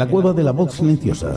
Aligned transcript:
la 0.00 0.06
cueva 0.06 0.32
de 0.32 0.42
la 0.42 0.52
voz 0.52 0.72
silenciosa. 0.72 1.36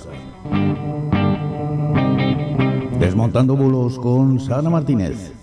Desmontando 2.98 3.58
bulos 3.58 4.00
con 4.00 4.40
Sara 4.40 4.70
Martínez. 4.70 5.34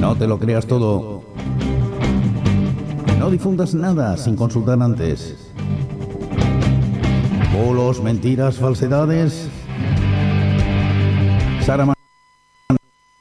No 0.00 0.14
te 0.14 0.28
lo 0.28 0.38
creas 0.38 0.64
todo. 0.64 1.24
No 3.18 3.30
difundas 3.30 3.74
nada 3.74 4.16
sin 4.16 4.36
consultar 4.36 4.80
antes. 4.80 5.52
Bulos, 7.52 8.00
mentiras, 8.00 8.56
falsedades. 8.56 9.48
Sara 11.62 11.92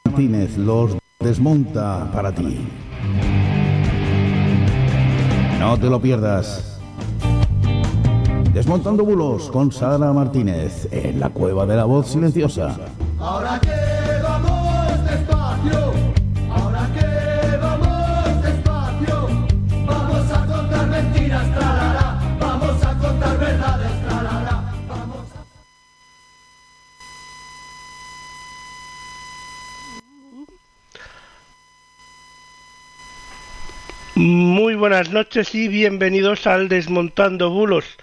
Martínez 0.06 0.56
los 0.56 1.00
desmonta 1.20 2.12
para 2.14 2.32
ti. 2.32 2.60
No 5.60 5.80
te 5.80 5.90
lo 5.90 6.00
pierdas. 6.00 6.73
Desmontando 8.54 9.04
bulos 9.04 9.50
con 9.50 9.72
Sara 9.72 10.14
Martínez 10.14 10.88
en 10.92 11.20
la 11.20 11.30
cueva 11.32 11.66
de 11.66 11.76
la 11.76 11.86
voz 11.86 12.10
silenciosa. 12.10 12.78
Ahora 13.20 13.60
que 13.60 14.22
vamos 14.22 15.04
despacio, 15.10 15.92
ahora 16.52 16.88
que 16.94 17.58
vamos 17.58 18.44
despacio, 18.44 19.28
vamos 19.88 20.32
a 20.32 20.46
contar 20.46 20.88
mentiras, 20.88 21.52
tralala, 21.52 22.38
vamos 22.40 22.86
a 22.86 22.98
contar 23.00 23.40
verdades, 23.40 23.92
tralala, 24.08 24.74
vamos 24.88 25.26
a... 25.36 25.44
Muy 34.14 34.76
buenas 34.76 35.10
noches 35.10 35.56
y 35.56 35.68
bienvenidos 35.68 36.46
al 36.46 36.70
Desmontando 36.70 37.50
Bulos 37.50 37.98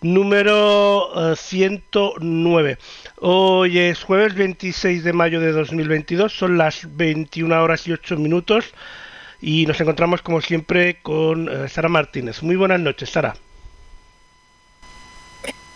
número 0.00 1.32
eh, 1.32 1.36
109. 1.36 2.78
Hoy 3.20 3.78
es 3.78 4.02
jueves 4.04 4.34
26 4.34 5.04
de 5.04 5.12
mayo 5.12 5.40
de 5.40 5.52
2022, 5.52 6.32
son 6.32 6.58
las 6.58 6.96
21 6.96 7.62
horas 7.62 7.86
y 7.86 7.92
8 7.92 8.16
minutos 8.16 8.72
y 9.40 9.66
nos 9.66 9.80
encontramos 9.80 10.22
como 10.22 10.40
siempre 10.40 11.00
con 11.02 11.48
eh, 11.48 11.68
Sara 11.68 11.88
Martínez. 11.88 12.42
Muy 12.42 12.56
buenas 12.56 12.80
noches, 12.80 13.10
Sara. 13.10 13.34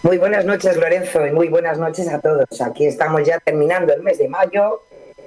Muy 0.03 0.19
buenas 0.19 0.45
noches, 0.45 0.77
Lorenzo, 0.77 1.25
y 1.27 1.31
muy 1.31 1.49
buenas 1.49 1.79
noches 1.79 2.09
a 2.09 2.21
todos. 2.21 2.61
Aquí 2.61 2.87
estamos 2.87 3.23
ya 3.25 3.39
terminando 3.39 3.93
el 3.93 4.03
mes 4.03 4.19
de 4.19 4.29
mayo. 4.29 4.83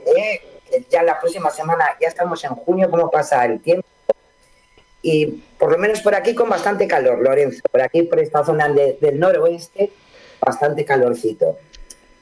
eh, 0.05 0.41
ya 0.89 1.03
la 1.03 1.19
próxima 1.19 1.49
semana 1.49 1.85
ya 2.01 2.09
estamos 2.09 2.43
en 2.43 2.51
junio. 2.51 2.89
¿Cómo 2.89 3.09
pasa 3.09 3.45
el 3.45 3.61
tiempo? 3.61 3.87
Y 5.07 5.27
por 5.59 5.71
lo 5.71 5.77
menos 5.77 5.99
por 6.01 6.15
aquí 6.15 6.33
con 6.33 6.49
bastante 6.49 6.87
calor, 6.87 7.21
Lorenzo. 7.21 7.61
Por 7.71 7.79
aquí, 7.79 8.01
por 8.01 8.19
esta 8.19 8.43
zona 8.43 8.67
de- 8.69 8.97
del 8.99 9.19
noroeste, 9.19 9.91
bastante 10.41 10.83
calorcito. 10.83 11.59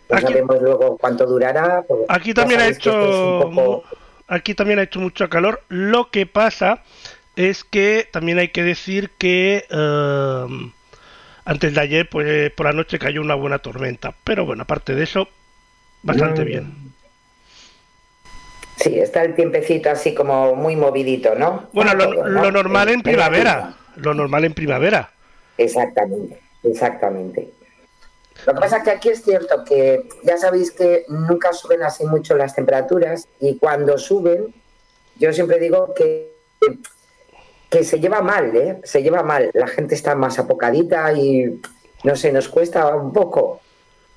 No 0.09 0.17
Aquí- 0.17 0.27
sabemos 0.27 0.61
luego 0.61 0.97
cuánto 0.97 1.25
durará. 1.25 1.85
Aquí 2.09 2.33
también 2.33 2.59
ha 2.59 2.67
es 2.67 2.75
hecho 2.75 3.39
poco- 3.41 3.83
aquí 4.27 4.53
también 4.53 4.79
ha 4.79 4.83
hecho 4.83 4.99
mucho 4.99 5.29
calor. 5.29 5.61
Lo 5.69 6.11
que 6.11 6.25
pasa 6.25 6.83
es 7.37 7.63
que 7.63 8.05
también 8.11 8.37
hay 8.37 8.49
que 8.49 8.63
decir 8.63 9.11
que 9.17 9.65
eh, 9.69 10.45
antes 11.45 11.73
de 11.73 11.79
ayer, 11.79 12.09
pues 12.09 12.51
por 12.51 12.65
la 12.65 12.73
noche 12.73 12.99
cayó 12.99 13.21
una 13.21 13.35
buena 13.35 13.59
tormenta. 13.59 14.13
Pero 14.25 14.45
bueno, 14.45 14.63
aparte 14.63 14.93
de 14.93 15.03
eso, 15.03 15.29
bastante 16.01 16.41
Mm. 16.41 16.45
bien. 16.45 16.92
Sí, 18.77 18.99
está 18.99 19.23
el 19.23 19.35
tiempecito 19.35 19.89
así 19.89 20.13
como 20.13 20.55
muy 20.55 20.75
movidito, 20.75 21.35
¿no? 21.35 21.67
Bueno, 21.73 21.93
lo, 21.93 22.09
todo, 22.09 22.27
¿no? 22.27 22.41
lo 22.43 22.51
normal 22.51 22.89
en 22.89 23.01
primavera. 23.01 23.75
Lo 23.95 24.13
normal 24.13 24.45
en 24.45 24.53
primavera. 24.53 25.11
Exactamente, 25.57 26.39
exactamente. 26.63 27.49
Lo 28.45 28.53
que 28.53 28.59
pasa 28.59 28.77
es 28.77 28.83
que 28.83 28.91
aquí 28.91 29.09
es 29.09 29.23
cierto 29.23 29.63
que 29.63 30.09
ya 30.23 30.37
sabéis 30.37 30.71
que 30.71 31.05
nunca 31.07 31.53
suben 31.53 31.83
así 31.83 32.05
mucho 32.05 32.35
las 32.35 32.55
temperaturas 32.55 33.27
y 33.39 33.57
cuando 33.57 33.97
suben, 33.97 34.53
yo 35.17 35.31
siempre 35.31 35.59
digo 35.59 35.93
que, 35.93 36.33
que 37.69 37.83
se 37.83 37.99
lleva 37.99 38.21
mal, 38.21 38.55
¿eh? 38.55 38.81
Se 38.83 39.03
lleva 39.03 39.23
mal. 39.23 39.51
La 39.53 39.67
gente 39.67 39.95
está 39.95 40.15
más 40.15 40.39
apocadita 40.39 41.13
y 41.13 41.61
no 42.03 42.15
sé, 42.15 42.31
nos 42.33 42.49
cuesta 42.49 42.87
un 42.95 43.13
poco. 43.13 43.61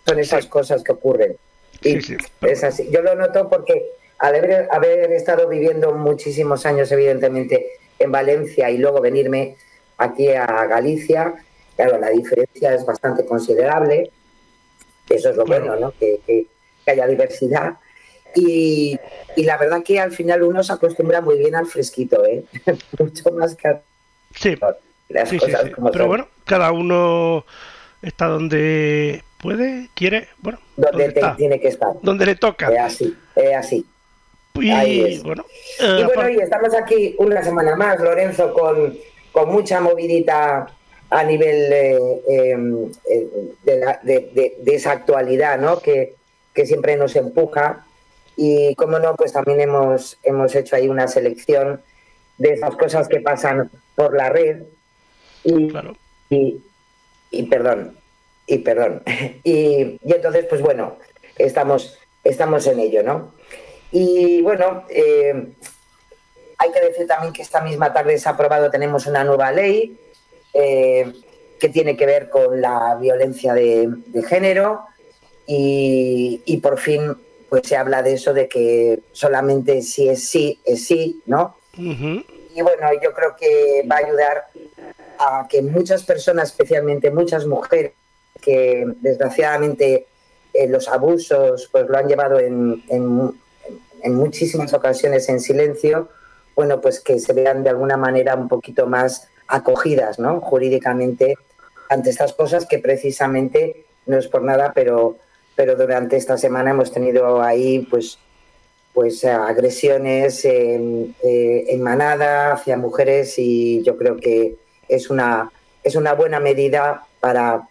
Son 0.06 0.19
esas 0.19 0.47
cosas 0.47 0.83
que 0.83 0.93
ocurren. 0.93 1.37
Y 1.83 2.00
Sí, 2.00 2.00
sí. 2.00 2.16
es 2.41 2.65
así. 2.65 2.89
Yo 2.91 3.03
lo 3.03 3.15
noto 3.15 3.49
porque 3.49 3.91
al 4.19 4.34
haber, 4.34 4.69
haber 4.71 5.12
estado 5.12 5.49
viviendo 5.49 5.93
muchísimos 5.93 6.65
años, 6.66 6.91
evidentemente, 6.93 7.66
en 7.99 8.10
Valencia 8.12 8.71
y 8.71 8.78
luego 8.78 9.00
venirme 9.00 9.56
aquí 9.99 10.28
a 10.31 10.47
Galicia, 10.66 11.34
claro, 11.77 11.99
la 11.99 12.10
diferencia 12.10 12.75
es 12.75 12.84
bastante 12.84 13.25
considerable. 13.27 14.10
Eso 15.09 15.31
es 15.31 15.37
lo 15.37 15.44
Claro. 15.44 15.65
bueno, 15.66 15.81
¿no? 15.81 15.93
Que, 15.99 16.21
que- 16.27 16.47
que 16.84 16.91
haya 16.91 17.06
diversidad. 17.06 17.75
Y, 18.34 18.99
y 19.34 19.44
la 19.44 19.56
verdad 19.56 19.82
que 19.82 19.99
al 19.99 20.12
final 20.12 20.43
uno 20.43 20.62
se 20.62 20.72
acostumbra 20.72 21.21
muy 21.21 21.38
bien 21.38 21.54
al 21.54 21.66
fresquito, 21.66 22.25
¿eh? 22.27 22.44
Mucho 22.98 23.31
más 23.33 23.54
que 23.56 23.69
a 23.69 23.81
Sí, 24.34 24.54
las 25.09 25.28
sí, 25.31 25.38
cosas 25.38 25.62
sí. 25.65 25.71
como 25.71 25.91
Pero 25.91 26.04
son. 26.04 26.09
bueno, 26.09 26.28
cada 26.44 26.71
uno 26.72 27.47
está 28.03 28.27
donde 28.27 29.22
puede, 29.41 29.88
quiere, 29.94 30.28
bueno, 30.38 30.59
donde 30.77 30.91
donde 30.91 31.12
te- 31.12 31.21
está, 31.21 31.37
tiene 31.37 31.60
que 31.60 31.69
estar. 31.69 31.93
donde 32.03 32.27
le 32.27 32.34
toca. 32.37 32.69
Es 32.72 32.78
así, 32.81 33.16
es 33.34 33.54
así. 33.56 33.87
Y 34.62 35.00
es. 35.05 35.22
bueno, 35.22 35.44
Y 35.81 35.84
eh, 35.84 36.05
bueno, 36.15 36.28
y 36.28 36.37
estamos 36.41 36.75
aquí 36.75 37.15
una 37.19 37.43
semana 37.43 37.75
más, 37.77 38.00
Lorenzo, 38.00 38.53
con, 38.53 38.97
con 39.33 39.49
mucha 39.50 39.81
movidita 39.81 40.67
a 41.11 41.25
nivel 41.25 41.72
eh, 41.72 41.99
eh, 42.28 42.56
eh, 43.11 43.27
de, 43.65 43.78
la- 43.78 44.00
de- 44.03 44.31
de- 44.34 44.56
de 44.59 44.75
esa 44.75 44.93
actualidad, 44.93 45.59
¿no? 45.59 45.78
Que, 45.81 46.15
que 46.55 46.66
siempre 46.66 46.97
nos 46.97 47.15
empuja. 47.16 47.84
Y 48.37 48.75
como 48.75 48.99
no, 48.99 49.15
pues 49.15 49.33
también 49.33 49.61
hemos, 49.61 50.19
hemos 50.22 50.55
hecho 50.55 50.77
ahí 50.77 50.89
una 50.89 51.09
selección 51.09 51.81
de 52.39 52.53
esas 52.53 52.77
cosas 52.77 53.09
que 53.09 53.21
pasan 53.21 53.71
por 53.95 54.15
la 54.16 54.28
red. 54.31 54.62
Y, 55.45 55.69
claro. 55.69 55.97
y, 56.28 56.61
y 57.31 57.43
perdón, 57.45 57.97
y 58.47 58.59
perdón. 58.59 59.03
Y, 59.45 59.99
y 60.05 60.12
entonces, 60.12 60.45
pues 60.49 60.61
bueno, 60.61 60.97
estamos, 61.39 61.97
estamos 62.25 62.66
en 62.66 62.81
ello, 62.81 63.03
¿no? 63.05 63.33
Y 63.99 64.43
bueno, 64.43 64.84
eh, 64.91 65.53
hay 66.59 66.71
que 66.71 66.81
decir 66.81 67.07
también 67.07 67.33
que 67.33 67.41
esta 67.41 67.62
misma 67.62 67.95
tarde 67.95 68.19
se 68.19 68.29
ha 68.29 68.33
aprobado, 68.33 68.71
tenemos 68.71 69.07
una 69.07 69.25
nueva 69.25 69.51
ley 69.53 69.99
eh, 70.53 71.12
que 71.59 71.69
tiene 71.71 71.97
que 71.97 72.05
ver 72.05 72.29
con 72.29 72.61
la 72.61 72.97
violencia 73.01 73.55
de, 73.55 73.89
de 73.89 74.23
género 74.23 74.83
y, 75.47 76.43
y 76.45 76.59
por 76.59 76.79
fin 76.79 77.17
pues 77.49 77.62
se 77.67 77.77
habla 77.77 78.03
de 78.03 78.12
eso, 78.15 78.34
de 78.34 78.49
que 78.49 79.01
solamente 79.12 79.81
si 79.81 80.09
es 80.11 80.28
sí, 80.28 80.61
es 80.65 80.84
sí, 80.87 81.23
¿no? 81.25 81.57
Y 82.55 82.61
bueno, 82.63 82.89
yo 83.03 83.15
creo 83.15 83.34
que 83.34 83.83
va 83.91 83.97
a 83.97 84.01
ayudar 84.01 84.47
a 85.19 85.47
que 85.49 85.63
muchas 85.63 86.03
personas, 86.05 86.51
especialmente 86.51 87.11
muchas 87.11 87.47
mujeres, 87.47 87.93
que 88.43 88.84
desgraciadamente 89.01 90.07
eh, 90.53 90.69
los 90.69 90.87
abusos 90.89 91.69
pues 91.73 91.87
lo 91.89 91.97
han 91.97 92.09
llevado 92.09 92.39
en, 92.39 92.83
en- 92.89 93.46
en 94.03 94.15
muchísimas 94.15 94.73
ocasiones 94.73 95.29
en 95.29 95.41
silencio, 95.41 96.09
bueno, 96.55 96.81
pues 96.81 97.01
que 97.01 97.19
se 97.19 97.33
vean 97.33 97.62
de 97.62 97.71
alguna 97.71 97.97
manera 97.97 98.34
un 98.34 98.49
poquito 98.49 98.87
más 98.87 99.29
acogidas, 99.49 100.19
¿no? 100.19 100.41
Jurídicamente 100.41 101.37
ante 101.89 102.11
estas 102.11 102.33
cosas 102.33 102.67
que 102.67 102.79
precisamente 102.79 103.84
no 104.07 104.19
es 104.19 104.29
por 104.29 104.43
nada, 104.43 104.73
pero, 104.75 105.17
pero 105.55 105.77
durante 105.77 106.17
esta 106.17 106.37
semana 106.39 106.71
hemos 106.71 106.93
tenido 106.93 107.43
ahí 107.43 107.87
pues 107.91 108.19
pues 108.93 109.27
agresiones 109.27 110.43
en, 110.47 111.15
eh, 111.22 111.66
en 111.69 111.83
manada 111.83 112.54
hacia 112.54 112.78
mujeres 112.78 113.34
y 113.39 113.83
yo 113.83 113.98
creo 113.98 114.16
que 114.16 114.57
es 114.89 115.10
una 115.10 115.51
es 115.84 115.97
una 115.97 116.15
buena 116.15 116.41
medida 116.41 117.04
para 117.21 117.69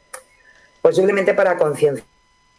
posiblemente 0.84 1.34
para 1.34 1.58
concienciar 1.58 2.06
en 2.06 2.15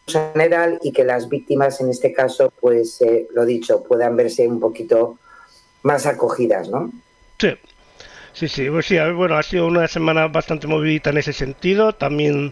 general 0.07 0.79
y 0.81 0.91
que 0.91 1.03
las 1.03 1.29
víctimas 1.29 1.81
en 1.81 1.89
este 1.89 2.13
caso 2.13 2.51
pues 2.59 3.01
eh, 3.01 3.27
lo 3.33 3.45
dicho 3.45 3.83
puedan 3.83 4.15
verse 4.15 4.47
un 4.47 4.59
poquito 4.59 5.17
más 5.83 6.05
acogidas 6.05 6.69
no 6.69 6.91
Sí, 7.39 7.49
sí, 8.33 8.47
sí, 8.47 8.69
pues 8.69 8.87
sí, 8.87 8.97
bueno, 9.15 9.35
ha 9.35 9.43
sido 9.43 9.67
una 9.67 9.87
semana 9.87 10.27
bastante 10.27 10.65
movidita 10.65 11.11
en 11.11 11.17
ese 11.17 11.33
sentido. 11.33 11.93
También 11.93 12.51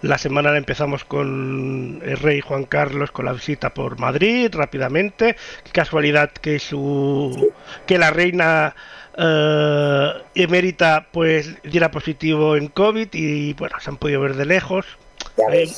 la 0.00 0.16
semana 0.16 0.52
la 0.52 0.58
empezamos 0.58 1.04
con 1.04 2.00
el 2.02 2.16
rey 2.16 2.40
Juan 2.40 2.64
Carlos 2.64 3.10
con 3.10 3.26
la 3.26 3.32
visita 3.34 3.74
por 3.74 3.98
Madrid 3.98 4.48
rápidamente. 4.52 5.36
Qué 5.64 5.70
casualidad 5.72 6.32
que 6.32 6.58
su 6.58 7.52
que 7.86 7.98
la 7.98 8.10
reina 8.10 8.74
eh, 9.18 10.08
emérita 10.34 11.08
pues 11.12 11.62
diera 11.62 11.90
positivo 11.90 12.56
en 12.56 12.68
COVID 12.68 13.08
y 13.12 13.52
bueno, 13.54 13.76
se 13.80 13.90
han 13.90 13.98
podido 13.98 14.22
ver 14.22 14.34
de 14.34 14.46
lejos. 14.46 14.86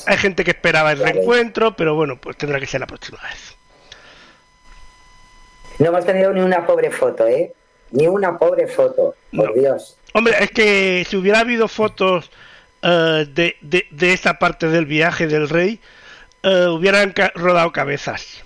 Hay, 0.07 0.17
gente 0.17 0.43
que 0.43 0.51
esperaba 0.51 0.91
el 0.91 0.99
Ya 0.99 1.05
ves. 1.05 1.13
reencuentro, 1.15 1.75
pero 1.75 1.95
bueno, 1.95 2.17
pues 2.17 2.37
tendrá 2.37 2.59
que 2.59 2.67
ser 2.67 2.81
la 2.81 2.87
próxima 2.87 3.19
vez. 3.23 3.55
no 5.79 5.87
hemos 5.87 6.05
tenido 6.05 6.33
ni 6.33 6.41
una 6.41 6.65
pobre 6.65 6.91
foto 6.91 7.27
eh 7.27 7.53
ni 7.91 8.07
una 8.07 8.37
pobre 8.37 8.67
foto 8.67 9.15
por 9.35 9.55
No. 9.55 9.61
Dios 9.61 9.97
Hombre, 10.13 10.33
es 10.39 10.51
que 10.51 11.05
si 11.09 11.17
hubiera 11.17 11.39
habido 11.39 11.67
fotos 11.67 12.31
eh, 12.81 13.25
de, 13.27 13.57
de, 13.59 13.85
de, 13.91 14.13
esa 14.13 14.39
parte 14.39 14.69
del 14.69 14.85
viaje 14.85 15.27
del 15.27 15.49
rey, 15.49 15.81
eh, 16.41 16.67
hubieran 16.67 17.11
ca 17.11 17.33
rodado 17.35 17.73
cabezas. 17.73 18.41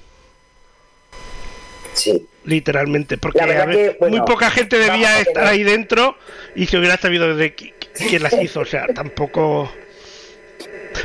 Sí. 1.94 2.26
Literalmente, 2.46 3.20
porque 3.20 3.46
ver, 3.46 3.70
que, 3.70 3.98
bueno, 4.00 4.18
muy 4.18 4.26
poca 4.26 4.50
gente 4.50 4.80
debía 4.80 5.20
estar 5.20 5.46
ahí 5.46 5.62
dentro 5.62 6.16
y 6.56 6.66
se 6.66 6.80
hubiera 6.80 6.98
sabido 6.98 7.36
de 7.36 7.54
quién 7.54 8.24
las 8.24 8.34
hizo, 8.34 8.62
o 8.62 8.66
sea, 8.66 8.88
tampoco... 8.88 9.72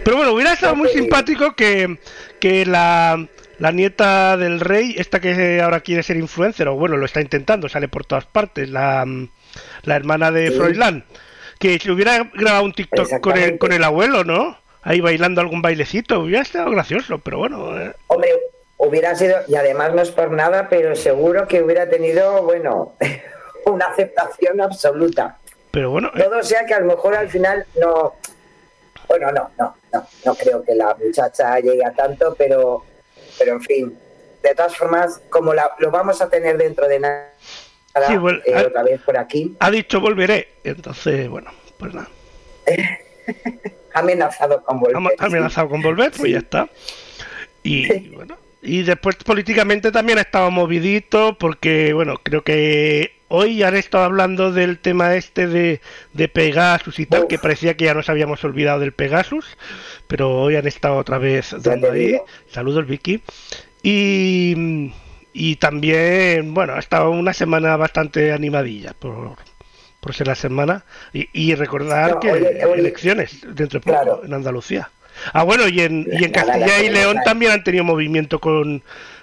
Pero 0.05 0.17
bueno, 0.17 0.33
hubiera 0.33 0.53
estado 0.53 0.75
muy 0.75 0.89
simpático 0.89 1.55
que, 1.55 1.99
que 2.41 2.67
la, 2.67 3.27
la 3.59 3.73
nieta 3.73 4.37
del 4.37 4.61
rey, 4.61 4.95
esta 4.99 5.21
que 5.21 5.61
ahora 5.61 5.81
quiere 5.81 6.03
ser 6.03 6.17
influencer, 6.17 6.69
o 6.69 6.75
bueno, 6.75 6.97
lo 6.97 7.07
está 7.07 7.21
intentando, 7.21 7.69
sale 7.69 7.89
por 7.89 8.05
todas 8.05 8.27
partes, 8.27 8.69
la, 8.69 9.07
la 9.83 9.97
hermana 9.97 10.31
de 10.31 10.49
sí. 10.49 10.55
Froilán, 10.57 11.05
que 11.59 11.79
se 11.79 11.91
hubiera 11.91 12.31
grabado 12.35 12.65
un 12.65 12.73
TikTok 12.73 13.21
con 13.21 13.37
el, 13.37 13.59
con 13.59 13.73
el 13.73 13.85
abuelo, 13.85 14.25
¿no? 14.25 14.59
Ahí 14.83 15.01
bailando 15.01 15.41
algún 15.41 15.63
bailecito, 15.63 16.21
hubiera 16.21 16.43
estado 16.43 16.71
gracioso, 16.71 17.19
pero 17.19 17.39
bueno. 17.39 17.79
Eh. 17.81 17.93
Hombre, 18.09 18.31
hubiera 18.77 19.15
sido, 19.15 19.39
y 19.49 19.55
además 19.55 19.95
no 19.95 20.03
es 20.03 20.11
por 20.11 20.31
nada, 20.31 20.69
pero 20.69 20.95
seguro 20.95 21.49
que 21.49 21.63
hubiera 21.63 21.89
tenido, 21.89 22.43
bueno, 22.43 22.95
una 23.67 23.87
aceptación 23.87 24.61
absoluta. 24.61 25.39
Pero 25.71 25.91
bueno. 25.91 26.11
Eh. 26.15 26.23
Todo 26.23 26.43
sea 26.43 26.67
que 26.67 26.75
a 26.75 26.81
lo 26.81 26.87
mejor 26.87 27.15
al 27.15 27.29
final 27.29 27.65
no. 27.81 28.15
Bueno, 29.09 29.33
no, 29.33 29.51
no, 29.59 29.77
no, 29.93 30.07
no 30.25 30.35
creo 30.35 30.63
que 30.63 30.75
la 30.75 30.95
muchacha 30.95 31.59
llegue 31.61 31.85
a 31.85 31.93
tanto, 31.93 32.35
pero, 32.37 32.85
pero 33.39 33.53
en 33.53 33.63
fin. 33.63 33.99
De 34.43 34.55
todas 34.55 34.77
formas, 34.77 35.21
como 35.31 35.55
la, 35.55 35.71
lo 35.79 35.91
vamos 35.91 36.21
a 36.21 36.29
tener 36.29 36.59
dentro 36.59 36.87
de 36.87 37.01
nada, 37.01 37.33
sí, 38.07 38.17
bueno, 38.17 38.41
eh, 38.45 38.55
ha, 38.55 38.63
otra 38.63 38.83
vez 38.83 39.01
por 39.03 39.17
aquí. 39.17 39.57
Ha 39.61 39.71
dicho 39.71 40.01
volveré, 40.01 40.49
entonces, 40.65 41.29
bueno, 41.29 41.51
pues 41.79 41.95
nada. 41.95 42.09
amenazado 43.95 44.63
con 44.63 44.81
volver. 44.81 45.15
Ha 45.19 45.25
amenazado 45.25 45.69
con 45.69 45.81
volver, 45.81 46.11
pues 46.11 46.23
sí. 46.23 46.33
ya 46.33 46.39
está. 46.39 46.69
Y 47.63 47.87
sí. 47.87 48.13
bueno, 48.15 48.37
y 48.61 48.83
después 48.83 49.17
políticamente 49.17 49.93
también 49.93 50.19
ha 50.19 50.23
estado 50.23 50.51
movidito 50.51 51.37
porque, 51.39 51.93
bueno, 51.93 52.19
creo 52.23 52.43
que 52.43 53.21
hoy 53.35 53.63
han 53.63 53.75
estado 53.75 54.05
hablando 54.05 54.53
del 54.53 54.79
tema 54.79 55.15
este 55.15 55.47
de, 55.47 55.81
de 56.13 56.29
Pegasus 56.29 56.99
y 56.99 57.07
tal, 57.07 57.23
Uf. 57.23 57.29
que 57.29 57.39
parecía 57.39 57.77
que 57.77 57.87
ya 57.87 57.95
nos 57.95 58.09
habíamos 58.09 58.43
olvidado 58.45 58.81
del 58.81 58.93
Pegasus, 58.93 59.45
pero 60.07 60.31
hoy 60.31 60.57
han 60.57 60.67
estado 60.67 60.97
otra 60.97 61.19
vez 61.19 61.55
dando 61.61 61.91
ahí. 61.91 62.17
Saludos, 62.51 62.87
Vicky. 62.87 63.23
Y, 63.83 64.93
y 65.33 65.57
también, 65.57 66.55
bueno, 66.55 66.75
ha 66.75 66.79
estado 66.79 67.11
una 67.11 67.33
semana 67.35 67.77
bastante 67.77 68.33
animadilla 68.33 68.95
por, 68.99 69.37
por 70.01 70.15
ser 70.15 70.29
la 70.29 70.35
semana. 70.35 70.85
Y, 71.13 71.29
y 71.33 71.55
recordar 71.55 72.13
no, 72.13 72.21
que 72.21 72.33
oye, 72.33 72.65
oye, 72.65 72.81
elecciones 72.81 73.41
dentro 73.43 73.81
de 73.81 73.85
poco 73.85 74.01
claro. 74.01 74.23
en 74.25 74.33
Andalucía. 74.33 74.91
Ah, 75.33 75.43
bueno, 75.43 75.69
y 75.69 75.81
en, 75.81 76.09
y 76.11 76.25
en 76.25 76.33
Castilla 76.33 76.83
y 76.83 76.91
León 76.91 77.19
también 77.25 77.53
han 77.53 77.65
tenido 77.65 77.85
movimiento 77.85 78.41
con, 78.41 78.83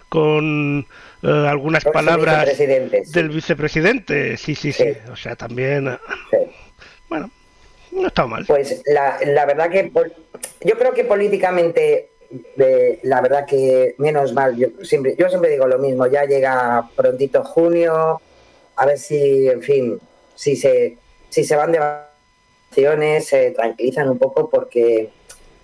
con 0.09 0.85
uh, 1.23 1.27
algunas 1.27 1.83
Los 1.83 1.93
palabras 1.93 2.57
del 2.57 3.29
vicepresidente. 3.29 4.37
Sí, 4.37 4.55
sí, 4.55 4.71
sí. 4.71 4.83
sí. 4.83 5.11
O 5.11 5.15
sea, 5.15 5.35
también. 5.35 5.97
Sí. 6.29 6.37
Bueno, 7.09 7.29
no 7.91 8.07
está 8.07 8.25
mal. 8.25 8.45
Pues 8.45 8.81
la, 8.85 9.19
la 9.25 9.45
verdad 9.45 9.69
que 9.69 9.91
yo 10.61 10.77
creo 10.77 10.93
que 10.93 11.03
políticamente 11.03 12.11
de, 12.55 12.99
la 13.03 13.21
verdad 13.21 13.45
que 13.45 13.95
menos 13.97 14.33
mal, 14.33 14.55
yo 14.55 14.67
siempre, 14.83 15.15
yo 15.17 15.29
siempre 15.29 15.49
digo 15.49 15.67
lo 15.67 15.79
mismo, 15.79 16.07
ya 16.07 16.25
llega 16.25 16.89
prontito 16.95 17.43
junio, 17.43 18.21
a 18.75 18.85
ver 18.85 18.97
si, 18.97 19.47
en 19.47 19.61
fin, 19.61 19.99
si 20.35 20.55
se, 20.55 20.97
si 21.29 21.43
se 21.43 21.55
van 21.55 21.71
de 21.71 21.79
vacaciones, 21.79 23.27
se 23.27 23.51
tranquilizan 23.51 24.09
un 24.09 24.17
poco 24.17 24.49
porque 24.49 25.09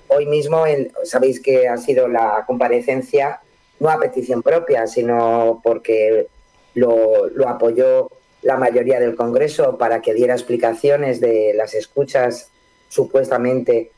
hoy 0.07 0.25
mismo 0.25 0.65
el, 0.65 0.91
sabéis 1.03 1.39
que 1.39 1.67
ha 1.67 1.77
sido 1.77 2.07
la 2.07 2.43
comparecencia 2.45 3.39
no 3.79 3.89
a 3.89 3.99
petición 3.99 4.41
propia, 4.41 4.87
sino 4.87 5.61
porque 5.63 6.27
lo, 6.73 7.29
apoyó 7.47 8.09
la 8.41 8.57
mayoría 8.57 8.99
del 8.99 9.15
Congreso 9.15 9.77
para 9.77 10.01
que 10.01 10.13
diera 10.13 10.33
explicaciones 10.33 11.19
de 11.19 11.53
las 11.55 11.73
escuchas 11.73 12.51
supuestamente 12.89 13.91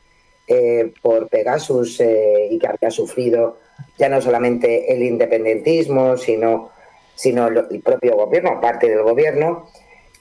eh, 0.46 0.92
por 1.00 1.28
Pegasus 1.28 2.00
eh, 2.00 2.48
y 2.50 2.58
que 2.58 2.66
había 2.66 2.90
sufrido 2.90 3.58
ya 3.98 4.08
no 4.08 4.20
solamente 4.20 4.92
el 4.92 5.02
independentismo, 5.02 6.16
sino, 6.16 6.70
sino 7.14 7.48
el 7.48 7.80
propio 7.80 8.16
gobierno, 8.16 8.60
parte 8.60 8.88
del 8.88 9.02
gobierno. 9.02 9.68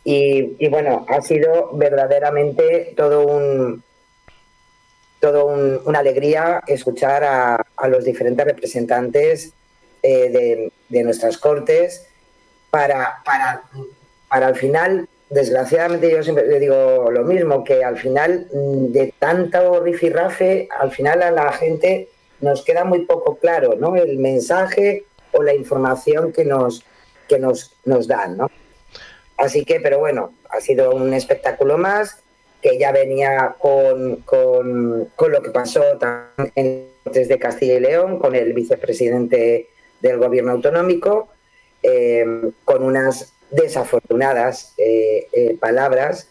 Y, 0.03 0.55
y 0.59 0.69
bueno, 0.69 1.05
ha 1.09 1.21
sido 1.21 1.71
verdaderamente 1.73 2.93
todo 2.95 3.25
un, 3.25 3.83
todo 5.19 5.45
un, 5.47 5.81
una 5.85 5.99
alegría 5.99 6.61
escuchar 6.67 7.23
a, 7.23 7.65
los 7.87 8.05
diferentes 8.05 8.45
representantes 8.45 9.53
eh, 10.01 10.29
de, 10.29 10.71
de, 10.89 11.03
nuestras 11.03 11.37
cortes 11.37 12.07
para, 12.69 13.21
para, 13.25 13.63
para 14.29 14.47
al 14.47 14.55
final 14.55 15.07
desgraciadamente 15.29 16.11
yo 16.11 16.23
siempre 16.23 16.47
le 16.47 16.59
digo 16.59 17.09
lo 17.11 17.23
mismo, 17.23 17.63
que 17.63 17.83
al 17.83 17.97
final 17.97 18.47
mm, 18.51 18.91
de 18.91 19.13
tanto 19.19 19.81
rifirrafe, 19.81 20.67
al 20.79 20.91
final 20.91 21.21
a 21.21 21.31
la 21.31 21.51
gente 21.53 22.09
nos 22.41 22.63
queda 22.63 22.83
muy 22.83 23.05
poco 23.05 23.37
claro, 23.37 23.75
¿no? 23.75 23.95
El 23.95 24.17
mensaje 24.17 25.05
o 25.31 25.43
la 25.43 25.53
información 25.53 26.31
que 26.31 26.45
nos, 26.45 26.83
que 27.27 27.37
nos, 27.37 27.75
nos 27.85 28.07
dan, 28.07 28.37
¿no? 28.37 28.49
Así 29.37 29.63
que, 29.63 29.79
pero 29.79 29.99
bueno, 29.99 30.33
ha 30.49 30.59
sido 30.59 30.91
un 30.91 31.13
espectáculo 31.13 31.77
más 31.77 32.21
que 32.61 32.77
ya 32.77 32.91
venía 32.91 33.55
con, 33.57 34.17
con, 34.17 35.09
con 35.15 35.31
lo 35.31 35.41
que 35.41 35.51
pasó 35.51 35.81
desde 37.05 37.39
Castilla 37.39 37.75
y 37.75 37.79
León, 37.79 38.19
con 38.19 38.35
el 38.35 38.53
vicepresidente 38.53 39.69
del 40.01 40.17
gobierno 40.17 40.51
autonómico, 40.51 41.29
eh, 41.81 42.25
con 42.65 42.83
unas 42.83 43.33
desafortunadas 43.51 44.73
eh, 44.77 45.27
eh, 45.31 45.57
palabras 45.59 46.27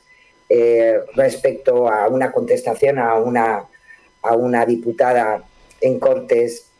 respecto 1.15 1.89
a 1.89 2.09
una 2.09 2.33
contestación 2.33 2.99
a 2.99 3.17
una, 3.17 3.67
a 4.23 4.35
una 4.35 4.65
diputada 4.65 5.45
en 5.79 5.99
Cortes 5.99 6.71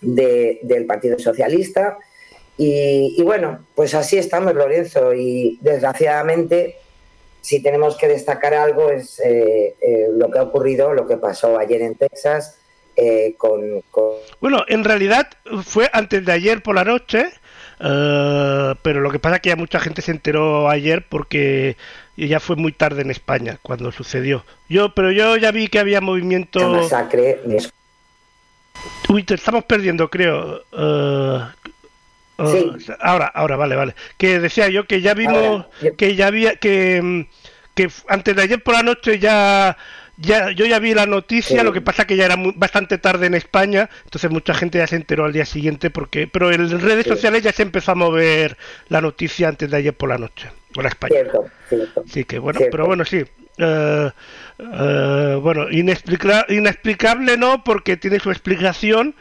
de, 0.00 0.60
del 0.62 0.86
Partido 0.86 1.18
Socialista. 1.18 1.98
Y, 2.56 3.20
bueno, 3.22 3.66
pues 3.74 3.94
así 3.94 4.18
estamos, 4.18 4.54
Lorenzo, 4.54 5.14
y 5.14 5.58
desgraciadamente, 5.62 6.76
si 7.40 7.62
tenemos 7.62 7.96
que 7.96 8.08
destacar 8.08 8.54
algo, 8.54 8.90
es 8.90 9.20
eh, 9.20 9.74
eh, 9.80 10.06
lo 10.12 10.30
que 10.30 10.38
ha 10.38 10.42
ocurrido, 10.42 10.94
lo 10.94 11.06
que 11.06 11.16
pasó 11.16 11.58
ayer 11.58 11.82
en 11.82 11.96
Texas. 11.96 12.56
Eh, 12.96 13.34
con, 13.38 13.82
con, 13.90 14.12
Bueno, 14.40 14.64
en 14.68 14.84
realidad 14.84 15.28
fue 15.64 15.88
antes 15.92 16.24
de 16.26 16.32
ayer 16.32 16.62
por 16.62 16.74
la 16.74 16.84
noche, 16.84 17.32
Uh, 17.82 18.76
pero 18.82 19.00
lo 19.00 19.10
que 19.10 19.18
pasa 19.18 19.36
es 19.36 19.40
que 19.40 19.48
ya 19.48 19.56
mucha 19.56 19.80
gente 19.80 20.02
se 20.02 20.10
enteró 20.10 20.68
ayer 20.68 21.06
porque 21.08 21.78
ya 22.14 22.38
fue 22.38 22.54
muy 22.56 22.72
tarde 22.72 23.00
en 23.00 23.10
España 23.10 23.58
cuando 23.62 23.90
sucedió. 23.90 24.44
Yo, 24.68 24.94
pero 24.94 25.10
yo 25.10 25.38
ya 25.38 25.50
vi 25.50 25.68
que 25.68 25.78
había 25.78 26.02
movimiento. 26.02 26.60
Masacre. 26.68 27.40
Uy, 29.08 29.22
te 29.22 29.34
estamos 29.34 29.64
perdiendo, 29.64 30.10
creo. 30.10 30.62
Uh, 30.72 31.44
uh, 32.40 32.78
sí. 32.78 32.92
Ahora, 33.00 33.26
ahora, 33.26 33.56
vale, 33.56 33.76
vale. 33.76 33.94
Que 34.16 34.40
decía 34.40 34.68
yo 34.68 34.86
que 34.86 35.00
ya 35.00 35.14
vimos 35.14 35.36
ahora, 35.36 35.68
que 35.96 36.14
ya 36.14 36.26
había 36.26 36.56
que 36.56 37.26
que 37.74 37.88
antes 38.08 38.36
de 38.36 38.42
ayer 38.42 38.62
por 38.62 38.74
la 38.74 38.82
noche 38.82 39.18
ya 39.18 39.76
ya, 40.20 40.50
yo 40.50 40.66
ya 40.66 40.78
vi 40.78 40.92
la 40.92 41.06
noticia, 41.06 41.60
sí. 41.60 41.64
lo 41.64 41.72
que 41.72 41.80
pasa 41.80 42.06
que 42.06 42.14
ya 42.14 42.26
era 42.26 42.36
muy, 42.36 42.52
bastante 42.54 42.98
tarde 42.98 43.26
en 43.26 43.34
España, 43.34 43.88
entonces 44.04 44.30
mucha 44.30 44.52
gente 44.52 44.78
ya 44.78 44.86
se 44.86 44.96
enteró 44.96 45.24
al 45.24 45.32
día 45.32 45.46
siguiente, 45.46 45.88
porque 45.88 46.26
pero 46.26 46.52
en 46.52 46.80
redes 46.80 47.04
sí. 47.04 47.10
sociales 47.10 47.42
ya 47.42 47.52
se 47.52 47.62
empezó 47.62 47.92
a 47.92 47.94
mover 47.94 48.58
la 48.88 49.00
noticia 49.00 49.48
antes 49.48 49.70
de 49.70 49.76
ayer 49.78 49.94
por 49.94 50.10
la 50.10 50.18
noche, 50.18 50.50
por 50.74 50.84
la 50.84 50.90
España. 50.90 51.14
Cierto, 51.14 51.46
cierto. 51.68 52.04
Sí, 52.06 52.24
que 52.24 52.38
bueno, 52.38 52.58
cierto. 52.58 52.72
pero 52.72 52.86
bueno, 52.86 53.04
sí. 53.04 53.24
Uh, 53.58 54.10
uh, 54.62 55.40
bueno, 55.40 55.70
inexplica 55.70 56.46
inexplicable 56.48 57.36
no, 57.36 57.62
porque 57.64 57.96
tiene 57.96 58.20
su 58.20 58.30
explicación, 58.30 59.14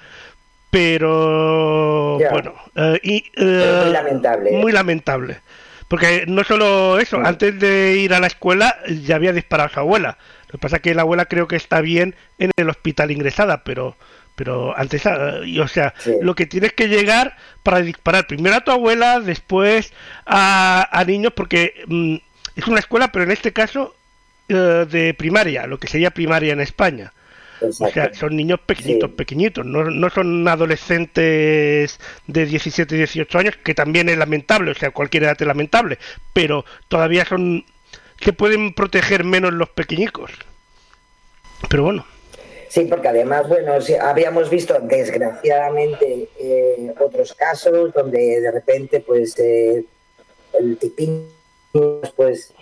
pero 0.70 2.20
ya. 2.20 2.30
bueno, 2.32 2.54
uh, 2.76 2.96
y, 3.04 3.26
muy 3.38 3.92
lamentable. 3.92 4.52
Muy 4.52 4.72
lamentable. 4.72 5.40
Porque 5.88 6.26
no 6.28 6.44
solo 6.44 7.00
eso, 7.00 7.18
sí. 7.18 7.24
antes 7.26 7.60
de 7.60 7.98
ir 7.98 8.14
a 8.14 8.20
la 8.20 8.28
escuela 8.28 8.78
ya 9.04 9.16
había 9.16 9.34
disparado 9.34 9.70
a 9.70 9.74
su 9.74 9.80
abuela. 9.80 10.18
Lo 10.48 10.52
que 10.52 10.58
pasa 10.60 10.76
es 10.78 10.82
que 10.84 10.94
la 10.94 11.02
abuela 11.02 11.26
creo 11.26 11.48
que 11.48 11.56
está 11.56 11.82
bien 11.82 12.16
en 12.38 12.52
el 12.58 12.70
hospital 12.70 13.12
ingresada, 13.12 13.64
pero 13.64 13.96
pero 14.36 14.78
antes, 14.78 15.06
o 15.06 15.68
sea, 15.68 15.94
sí. 15.98 16.14
lo 16.22 16.34
que 16.34 16.46
tienes 16.46 16.72
que 16.72 16.88
llegar 16.88 17.36
para 17.62 17.82
disparar 17.82 18.26
primero 18.26 18.56
a 18.56 18.62
tu 18.62 18.72
abuela, 18.72 19.20
después 19.20 19.92
a, 20.26 20.88
a 20.98 21.04
niños, 21.04 21.34
porque 21.36 21.74
mmm, 21.88 22.16
es 22.56 22.68
una 22.68 22.80
escuela, 22.80 23.12
pero 23.12 23.26
en 23.26 23.32
este 23.32 23.52
caso 23.52 23.96
de 24.50 25.14
primaria, 25.18 25.68
lo 25.68 25.78
que 25.78 25.88
sería 25.88 26.12
primaria 26.12 26.54
en 26.54 26.62
España. 26.62 27.14
Exacto. 27.62 27.86
O 27.86 27.90
sea, 27.92 28.14
son 28.14 28.36
niños 28.36 28.60
pequeñitos, 28.66 29.10
sí. 29.10 29.16
pequeñitos, 29.16 29.66
no, 29.66 29.84
no 29.90 30.10
son 30.10 30.48
adolescentes 30.48 32.00
de 32.28 32.46
17, 32.46 32.96
18 32.96 33.38
años, 33.38 33.58
que 33.58 33.74
también 33.74 34.10
es 34.10 34.18
lamentable, 34.18 34.72
o 34.72 34.76
sea, 34.76 34.92
cualquier 34.92 35.24
edad 35.24 35.38
es 35.40 35.48
lamentable, 35.48 35.98
pero 36.34 36.66
todavía 36.88 37.26
son 37.26 37.66
se 38.22 38.34
pueden 38.34 38.74
proteger 38.74 39.24
menos 39.24 39.54
los 39.54 39.70
pequeñicos. 39.70 40.32
Pero 41.70 41.84
bueno. 41.84 42.06
Sí, 42.70 42.86
porque 42.86 43.08
además, 43.08 43.48
bueno, 43.48 43.74
habíamos 44.02 44.50
visto 44.50 44.78
desgraciadamente 44.82 46.30
eh, 46.40 46.94
otros 47.00 47.34
casos 47.34 47.94
donde 47.94 48.42
de 48.42 48.52
repente, 48.52 49.00
pues, 49.00 49.38
eh, 49.40 49.84
el 50.60 50.78
tipín, 50.78 51.28
pues, 52.16 52.54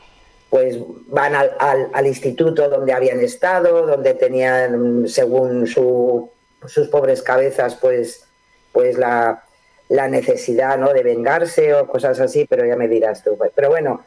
pues 0.50 0.78
van 1.08 1.36
al, 1.36 1.52
al, 1.94 2.08
instituto 2.08 2.70
donde 2.70 2.94
habían 2.94 3.20
estado, 3.20 3.86
donde 3.86 4.14
tenían, 4.14 5.08
según 5.08 5.68
su, 5.68 6.30
sus 6.66 6.88
pobres 6.88 7.22
cabezas, 7.22 7.76
pues, 7.76 8.26
pues 8.72 8.98
la, 8.98 9.44
la 9.90 10.08
necesidad 10.08 10.78
¿no? 10.78 10.94
de 10.94 11.04
vengarse 11.04 11.74
o 11.74 11.88
cosas 11.88 12.20
así, 12.20 12.46
pero 12.46 12.66
ya 12.66 12.78
me 12.78 12.88
dirás 12.88 13.24
tú. 13.24 13.38
Pero 13.56 13.70
bueno, 13.70 14.06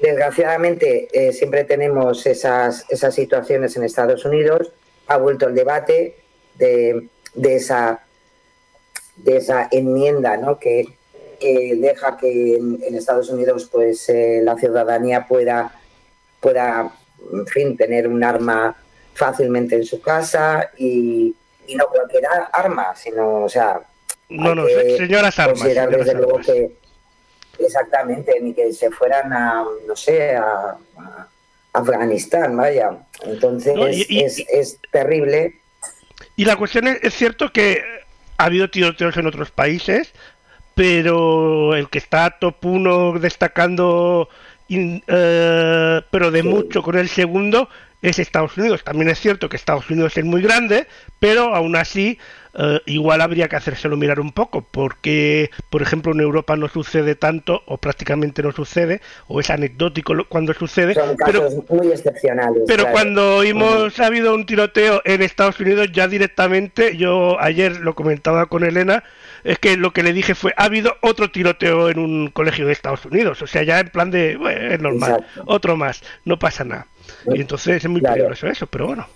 desgraciadamente 0.00 1.08
eh, 1.12 1.32
siempre 1.32 1.64
tenemos 1.64 2.26
esas, 2.26 2.84
esas 2.90 3.14
situaciones 3.14 3.74
en 3.76 3.84
Estados 3.84 4.24
Unidos. 4.26 4.72
Ha 5.06 5.16
vuelto 5.16 5.48
el 5.48 5.54
debate 5.54 6.16
de, 6.56 7.08
de 7.34 7.56
esa, 7.56 8.04
de 9.16 9.38
esa 9.38 9.68
enmienda 9.70 10.36
¿no? 10.36 10.58
que, 10.58 10.84
deja 11.76 12.16
que 12.16 12.56
en, 12.56 12.94
Estados 12.94 13.28
Unidos 13.28 13.68
pues 13.70 14.08
eh, 14.08 14.40
la 14.42 14.56
ciudadanía 14.56 15.26
pueda, 15.26 15.72
pueda 16.40 16.92
en 17.32 17.46
fin, 17.46 17.76
tener 17.76 18.08
un 18.08 18.22
arma 18.22 18.76
fácilmente 19.14 19.76
en 19.76 19.84
su 19.84 20.00
casa 20.00 20.70
y, 20.76 21.34
y 21.66 21.74
no 21.74 21.86
cualquier 21.86 22.24
arma, 22.52 22.94
sino, 22.94 23.44
o 23.44 23.48
sea, 23.48 23.80
no, 24.28 24.54
no, 24.54 24.66
señoras 24.96 25.38
armas. 25.38 25.62
desde 25.62 26.14
luego 26.14 26.38
que 26.38 26.72
exactamente, 27.58 28.40
ni 28.40 28.54
que 28.54 28.72
se 28.72 28.90
fueran 28.90 29.32
a, 29.32 29.64
no 29.86 29.96
sé, 29.96 30.34
a, 30.36 30.76
Afganistán, 31.74 32.56
vaya. 32.56 32.98
Entonces 33.24 33.74
es, 34.08 34.78
terrible. 34.90 35.60
Y 36.36 36.44
la 36.44 36.56
cuestión 36.56 36.86
es, 36.88 36.98
es 37.02 37.14
cierto 37.14 37.50
que 37.52 37.82
ha 38.36 38.44
habido 38.44 38.68
tiroteos 38.68 39.16
en 39.16 39.26
otros 39.26 39.50
países, 39.50 40.12
pero 40.74 41.74
el 41.74 41.88
que 41.88 41.98
está 41.98 42.30
top 42.38 42.64
1 42.64 43.18
destacando, 43.18 44.28
eh, 44.68 46.00
pero 46.10 46.30
de 46.30 46.42
mucho 46.42 46.82
con 46.82 46.96
el 46.96 47.08
segundo, 47.08 47.68
es 48.02 48.18
Estados 48.18 48.56
Unidos. 48.58 48.82
También 48.84 49.08
es 49.08 49.20
cierto 49.20 49.48
que 49.48 49.56
Estados 49.56 49.88
Unidos 49.88 50.16
es 50.16 50.24
muy 50.24 50.42
grande, 50.42 50.86
pero 51.18 51.54
aún 51.54 51.76
así 51.76 52.18
eh, 52.54 52.80
igual 52.86 53.20
habría 53.22 53.48
que 53.48 53.56
hacérselo 53.56 53.96
mirar 53.96 54.20
un 54.20 54.32
poco, 54.32 54.62
porque, 54.62 55.50
por 55.70 55.82
ejemplo, 55.82 56.12
en 56.12 56.20
Europa 56.20 56.56
no 56.56 56.68
sucede 56.68 57.14
tanto, 57.14 57.62
o 57.66 57.78
prácticamente 57.78 58.42
no 58.42 58.52
sucede, 58.52 59.00
o 59.26 59.40
es 59.40 59.50
anecdótico 59.50 60.14
cuando 60.28 60.52
sucede. 60.52 60.94
Son 60.94 61.16
casos 61.16 61.54
pero, 61.66 61.80
muy 61.80 61.92
excepcionales. 61.92 62.64
Pero 62.66 62.90
cuando 62.90 63.42
hemos 63.42 63.98
habido 64.00 64.34
un 64.34 64.44
tiroteo 64.44 65.00
en 65.04 65.22
Estados 65.22 65.58
Unidos, 65.60 65.88
ya 65.92 66.08
directamente, 66.08 66.96
yo 66.96 67.40
ayer 67.40 67.80
lo 67.80 67.94
comentaba 67.94 68.46
con 68.46 68.64
Elena, 68.64 69.02
es 69.44 69.58
que 69.58 69.76
lo 69.76 69.92
que 69.92 70.02
le 70.02 70.12
dije 70.12 70.34
fue, 70.34 70.52
ha 70.56 70.64
habido 70.64 70.96
otro 71.00 71.30
tiroteo 71.30 71.88
en 71.88 71.98
un 71.98 72.28
colegio 72.28 72.66
de 72.66 72.72
Estados 72.72 73.04
Unidos, 73.06 73.40
o 73.42 73.46
sea, 73.46 73.62
ya 73.62 73.80
en 73.80 73.88
plan 73.88 74.10
de, 74.10 74.36
bueno, 74.36 74.72
es 74.72 74.80
normal, 74.80 75.26
otro 75.46 75.76
más, 75.76 76.02
no 76.24 76.38
pasa 76.38 76.64
nada. 76.64 76.86
Y 77.32 77.40
entonces 77.40 77.84
es 77.84 77.90
muy 77.90 78.00
peligroso 78.00 78.46
eso, 78.46 78.66
pero 78.66 78.86
bueno. 78.86 79.06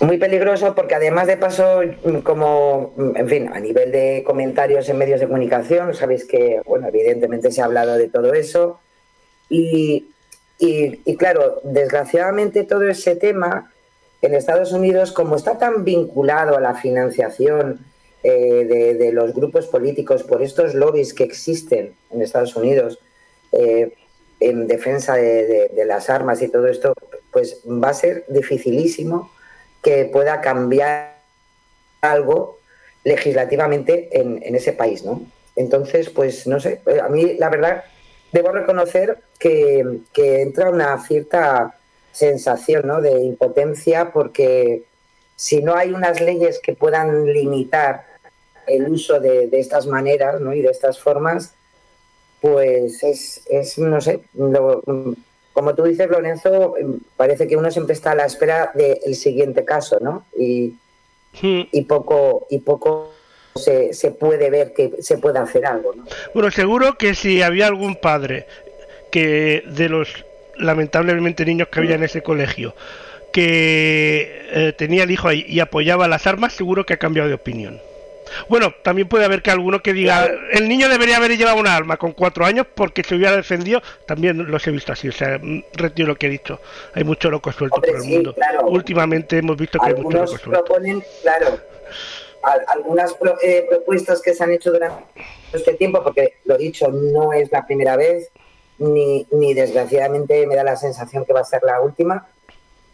Muy 0.00 0.18
peligroso 0.18 0.74
porque 0.74 0.96
además 0.96 1.28
de 1.28 1.36
paso, 1.36 1.80
como, 2.24 2.94
en 3.14 3.28
fin, 3.28 3.48
a 3.52 3.60
nivel 3.60 3.92
de 3.92 4.24
comentarios 4.26 4.88
en 4.88 4.98
medios 4.98 5.20
de 5.20 5.26
comunicación, 5.26 5.94
sabéis 5.94 6.24
que, 6.24 6.60
bueno, 6.66 6.88
evidentemente 6.88 7.52
se 7.52 7.62
ha 7.62 7.66
hablado 7.66 7.94
de 7.94 8.08
todo 8.08 8.34
eso. 8.34 8.80
Y, 9.48 10.08
y, 10.58 11.16
claro, 11.16 11.60
desgraciadamente 11.62 12.64
todo 12.64 12.88
ese 12.88 13.14
tema 13.14 13.72
en 14.20 14.34
Estados 14.34 14.72
Unidos, 14.72 15.12
como 15.12 15.36
está 15.36 15.58
tan 15.58 15.84
vinculado 15.84 16.56
a 16.56 16.60
la 16.60 16.74
financiación 16.74 17.84
eh, 18.24 18.96
de, 18.98 19.12
los 19.12 19.32
grupos 19.32 19.66
políticos 19.66 20.24
por 20.24 20.42
estos 20.42 20.74
lobbies 20.74 21.14
que 21.14 21.24
existen 21.24 21.94
en 22.10 22.22
Estados 22.22 22.56
Unidos 22.56 22.98
eh, 23.52 23.92
en 24.40 24.66
defensa 24.66 25.14
de, 25.14 25.68
de 25.68 25.84
las 25.84 26.10
armas 26.10 26.42
y 26.42 26.48
todo 26.48 26.66
esto, 26.66 26.94
pues 27.30 27.60
va 27.66 27.90
a 27.90 27.94
ser 27.94 28.24
dificilísimo 28.28 29.30
que 29.84 30.06
pueda 30.06 30.40
cambiar 30.40 31.18
algo 32.00 32.58
legislativamente 33.04 34.08
en, 34.18 34.54
ese 34.54 34.72
país, 34.72 35.04
¿no? 35.04 35.22
Entonces, 35.54 36.10
pues 36.10 36.46
no 36.46 36.58
sé, 36.58 36.80
a 37.00 37.08
mí 37.08 37.36
la 37.38 37.50
verdad 37.50 37.84
debo 38.32 38.50
reconocer 38.50 39.18
que, 39.38 39.84
entra 40.16 40.70
una 40.70 40.98
cierta 41.06 41.76
sensación 42.10 42.86
¿no? 42.86 43.00
de 43.00 43.20
impotencia 43.20 44.12
porque 44.12 44.84
si 45.36 45.62
no 45.62 45.74
hay 45.74 45.92
unas 45.92 46.20
leyes 46.20 46.60
que 46.60 46.74
puedan 46.74 47.26
limitar 47.26 48.06
el 48.66 48.88
uso 48.88 49.20
de, 49.20 49.48
estas 49.52 49.86
maneras 49.86 50.40
¿no? 50.40 50.52
y 50.54 50.62
de 50.62 50.70
estas 50.70 50.98
formas, 50.98 51.54
pues 52.40 53.02
es, 53.02 53.42
es 53.48 53.78
no 53.78 54.00
sé, 54.00 54.20
lo, 54.34 54.82
como 55.54 55.74
tú 55.74 55.84
dices, 55.84 56.10
Lorenzo, 56.10 56.76
em, 56.76 56.98
parece 57.16 57.46
que 57.46 57.56
uno 57.56 57.70
siempre 57.70 57.94
está 57.94 58.10
a 58.10 58.16
la 58.16 58.26
espera 58.26 58.72
del 58.74 59.14
siguiente 59.14 59.64
caso, 59.64 59.98
¿no? 60.00 60.26
Y, 60.36 60.74
hmm. 61.40 61.68
y 61.72 61.82
poco, 61.82 62.46
y 62.50 62.58
poco 62.58 63.14
se, 63.54 63.94
se, 63.94 64.10
puede 64.10 64.50
ver 64.50 64.74
que 64.74 65.00
se 65.00 65.16
pueda 65.16 65.42
hacer 65.42 65.64
algo, 65.64 65.94
¿no? 65.94 66.04
Bueno, 66.34 66.50
seguro 66.50 66.98
que 66.98 67.14
si 67.14 67.40
había 67.40 67.68
algún 67.68 67.96
padre 67.96 68.46
que 69.10 69.62
de 69.66 69.88
los 69.88 70.24
lamentablemente 70.58 71.44
niños 71.44 71.68
que 71.68 71.80
había 71.80 71.94
en 71.94 72.02
ese 72.02 72.22
colegio 72.22 72.74
que 73.32 74.46
eh, 74.52 74.72
tenía 74.76 75.02
el 75.02 75.10
hijo 75.10 75.26
ahí 75.26 75.44
y 75.48 75.58
apoyaba 75.58 76.06
las 76.06 76.26
armas, 76.28 76.52
seguro 76.52 76.86
que 76.86 76.94
ha 76.94 76.98
cambiado 76.98 77.28
de 77.28 77.34
opinión. 77.34 77.80
Bueno, 78.48 78.72
también 78.82 79.08
puede 79.08 79.24
haber 79.24 79.42
que 79.42 79.50
alguno 79.50 79.82
que 79.82 79.92
diga, 79.92 80.26
el 80.52 80.68
niño 80.68 80.88
debería 80.88 81.16
haber 81.16 81.36
llevado 81.36 81.58
un 81.58 81.66
arma 81.66 81.96
con 81.96 82.12
cuatro 82.12 82.44
años 82.44 82.66
porque 82.74 83.02
se 83.02 83.14
hubiera 83.14 83.36
defendido, 83.36 83.82
también 84.06 84.50
los 84.50 84.66
he 84.66 84.70
visto 84.70 84.92
así, 84.92 85.08
o 85.08 85.12
sea, 85.12 85.38
mm, 85.40 85.64
retiro 85.74 86.08
lo 86.08 86.16
que 86.16 86.26
he 86.26 86.30
dicho, 86.30 86.60
hay 86.94 87.04
mucho 87.04 87.30
loco 87.30 87.52
suelto 87.52 87.80
por 87.80 87.96
el 87.96 88.02
mundo. 88.02 88.34
Últimamente 88.66 89.38
hemos 89.38 89.56
visto 89.56 89.78
que 89.78 89.88
hay 89.88 89.94
mucho 89.94 90.18
loco 90.18 90.26
suelto. 90.26 90.50
Proponen, 90.50 91.02
claro, 91.22 91.58
algunas 92.68 93.14
eh, 93.42 93.66
propuestas 93.68 94.20
que 94.20 94.34
se 94.34 94.44
han 94.44 94.52
hecho 94.52 94.72
durante 94.72 95.04
este 95.52 95.74
tiempo, 95.74 96.02
porque 96.02 96.34
lo 96.44 96.56
dicho, 96.56 96.88
no 96.88 97.32
es 97.32 97.50
la 97.52 97.66
primera 97.66 97.96
vez, 97.96 98.30
ni, 98.78 99.26
ni 99.30 99.54
desgraciadamente 99.54 100.46
me 100.46 100.56
da 100.56 100.64
la 100.64 100.76
sensación 100.76 101.24
que 101.24 101.32
va 101.32 101.40
a 101.40 101.44
ser 101.44 101.62
la 101.62 101.80
última, 101.80 102.26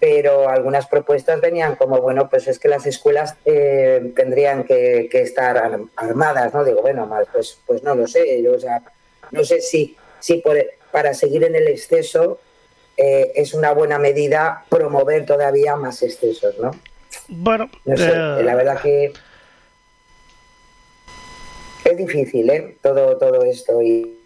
pero 0.00 0.48
algunas 0.48 0.86
propuestas 0.86 1.40
venían 1.42 1.76
como, 1.76 2.00
bueno, 2.00 2.30
pues 2.30 2.48
es 2.48 2.58
que 2.58 2.68
las 2.68 2.86
escuelas 2.86 3.36
eh, 3.44 4.12
tendrían 4.16 4.64
que, 4.64 5.08
estar 5.12 5.78
armadas, 5.94 6.54
¿no? 6.54 6.64
Digo, 6.64 6.80
bueno, 6.80 7.06
mal, 7.06 7.26
pues, 7.30 7.58
pues 7.66 7.82
no 7.82 7.94
lo 7.94 8.08
sé, 8.08 8.42
yo, 8.42 8.54
o 8.54 8.58
sea, 8.58 8.82
no 9.30 9.44
sé 9.44 9.60
si, 9.60 9.96
si 10.18 10.42
para 10.90 11.12
seguir 11.12 11.44
en 11.44 11.54
el 11.54 11.68
exceso 11.68 12.40
eh, 12.96 13.32
es 13.34 13.52
una 13.52 13.72
buena 13.72 13.98
medida 13.98 14.64
promover 14.70 15.26
todavía 15.26 15.76
más 15.76 16.02
excesos, 16.02 16.58
¿no? 16.58 16.70
Bueno, 17.28 17.70
no 17.84 17.96
sé, 17.96 18.10
eh, 18.10 18.42
la 18.42 18.54
verdad 18.54 18.80
que 18.80 19.12
es 21.84 21.96
difícil, 21.96 22.48
¿eh? 22.48 22.76
Todo, 22.80 23.18
todo 23.18 23.44
esto 23.44 23.82
y 23.82 24.16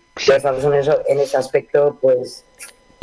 en 1.09 1.21
ese 1.21 1.37
aspecto, 1.37 1.99
pues 2.01 2.45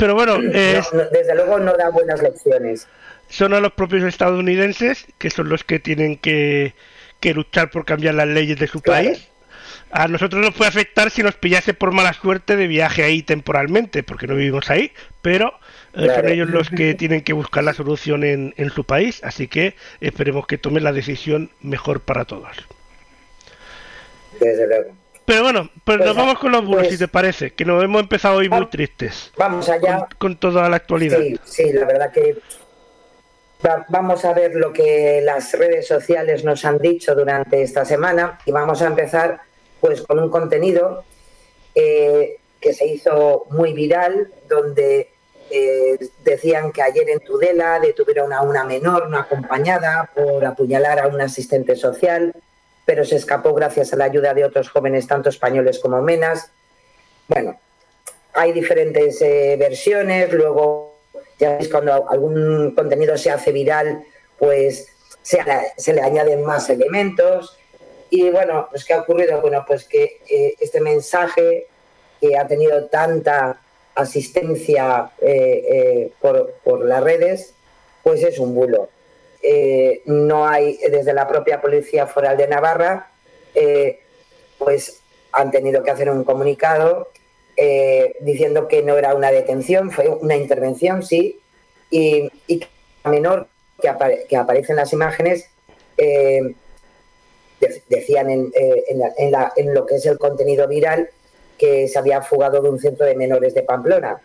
pero 0.02 0.16
bueno, 0.16 0.36
desde 0.36 1.34
luego 1.36 1.60
no 1.60 1.76
da 1.76 1.88
buenas 1.90 2.20
lecciones. 2.20 2.88
Son 3.28 3.54
a 3.54 3.60
los 3.60 3.70
propios 3.74 4.02
estadounidenses, 4.02 5.06
que 5.16 5.30
son 5.30 5.48
los 5.48 5.62
que 5.62 5.78
tienen 5.78 6.16
que, 6.16 6.74
luchar 7.22 7.70
por 7.70 7.84
cambiar 7.84 8.14
las 8.16 8.26
leyes 8.26 8.58
de 8.58 8.66
su 8.66 8.80
país. 8.80 9.28
A 9.92 10.08
nosotros 10.08 10.44
nos 10.44 10.56
puede 10.56 10.70
afectar 10.70 11.12
si 11.12 11.22
nos 11.22 11.36
pillase 11.36 11.72
por 11.72 11.92
mala 11.92 12.14
suerte 12.14 12.56
de 12.56 12.66
viaje 12.66 13.04
ahí 13.04 13.22
temporalmente, 13.22 14.02
porque 14.02 14.26
no 14.26 14.34
vivimos 14.34 14.70
ahí, 14.70 14.90
pero 15.20 15.54
eh, 15.94 16.08
son 16.12 16.28
ellos 16.28 16.50
los 16.50 16.68
que 16.68 16.94
tienen 16.94 17.20
que 17.20 17.32
buscar 17.32 17.62
la 17.62 17.72
solución 17.72 18.24
en, 18.24 18.54
en 18.56 18.70
su 18.70 18.82
país, 18.82 19.20
así 19.22 19.46
que 19.46 19.76
esperemos 20.00 20.48
que 20.48 20.58
tomen 20.58 20.82
la 20.82 20.92
decisión 20.92 21.52
mejor 21.60 22.00
para 22.00 22.24
todos. 22.24 22.56
Desde 24.40 24.66
luego. 24.66 25.01
Pero 25.24 25.42
bueno, 25.42 25.70
pues, 25.84 25.98
nos 25.98 26.16
vamos 26.16 26.38
con 26.38 26.52
los 26.52 26.64
bulos, 26.64 26.88
si 26.88 26.98
te 26.98 27.08
parece, 27.08 27.52
que 27.52 27.64
nos 27.64 27.82
hemos 27.82 28.02
empezado 28.02 28.36
hoy 28.36 28.48
muy 28.48 28.66
tristes. 28.66 29.32
Vamos 29.36 29.68
allá. 29.68 30.06
Con, 30.18 30.36
toda 30.36 30.68
la 30.68 30.76
actualidad. 30.76 31.18
Sí, 31.18 31.38
sí, 31.44 31.72
la 31.72 31.86
verdad 31.86 32.12
que 32.12 32.38
vamos 33.88 34.24
a 34.24 34.32
ver 34.32 34.56
lo 34.56 34.72
que 34.72 35.20
las 35.22 35.52
redes 35.52 35.86
sociales 35.86 36.44
nos 36.44 36.64
han 36.64 36.78
dicho 36.78 37.14
durante 37.14 37.62
esta 37.62 37.84
semana 37.84 38.40
y 38.44 38.50
vamos 38.50 38.82
a 38.82 38.86
empezar 38.86 39.40
pues 39.80 40.02
con 40.02 40.18
un 40.18 40.30
contenido 40.30 41.04
eh, 41.74 42.38
que 42.60 42.74
se 42.74 42.86
hizo 42.86 43.46
muy 43.50 43.72
viral, 43.72 44.32
donde 44.48 45.10
eh, 45.50 45.98
decían 46.24 46.72
que 46.72 46.82
ayer 46.82 47.08
en 47.10 47.20
Tudela 47.20 47.78
detuvieron 47.78 48.32
a 48.32 48.42
una 48.42 48.64
menor, 48.64 49.06
una 49.06 49.20
acompañada, 49.20 50.10
por 50.14 50.44
apuñalar 50.44 51.00
a 51.00 51.08
un 51.08 51.20
asistente 51.20 51.76
social 51.76 52.34
pero 52.84 53.04
se 53.04 53.16
escapó 53.16 53.54
gracias 53.54 53.92
a 53.92 53.96
la 53.96 54.04
ayuda 54.04 54.34
de 54.34 54.44
otros 54.44 54.68
jóvenes, 54.68 55.06
tanto 55.06 55.28
españoles 55.28 55.78
como 55.78 56.02
menas. 56.02 56.50
Bueno, 57.28 57.58
hay 58.34 58.52
diferentes 58.52 59.20
eh, 59.22 59.56
versiones, 59.58 60.32
luego 60.32 60.96
ya 61.38 61.56
veis 61.56 61.68
cuando 61.68 62.08
algún 62.10 62.74
contenido 62.74 63.16
se 63.16 63.30
hace 63.30 63.52
viral, 63.52 64.04
pues 64.38 64.88
se, 65.22 65.38
se 65.76 65.92
le 65.92 66.02
añaden 66.02 66.44
más 66.44 66.68
elementos. 66.70 67.56
Y 68.10 68.30
bueno, 68.30 68.68
pues 68.70 68.84
¿qué 68.84 68.94
ha 68.94 69.00
ocurrido? 69.00 69.40
Bueno, 69.40 69.64
pues 69.66 69.84
que 69.84 70.20
eh, 70.28 70.54
este 70.60 70.80
mensaje 70.80 71.66
que 72.20 72.36
ha 72.36 72.46
tenido 72.46 72.86
tanta 72.86 73.60
asistencia 73.94 75.10
eh, 75.20 76.10
por, 76.20 76.54
por, 76.64 76.84
las 76.84 77.02
redes, 77.02 77.54
pues 78.02 78.22
es 78.22 78.38
un 78.38 78.54
bulo. 78.54 78.88
No 80.06 80.46
hay, 80.46 80.78
desde 80.90 81.12
la 81.12 81.26
propia 81.26 81.60
Policía 81.60 82.06
Foral 82.06 82.36
de 82.36 82.48
Navarra, 82.48 83.10
pues 84.58 85.00
han 85.32 85.50
tenido 85.50 85.82
que 85.82 85.90
hacer 85.90 86.10
un 86.10 86.24
comunicado 86.24 87.08
eh, 87.56 88.16
diciendo 88.20 88.66
que 88.66 88.82
no 88.82 88.96
era 88.96 89.14
una 89.14 89.30
detención, 89.30 89.90
fue 89.90 90.08
una 90.08 90.36
intervención, 90.36 91.02
sí, 91.02 91.40
y, 91.90 92.30
y 92.46 92.64
menor 93.04 93.48
que, 93.80 93.90
que, 94.28 94.36
aparece 94.36 94.72
en 94.72 94.76
las 94.76 94.92
imágenes 94.92 95.50
eh, 95.98 96.54
decían 97.88 98.30
eh, 98.30 98.84
en, 99.56 99.74
lo 99.74 99.84
que 99.84 99.96
es 99.96 100.06
el 100.06 100.18
contenido 100.18 100.66
viral 100.66 101.10
que 101.58 101.88
se 101.88 101.98
había 101.98 102.22
fugado 102.22 102.62
de 102.62 102.70
un 102.70 102.80
centro 102.80 103.04
de 103.04 103.14
menores 103.14 103.54
de 103.54 103.62
Pamplona. 103.62 104.20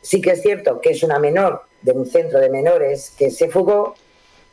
sí 0.00 0.20
que 0.22 0.30
es 0.30 0.42
cierto 0.42 0.80
que 0.80 0.90
es 0.90 1.02
una 1.02 1.18
menor 1.18 1.62
de 1.82 1.92
un 1.92 2.06
centro 2.06 2.40
de 2.40 2.50
menores 2.50 3.12
que 3.16 3.30
se 3.30 3.48
fugó, 3.48 3.94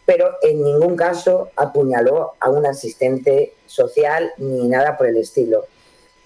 pero 0.06 0.32
en 0.42 0.64
ningún 0.64 0.96
caso 0.96 1.50
apuñaló 1.56 2.34
a 2.40 2.50
un 2.50 2.66
asistente 2.66 3.54
social 3.66 4.32
ni 4.38 4.68
nada 4.68 4.98
por 4.98 5.08
el 5.08 5.18
estilo. 5.18 5.66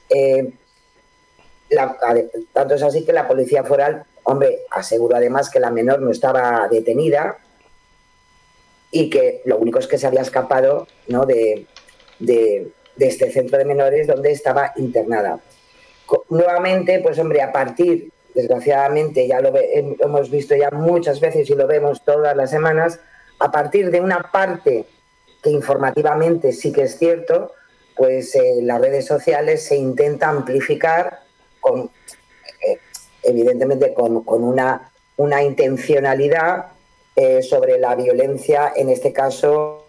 Eh, 0.09 0.51
tanto 2.53 2.75
es 2.75 2.83
así 2.83 3.05
que 3.05 3.13
la 3.13 3.27
policía 3.27 3.63
foral, 3.63 4.03
hombre, 4.23 4.61
aseguró 4.71 5.15
además 5.15 5.49
que 5.49 5.59
la 5.59 5.69
menor 5.69 6.01
no 6.01 6.11
estaba 6.11 6.67
detenida 6.69 7.37
y 8.91 9.09
que 9.09 9.41
lo 9.45 9.57
único 9.57 9.79
es 9.79 9.87
que 9.87 9.97
se 9.97 10.07
había 10.07 10.21
escapado 10.21 10.87
¿no? 11.07 11.25
de, 11.25 11.67
este 12.97 13.31
centro 13.31 13.57
de 13.57 13.65
menores 13.65 14.07
donde 14.07 14.31
estaba 14.31 14.73
internada. 14.77 15.39
Nuevamente, 16.29 16.99
pues 16.99 17.19
hombre, 17.19 17.41
a 17.41 17.51
partir, 17.51 18.11
desgraciadamente, 18.39 19.27
ya 19.27 19.41
lo, 19.41 19.51
hemos 19.55 20.29
visto 20.29 20.55
ya 20.55 20.71
muchas 20.71 21.19
veces 21.19 21.49
y 21.49 21.55
lo 21.55 21.67
vemos 21.67 22.03
todas 22.05 22.35
las 22.35 22.49
semanas, 22.49 22.99
a 23.39 23.51
partir 23.51 23.91
de 23.91 23.99
una 23.99 24.31
parte 24.31 24.85
que 25.43 25.49
informativamente 25.49 26.51
sí 26.53 26.71
que 26.71 26.83
es 26.83 26.97
cierto, 26.97 27.53
pues 27.95 28.33
eh, 28.35 28.59
las 28.61 28.79
redes 28.79 29.05
sociales 29.05 29.63
se 29.63 29.75
intenta 29.75 30.29
amplificar 30.29 31.19
con, 31.59 31.91
eh, 32.65 32.79
evidentemente 33.23 33.93
con, 33.93 34.23
una, 34.25 34.89
una, 35.17 35.43
intencionalidad 35.43 36.67
eh, 37.15 37.41
sobre 37.41 37.77
la 37.77 37.95
violencia, 37.95 38.71
en 38.75 38.89
este 38.89 39.11
caso 39.11 39.85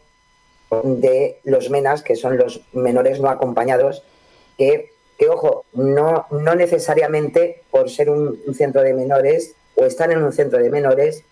de 0.83 1.39
los 1.45 1.71
menas, 1.71 2.03
que 2.03 2.17
son 2.17 2.37
los 2.37 2.63
menores 2.73 3.21
no 3.21 3.29
acompañados, 3.29 4.03
que, 4.59 4.93
que 5.21 5.29
ojo, 5.29 5.67
no, 5.75 6.27
no 6.31 6.55
necesariamente 6.55 7.61
por 7.71 7.91
ser 7.91 8.09
un, 8.09 8.41
centro 8.55 8.81
de 8.81 8.95
menores 8.95 9.55
o 9.75 9.85
estar 9.85 10.11
en 10.11 10.23
un 10.23 10.33
centro 10.33 10.59
de 10.59 10.71
menores 10.71 11.25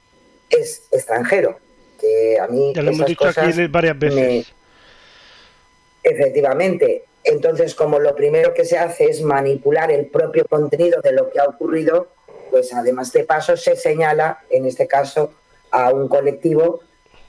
es 0.51 0.87
extranjero. 0.93 1.59
Que 1.99 2.39
a 2.39 2.47
mí 2.49 2.75
ya 2.75 2.83
lo 2.83 2.91
hemos 2.91 3.07
dicho 3.07 3.27
aquí 3.27 3.67
varias 3.69 3.99
veces. 3.99 4.53
Efectivamente. 6.03 7.05
Entonces, 7.25 7.75
como 7.75 7.99
lo 7.99 8.15
primero 8.15 8.53
que 8.53 8.67
se 8.67 8.77
hace 8.77 9.07
es 9.07 9.23
manipular 9.23 9.91
el 9.91 10.07
propio 10.07 10.45
contenido 10.45 11.01
de 11.01 11.13
lo 11.13 11.31
que 11.31 11.41
ha 11.41 11.45
ocurrido, 11.45 12.09
pues 12.51 12.75
además 12.75 13.11
de 13.15 13.25
paso 13.25 13.57
se 13.57 13.75
señala, 13.75 14.41
en 14.51 14.67
este 14.67 14.87
caso, 14.87 15.33
a 15.71 15.91
un 15.95 16.09
colectivo 16.09 16.81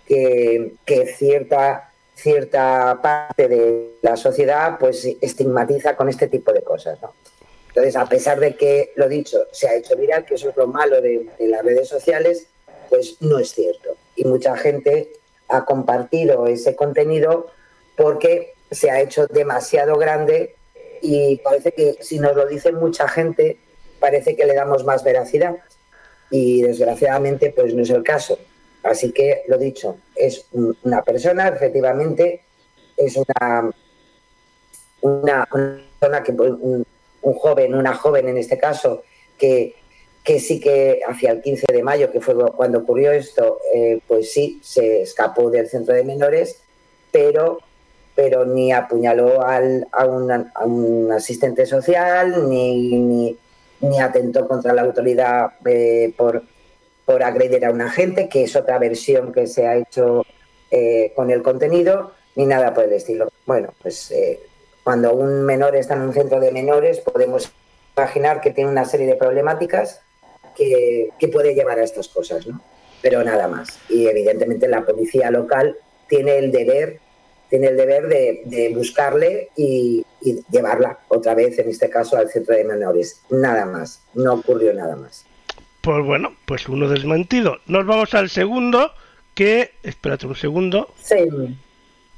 que, 0.06 0.74
cierta, 1.17 1.88
cierta 2.21 2.99
parte 3.01 3.47
de 3.47 3.95
la 4.01 4.15
sociedad 4.15 4.77
pues 4.79 5.05
estigmatiza 5.21 5.95
con 5.95 6.10
este 6.10 6.27
tipo 6.27 6.51
de 6.51 6.62
cosas. 6.62 6.99
Entonces, 7.69 7.95
a 7.95 8.05
pesar 8.08 8.39
de 8.39 8.55
que, 8.55 8.91
lo 8.95 9.08
dicho, 9.08 9.45
se 9.51 9.67
ha 9.67 9.75
hecho 9.75 9.95
viral, 9.95 10.25
que 10.25 10.36
eso 10.36 10.49
es 10.49 10.58
lo 10.58 10.67
malo 10.67 11.01
de, 11.01 11.29
de 11.38 11.47
las 11.47 11.63
redes 11.63 11.88
sociales, 11.88 12.47
pues 12.89 13.17
no 13.21 13.39
es 13.39 13.51
cierto. 13.51 13.95
Y 14.15 14.25
mucha 14.25 14.58
gente 14.58 15.12
ha 15.47 15.65
compartido 15.65 16.47
ese 16.47 16.75
contenido 16.75 17.47
porque 17.95 18.53
se 18.71 18.91
ha 18.91 19.01
hecho 19.01 19.27
demasiado 19.27 19.95
grande 19.97 20.55
y 21.01 21.38
parece 21.38 21.71
que 21.71 21.97
si 22.01 22.19
nos 22.19 22.36
lo 22.36 22.47
dice 22.47 22.71
mucha 22.71 23.08
gente, 23.08 23.60
parece 23.99 24.36
que 24.36 24.45
le 24.45 24.53
damos 24.53 24.84
más 24.84 25.03
veracidad. 25.03 25.55
Y 26.32 26.62
desgraciadamente, 26.62 27.51
pues 27.55 27.73
no 27.73 27.84
es 27.84 27.89
el 27.89 28.03
caso. 28.03 28.38
Así 28.84 29.12
que, 29.12 29.44
lo 29.48 29.58
dicho, 29.58 29.98
es 30.15 30.46
una 30.52 31.02
persona, 31.02 31.50
efectivamente, 31.50 32.42
es 32.96 33.18
una, 33.18 33.72
una, 35.02 35.46
persona 35.46 36.24
que, 36.24 36.32
un, 36.32 36.86
joven, 37.22 37.76
una 37.76 37.94
joven 37.94 38.30
en 38.30 38.38
este 38.38 38.58
caso, 38.58 39.04
que, 39.38 39.76
que 40.24 40.39
sí 40.39 40.60
que 40.60 41.02
hacia 41.08 41.32
el 41.32 41.42
15 41.42 41.65
de 41.72 41.84
mayo, 41.84 42.12
que 42.12 42.22
fue 42.22 42.36
cuando 42.52 42.80
ocurrió 42.80 43.12
esto, 43.12 43.60
eh, 43.74 44.00
pues 44.08 44.32
sí, 44.32 44.60
se 44.63 45.02
escapó 45.02 45.50
del 45.50 45.68
centro 45.68 45.94
de 45.94 46.04
menores, 46.04 46.62
pero 47.12 47.60
pero 48.20 48.44
ni 48.44 48.74
apuñaló 48.74 49.42
al, 49.42 49.88
a, 49.94 50.06
un 50.65 51.10
asistente 51.10 51.65
social, 51.65 52.50
ni, 52.50 53.38
ni, 53.80 54.00
atentó 54.02 54.46
contra 54.46 54.74
la 54.74 54.82
autoridad 54.82 55.54
eh, 55.63 56.13
por, 56.18 56.44
por 57.10 57.24
agredir 57.24 57.65
a 57.65 57.72
un 57.72 57.82
agente, 57.82 58.30
que 58.30 58.43
es 58.43 58.56
otra 58.56 58.78
versión 58.78 59.34
que 59.34 59.48
se 59.48 59.65
ha 59.65 59.76
hecho 59.76 60.24
eh, 60.69 61.12
con 61.15 61.32
el 61.32 61.41
contenido, 61.41 62.12
ni 62.36 62.45
nada 62.45 62.72
por 62.72 62.84
el 62.84 62.93
estilo. 62.93 63.30
Bueno, 63.48 63.74
pues 63.82 64.12
eh, 64.12 64.39
cuando 64.84 65.15
un 65.15 65.41
menor 65.41 65.76
está 65.76 65.95
en 65.95 66.02
un 66.02 66.13
centro 66.13 66.39
de 66.39 66.52
menores, 66.52 67.00
podemos 67.00 67.52
imaginar 67.98 68.41
que 68.41 68.52
tiene 68.52 68.69
una 68.69 68.86
serie 68.86 69.08
de 69.08 69.15
problemáticas 69.15 70.04
que, 70.56 71.10
que 71.17 71.28
puede 71.30 71.56
llevar 71.56 71.80
a 71.80 71.84
estas 71.84 72.10
cosas, 72.10 72.45
¿no? 72.45 72.62
Pero 73.02 73.24
nada 73.24 73.48
más. 73.48 73.80
Y 73.89 74.06
evidentemente 74.06 74.67
la 74.67 74.86
policía 74.86 75.32
local 75.32 75.80
tiene 76.08 76.38
el 76.38 76.52
deber 76.52 77.00
tiene 77.50 77.69
el 77.69 77.78
deber 77.78 78.08
de, 78.08 78.72
buscarle 78.76 79.50
y, 79.56 80.06
llevarla 80.52 81.00
otra 81.08 81.34
vez, 81.34 81.58
en 81.58 81.69
este 81.69 81.89
caso, 81.89 82.17
al 82.17 82.30
centro 82.30 82.56
de 82.56 82.63
menores. 82.63 83.22
Nada 83.32 83.65
más, 83.65 84.04
no 84.13 84.36
ocurrió 84.36 84.72
nada 84.74 84.95
más. 84.95 85.26
Pues 85.82 86.06
bueno, 86.06 86.34
pues 86.46 86.68
uno 86.68 86.89
desmentido. 86.89 87.60
Nos 87.68 87.86
vamos 87.86 88.13
al 88.13 88.30
segundo, 88.30 88.92
que... 89.34 89.72
Espérate 89.84 90.28
un 90.28 90.36
segundo. 90.36 90.94
Sí. 91.02 91.15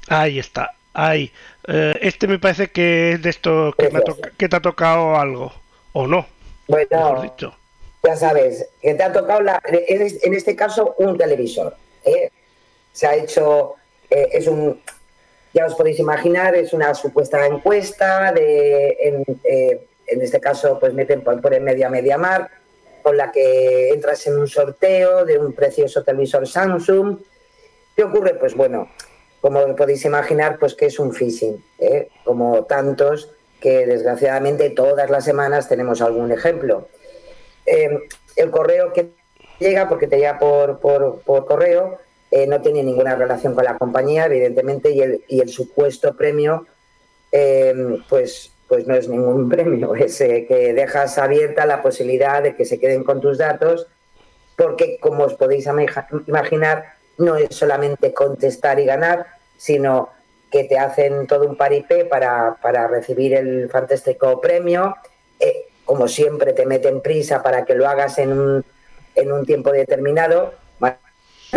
Ahí 0.08 0.38
está, 0.38 0.72
ahí. 0.94 1.30
Eh, 1.68 1.96
este 2.00 2.26
me 2.26 2.38
parece 2.38 2.70
que 2.70 3.12
es 3.12 3.22
de 3.22 3.30
esto 3.30 3.72
que, 3.78 3.88
que, 4.36 4.48
te 4.48 4.56
ha 4.56 4.60
tocado 4.60 5.16
algo, 5.16 5.52
o 5.92 6.06
no. 6.06 6.26
Bueno, 6.66 7.22
dicho. 7.22 7.54
ya 8.02 8.16
sabes, 8.16 8.68
que 8.80 8.94
te 8.94 9.02
ha 9.02 9.12
tocado, 9.12 9.42
la, 9.42 9.62
en 9.64 10.34
este 10.34 10.56
caso, 10.56 10.94
un 10.98 11.16
televisor. 11.16 11.76
¿eh? 12.04 12.30
Se 12.92 13.06
ha 13.06 13.14
hecho, 13.14 13.76
eh, 14.10 14.28
es 14.32 14.48
un, 14.48 14.80
ya 15.54 15.66
os 15.66 15.74
podéis 15.74 15.98
imaginar, 15.98 16.54
es 16.54 16.72
una 16.72 16.94
supuesta 16.94 17.46
encuesta, 17.46 18.32
de, 18.32 18.96
en, 19.00 19.24
eh, 19.44 19.86
este 20.06 20.40
caso 20.40 20.78
pues 20.78 20.92
meten 20.92 21.22
por, 21.22 21.40
por 21.40 21.54
en 21.54 21.64
media 21.64 21.88
media 21.88 22.18
mar, 22.18 22.50
con 23.02 23.16
la 23.16 23.32
que 23.32 23.90
entras 23.90 24.26
en 24.26 24.38
un 24.38 24.48
sorteo 24.48 25.24
de 25.24 25.38
un 25.38 25.52
precioso 25.52 26.02
televisor 26.02 26.46
Samsung. 26.46 27.18
¿Qué 27.96 28.04
ocurre? 28.04 28.34
Pues 28.34 28.54
bueno, 28.54 28.88
como 29.40 29.74
podéis 29.76 30.04
imaginar, 30.04 30.58
pues 30.58 30.74
que 30.74 30.86
es 30.86 30.98
un 30.98 31.12
phishing, 31.12 31.62
¿eh? 31.78 32.08
como 32.24 32.64
tantos 32.64 33.30
que 33.60 33.86
desgraciadamente 33.86 34.70
todas 34.70 35.10
las 35.10 35.24
semanas 35.24 35.68
tenemos 35.68 36.00
algún 36.00 36.32
ejemplo. 36.32 36.88
Eh, 37.66 38.08
el 38.36 38.50
correo 38.50 38.92
que 38.92 39.10
llega, 39.58 39.88
porque 39.88 40.06
te 40.06 40.16
llega 40.16 40.38
por, 40.38 40.78
por, 40.78 41.20
por 41.20 41.46
correo, 41.46 41.98
eh, 42.30 42.46
no 42.46 42.60
tiene 42.62 42.82
ninguna 42.82 43.14
relación 43.14 43.54
con 43.54 43.64
la 43.64 43.76
compañía, 43.78 44.26
evidentemente, 44.26 44.90
y 44.90 45.00
el, 45.00 45.24
y 45.28 45.40
el 45.40 45.48
supuesto 45.48 46.16
premio, 46.16 46.66
eh, 47.30 47.98
pues, 48.08 48.51
pues 48.72 48.86
no 48.86 48.94
es 48.94 49.06
ningún 49.06 49.48
premio, 49.50 49.94
es 49.94 50.18
eh, 50.22 50.46
que 50.48 50.72
dejas 50.72 51.18
abierta 51.18 51.66
la 51.66 51.82
posibilidad 51.82 52.42
de 52.42 52.56
que 52.56 52.64
se 52.64 52.80
queden 52.80 53.04
con 53.04 53.20
tus 53.20 53.36
datos, 53.36 53.86
porque 54.56 54.98
como 54.98 55.24
os 55.24 55.34
podéis 55.34 55.68
imaginar, 56.26 56.94
no 57.18 57.36
es 57.36 57.54
solamente 57.54 58.14
contestar 58.14 58.80
y 58.80 58.86
ganar, 58.86 59.26
sino 59.58 60.08
que 60.50 60.64
te 60.64 60.78
hacen 60.78 61.26
todo 61.26 61.46
un 61.46 61.56
paripé 61.56 62.06
para, 62.06 62.56
para 62.62 62.88
recibir 62.88 63.34
el 63.34 63.68
fantástico 63.68 64.40
premio. 64.40 64.96
como 65.84 66.08
siempre, 66.08 66.54
te 66.54 66.64
meten 66.64 67.02
prisa 67.02 67.42
para 67.42 67.66
que 67.66 67.74
lo 67.74 67.86
hagas 67.86 68.16
en 68.18 68.32
un, 68.32 68.64
en 69.14 69.32
un 69.32 69.44
tiempo 69.44 69.70
determinado 69.70 70.54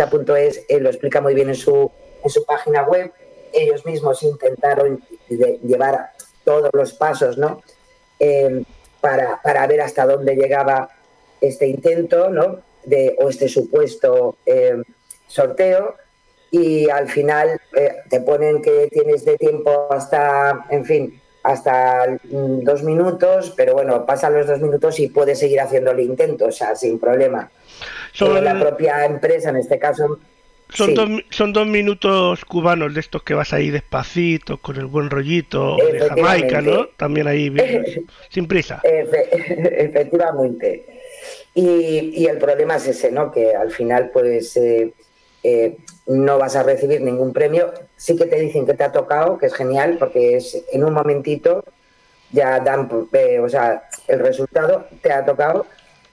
punto 0.04 0.36
es 0.36 0.64
eh, 0.68 0.78
lo 0.78 0.90
explica 0.90 1.22
muy 1.22 1.34
bien 1.34 1.48
en 1.48 1.54
su, 1.54 1.90
en 2.22 2.30
su 2.30 2.44
página 2.44 2.82
web. 2.82 3.10
Ellos 3.52 3.86
mismos 3.86 4.22
intentaron 4.22 5.02
llevar 5.28 6.10
todos 6.46 6.70
los 6.72 6.94
pasos 6.94 7.36
¿no? 7.36 7.60
Eh, 8.18 8.62
para, 9.02 9.40
para 9.42 9.66
ver 9.66 9.82
hasta 9.82 10.06
dónde 10.06 10.34
llegaba 10.34 10.88
este 11.40 11.66
intento, 11.66 12.30
¿no? 12.30 12.60
De, 12.84 13.14
o 13.20 13.28
este 13.28 13.48
supuesto 13.48 14.36
eh, 14.46 14.80
sorteo 15.26 15.96
y 16.50 16.88
al 16.88 17.08
final 17.08 17.60
eh, 17.76 17.96
te 18.08 18.20
ponen 18.20 18.62
que 18.62 18.88
tienes 18.90 19.24
de 19.24 19.36
tiempo 19.36 19.88
hasta, 19.90 20.64
en 20.70 20.84
fin, 20.84 21.20
hasta 21.42 22.06
mm, 22.24 22.60
dos 22.62 22.82
minutos, 22.84 23.52
pero 23.56 23.74
bueno, 23.74 24.06
pasan 24.06 24.34
los 24.34 24.46
dos 24.46 24.60
minutos 24.60 24.98
y 25.00 25.08
puedes 25.08 25.38
seguir 25.40 25.60
haciendo 25.60 25.90
el 25.90 26.00
intento, 26.00 26.46
o 26.46 26.52
sea, 26.52 26.74
sin 26.76 26.98
problema. 26.98 27.50
Son- 28.12 28.36
Eh, 28.36 28.40
la 28.40 28.58
propia 28.58 29.04
empresa, 29.04 29.50
en 29.50 29.56
este 29.56 29.78
caso, 29.78 30.18
Son, 30.68 30.88
sí. 30.88 30.94
dos, 30.94 31.08
son 31.30 31.52
dos 31.52 31.66
minutos 31.66 32.44
cubanos 32.44 32.92
de 32.92 33.00
estos 33.00 33.22
que 33.22 33.34
vas 33.34 33.52
ahí 33.52 33.70
despacito, 33.70 34.58
con 34.58 34.76
el 34.76 34.86
buen 34.86 35.10
rollito 35.10 35.76
de. 35.76 36.00
Jamaica, 36.00 36.60
¿no? 36.60 36.86
También 36.96 37.28
ahí 37.28 37.50
bien, 37.50 37.84
sin 38.30 38.48
prisa. 38.48 38.80
Efe- 38.82 39.28
efectivamente. 39.30 40.86
Y, 41.54 42.12
y 42.14 42.26
el 42.26 42.38
problema 42.38 42.76
es 42.76 42.88
ese, 42.88 43.10
¿no? 43.10 43.30
Que 43.30 43.54
al 43.54 43.70
final, 43.70 44.10
pues, 44.12 44.56
eh, 44.56 44.92
eh, 45.42 45.76
no 46.06 46.38
vas 46.38 46.56
a 46.56 46.62
recibir 46.62 47.00
ningún 47.00 47.32
premio. 47.32 47.72
Sí 47.96 48.16
que 48.16 48.26
te 48.26 48.38
dicen 48.40 48.66
que 48.66 48.74
te 48.74 48.84
ha 48.84 48.92
tocado, 48.92 49.38
que 49.38 49.46
es 49.46 49.54
genial, 49.54 49.96
porque 49.98 50.36
es 50.36 50.62
en 50.72 50.84
un 50.84 50.92
momentito 50.92 51.64
ya 52.32 52.58
dan, 52.58 52.88
eh, 53.12 53.38
o 53.38 53.48
sea, 53.48 53.84
el 54.08 54.18
resultado 54.18 54.86
te 55.00 55.12
ha 55.12 55.24
tocado. 55.24 55.66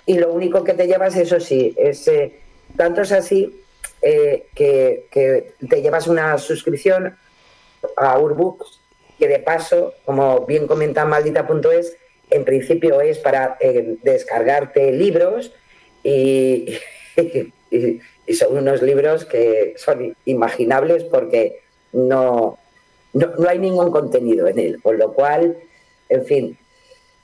Y 0.06 0.20
lo 0.20 0.32
único 0.32 0.64
que 0.64 0.74
te 0.74 0.86
llevas, 0.86 1.16
eso 1.16 1.40
sí, 1.40 1.74
es 1.76 2.08
eh, 2.08 2.40
tanto 2.78 3.02
es 3.02 3.12
así 3.12 3.63
eh, 4.04 4.48
que, 4.56 5.54
te 5.70 5.82
llevas 5.82 6.08
una 6.08 6.38
suscripción 6.38 7.16
a 7.98 8.20
Urbooks, 8.20 8.80
que 9.18 9.28
de 9.28 9.40
paso, 9.40 9.94
como 10.06 10.46
bien 10.46 10.68
comenta 10.68 11.06
maldita.es, 11.06 11.98
en 12.30 12.46
principio 12.46 13.02
es 13.02 13.20
para 13.20 13.58
eh, 13.60 13.96
descargarte 14.04 14.92
libros 14.92 15.52
y, 16.04 16.78
y- 17.72 18.00
y 18.26 18.34
son 18.36 18.58
unos 18.58 18.82
libros 18.82 19.26
que 19.26 19.74
son 19.78 20.16
imaginables 20.26 21.04
porque 21.04 21.62
no, 21.92 22.58
no, 23.14 23.28
no 23.38 23.50
hay 23.50 23.60
ningún 23.60 23.92
contenido 23.92 24.48
en 24.48 24.60
él, 24.60 24.82
con 24.82 24.98
lo 24.98 25.14
cual, 25.14 25.58
en 26.10 26.26
fin, 26.26 26.58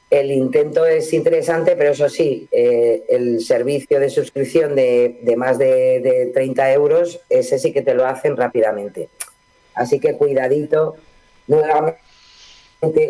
el 0.09 0.31
intento 0.31 0.85
es 0.85 1.13
interesante, 1.13 1.75
pero 1.75 1.91
eso 1.91 2.09
sí, 2.09 2.47
eh, 2.51 3.03
el 3.09 3.41
servicio 3.41 3.99
de 3.99 4.09
suscripción 4.09 4.75
de, 4.75 5.19
más 5.37 5.59
de, 5.59 5.99
de 5.99 6.31
30 6.33 6.73
euros, 6.73 7.19
ese 7.29 7.59
sí 7.59 7.71
que 7.71 7.83
te 7.83 7.93
lo 7.93 8.05
hacen 8.05 8.35
rápidamente. 8.35 9.09
Así 9.75 9.99
que 9.99 10.17
cuidadito, 10.17 10.95
nuevamente, 11.47 11.99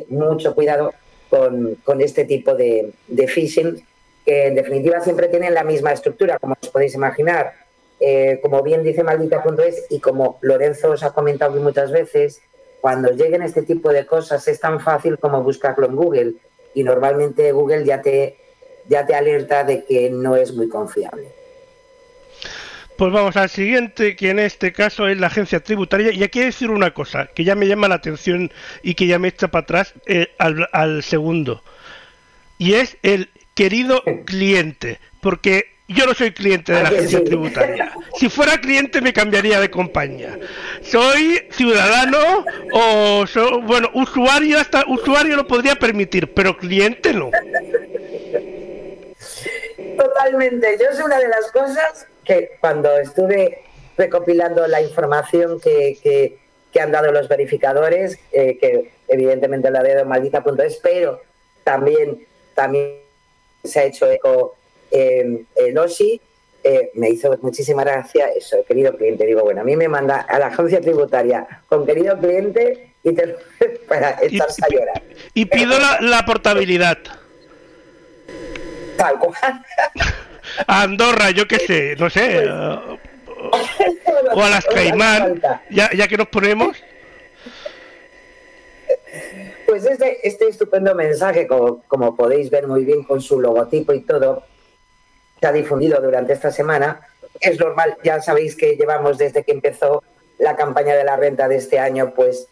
mucho 0.09 0.53
cuidado 0.53 0.93
con, 1.29 1.75
con 1.85 2.01
este 2.01 2.25
tipo 2.25 2.53
de, 2.55 2.91
de 3.07 3.27
phishing, 3.27 3.81
que 4.25 4.47
en 4.47 4.55
definitiva 4.55 4.99
siempre 4.99 5.29
tienen 5.29 5.53
la 5.53 5.63
misma 5.63 5.93
estructura, 5.93 6.37
como 6.37 6.57
os 6.61 6.69
podéis 6.69 6.95
imaginar. 6.95 7.53
Eh, 8.01 8.39
como 8.41 8.61
bien 8.61 8.83
dice 8.83 9.03
maldita.es 9.03 9.87
y 9.89 9.99
como 9.99 10.37
Lorenzo 10.41 10.91
os 10.91 11.03
ha 11.03 11.11
comentado 11.11 11.59
muchas 11.61 11.91
veces, 11.91 12.41
cuando 12.81 13.11
lleguen 13.11 13.41
este 13.41 13.63
tipo 13.63 13.91
de 13.91 14.05
cosas 14.05 14.47
es 14.47 14.59
tan 14.59 14.79
fácil 14.79 15.17
como 15.17 15.43
buscarlo 15.43 15.85
en 15.85 15.95
Google 15.95 16.33
y 16.73 16.83
normalmente 16.83 17.51
Google 17.51 17.85
ya 17.85 18.01
te, 18.01 18.37
ya 18.87 19.05
te 19.05 19.15
alerta 19.15 19.63
de 19.63 19.85
que 19.85 20.09
no 20.09 20.35
es 20.35 20.53
muy 20.53 20.69
confiable. 20.69 21.27
Pues 22.97 23.13
vamos 23.13 23.37
al 23.37 23.49
siguiente, 23.49 24.17
que 24.17 24.29
en 24.29 24.39
este 24.39 24.73
caso 24.73 25.07
es 25.07 25.17
la 25.17 25.27
agencia 25.27 25.61
tributaria. 25.61 26.11
Y 26.11 26.21
aquí 26.21 26.41
decir 26.41 26.69
una 26.69 26.93
cosa 26.93 27.27
que 27.27 27.45
ya 27.45 27.55
me 27.55 27.65
llama 27.65 27.87
la 27.87 27.95
atención 27.95 28.51
y 28.83 28.95
que 28.95 29.07
ya 29.07 29.17
me 29.19 29.29
echa 29.29 29.47
para 29.47 29.63
atrás 29.63 29.93
eh, 30.05 30.27
al, 30.37 30.67
al 30.73 31.01
segundo. 31.01 31.63
Y 32.57 32.73
es 32.73 32.97
el 33.01 33.29
querido 33.55 34.03
cliente. 34.25 34.99
Porque 35.21 35.78
yo 35.89 36.05
no 36.05 36.13
soy 36.13 36.31
cliente 36.31 36.71
de 36.71 36.83
la 36.83 36.89
Ah, 36.89 36.91
agencia 36.91 37.19
sí. 37.19 37.25
tributaria. 37.25 37.91
Si 38.17 38.29
fuera 38.29 38.57
cliente 38.59 39.01
me 39.01 39.11
cambiaría 39.11 39.59
de 39.59 39.69
compañía. 39.69 40.37
Soy 40.81 41.41
ciudadano 41.51 42.45
o 42.71 43.25
so- 43.27 43.61
bueno, 43.61 43.89
usuario 43.93 44.59
hasta 44.59 44.83
usuario 44.87 45.35
lo 45.35 45.47
podría 45.47 45.75
permitir, 45.75 46.33
pero 46.33 46.55
cliente 46.57 47.13
no. 47.13 47.31
Totalmente. 49.97 50.77
Yo 50.79 50.89
es 50.89 50.99
una 51.03 51.19
de 51.19 51.27
las 51.27 51.51
cosas 51.51 52.07
que 52.23 52.51
cuando 52.59 52.97
estuve 52.99 53.63
recopilando 53.97 54.65
la 54.67 54.81
información 54.81 55.59
que, 55.59 55.97
que- 56.01 56.37
que 56.71 56.79
han 56.81 56.91
dado 56.91 57.11
los 57.11 57.27
verificadores, 57.27 58.19
eh, 58.31 58.57
que 58.59 58.91
evidentemente 59.07 59.71
la 59.71 59.81
de 59.81 60.05
maldita.es, 60.05 60.79
pero 60.83 61.19
también, 61.63 62.25
también 62.53 62.99
se 63.63 63.79
ha 63.79 63.83
hecho 63.85 64.09
eco 64.09 64.55
eh, 64.91 65.43
el 65.55 65.77
OSI, 65.77 66.19
eh, 66.63 66.91
me 66.95 67.09
hizo 67.09 67.37
muchísima 67.41 67.83
gracia 67.83 68.27
eso, 68.35 68.57
querido 68.67 68.95
cliente. 68.95 69.25
Digo, 69.25 69.41
bueno, 69.43 69.61
a 69.61 69.63
mí 69.63 69.75
me 69.75 69.87
manda 69.87 70.21
a 70.21 70.39
la 70.39 70.47
agencia 70.47 70.81
tributaria 70.81 71.47
con 71.67 71.85
querido 71.85 72.17
cliente 72.19 72.93
y 73.03 73.13
te 73.13 73.35
para 73.87 74.17
echarse 74.21 74.61
a 74.65 74.67
llorar. 74.69 75.01
y 75.33 75.45
pido 75.45 75.79
la, 75.79 75.99
la 76.01 76.25
portabilidad. 76.25 76.97
Tal 78.97 79.17
cual. 79.19 79.63
A 80.67 80.81
Andorra, 80.81 81.31
yo 81.31 81.47
qué 81.47 81.59
sé, 81.59 81.95
no 81.97 82.09
sé. 82.09 82.43
eh, 82.43 82.49
o 84.33 84.43
a 84.43 84.49
las 84.49 84.65
Caimán, 84.73 85.41
ya, 85.69 85.89
ya 85.93 86.07
que 86.07 86.17
nos 86.17 86.27
ponemos. 86.27 86.75
Pues 89.65 89.85
este, 89.85 90.27
este 90.27 90.47
estupendo 90.49 90.93
mensaje, 90.95 91.47
como, 91.47 91.83
como 91.87 92.15
podéis 92.15 92.49
ver 92.49 92.67
muy 92.67 92.83
bien 92.83 93.03
con 93.03 93.21
su 93.21 93.39
logotipo 93.39 93.93
y 93.93 94.01
todo, 94.01 94.43
se 95.39 95.47
ha 95.47 95.51
difundido 95.51 96.01
durante 96.01 96.33
esta 96.33 96.51
semana. 96.51 97.01
Es 97.39 97.59
normal, 97.59 97.97
ya 98.03 98.21
sabéis 98.21 98.55
que 98.55 98.75
llevamos 98.75 99.17
desde 99.17 99.43
que 99.43 99.51
empezó 99.51 100.03
la 100.37 100.55
campaña 100.55 100.95
de 100.95 101.03
la 101.03 101.15
renta 101.15 101.47
de 101.47 101.57
este 101.57 101.79
año, 101.79 102.13
pues 102.15 102.47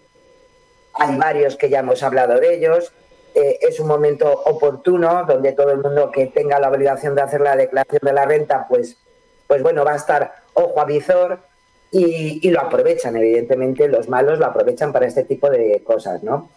hay 0.93 1.17
varios 1.17 1.55
que 1.55 1.69
ya 1.69 1.79
hemos 1.79 2.03
hablado 2.03 2.39
de 2.39 2.55
ellos. 2.55 2.93
Eh, 3.35 3.59
es 3.61 3.79
un 3.79 3.87
momento 3.87 4.31
oportuno 4.45 5.25
donde 5.25 5.53
todo 5.53 5.71
el 5.71 5.79
mundo 5.79 6.11
que 6.11 6.27
tenga 6.27 6.59
la 6.59 6.69
obligación 6.69 7.15
de 7.15 7.21
hacer 7.21 7.41
la 7.41 7.55
declaración 7.55 8.01
de 8.01 8.13
la 8.13 8.25
renta, 8.25 8.65
pues, 8.67 8.97
pues 9.47 9.61
bueno, 9.61 9.85
va 9.85 9.93
a 9.93 9.97
estar 9.97 10.33
ojo 10.53 10.81
a 10.81 10.85
visor 10.85 11.39
y, 11.91 12.49
lo 12.49 12.61
aprovechan, 12.61 13.15
evidentemente, 13.15 13.87
los 13.87 14.09
malos 14.09 14.39
lo 14.39 14.45
aprovechan 14.45 14.91
para 14.91 15.07
este 15.07 15.23
tipo 15.23 15.49
de 15.49 15.81
cosas, 15.85 16.23
¿no? 16.23 16.49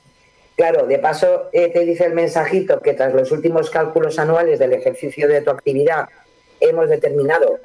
Claro, 0.57 0.87
de 0.87 0.99
paso 0.99 1.49
eh, 1.53 1.69
te 1.69 1.81
dice 1.87 2.05
el 2.05 2.15
mensajito 2.15 2.81
que 2.81 2.95
tras 2.95 3.15
los 3.15 3.31
últimos 3.31 3.71
cálculos 3.71 4.19
anuales 4.19 4.59
del 4.59 4.73
ejercicio 4.73 5.29
de 5.29 5.41
tu 5.41 5.51
actividad 5.51 6.09
hemos 6.61 6.89
determinado 6.89 7.59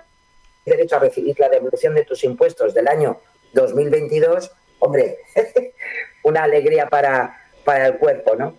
el 0.66 0.72
derecho 0.72 0.96
a 0.96 1.00
recibir 1.00 1.38
la 1.40 1.50
devolución 1.50 1.94
de 1.96 2.06
tus 2.06 2.24
impuestos 2.24 2.74
del 2.74 2.88
año 2.88 3.20
2022. 3.54 4.52
Hombre, 4.80 5.20
una 6.24 6.44
alegría 6.44 6.88
para, 6.88 7.38
para 7.64 7.88
el 7.88 7.98
cuerpo, 7.98 8.36
¿no? 8.36 8.58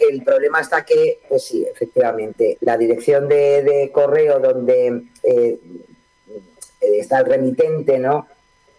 El 0.00 0.24
problema 0.24 0.60
está 0.60 0.84
que, 0.84 1.20
pues 1.28 1.44
sí, 1.44 1.64
efectivamente, 1.64 2.58
la 2.60 2.76
dirección 2.76 3.28
de, 3.28 3.90
correo 3.92 4.40
donde 4.40 5.02
eh, 5.22 5.60
está 6.80 7.20
el 7.20 7.26
remitente, 7.26 7.98
¿no? 7.98 8.26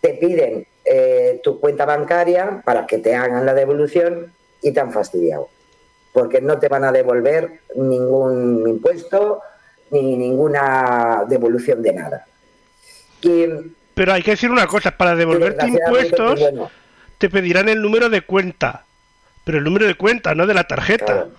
te 0.00 0.14
piden 0.14 0.66
eh, 0.84 1.40
tu 1.44 1.60
cuenta 1.60 1.84
bancaria 1.84 2.62
para 2.64 2.86
que 2.86 2.98
te 2.98 3.14
hagan 3.14 3.46
la 3.46 3.54
devolución 3.54 4.32
y 4.62 4.72
te 4.72 4.80
han 4.80 4.92
fastidiado. 4.92 5.48
Porque 6.12 6.40
no 6.40 6.58
te 6.58 6.68
van 6.68 6.84
a 6.84 6.92
devolver 6.92 7.60
ningún 7.76 8.66
impuesto 8.66 9.40
ni 9.92 10.16
ninguna 10.16 11.24
devolución 11.28 11.82
de 11.82 11.92
nada. 11.92 12.26
Pero 13.94 14.12
hay 14.12 14.22
que 14.22 14.32
decir 14.32 14.50
una 14.50 14.66
cosa, 14.66 14.90
para 14.92 15.14
devolverte 15.14 15.66
impuestos 15.68 16.40
pues, 16.40 16.40
bueno, 16.40 16.70
te 17.18 17.28
pedirán 17.30 17.68
el 17.68 17.80
número 17.80 18.08
de 18.08 18.22
cuenta. 18.22 18.84
Pero 19.44 19.58
el 19.58 19.64
número 19.64 19.86
de 19.86 19.94
cuenta, 19.94 20.34
no 20.34 20.46
de 20.46 20.54
la 20.54 20.64
tarjeta. 20.64 21.04
Claro. 21.04 21.30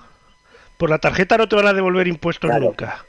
Por 0.78 0.90
la 0.90 1.00
tarjeta 1.00 1.38
no 1.38 1.48
te 1.48 1.56
van 1.56 1.68
a 1.68 1.74
devolver 1.74 2.08
impuestos 2.08 2.50
Claro. 2.50 2.66
nunca. 2.66 3.04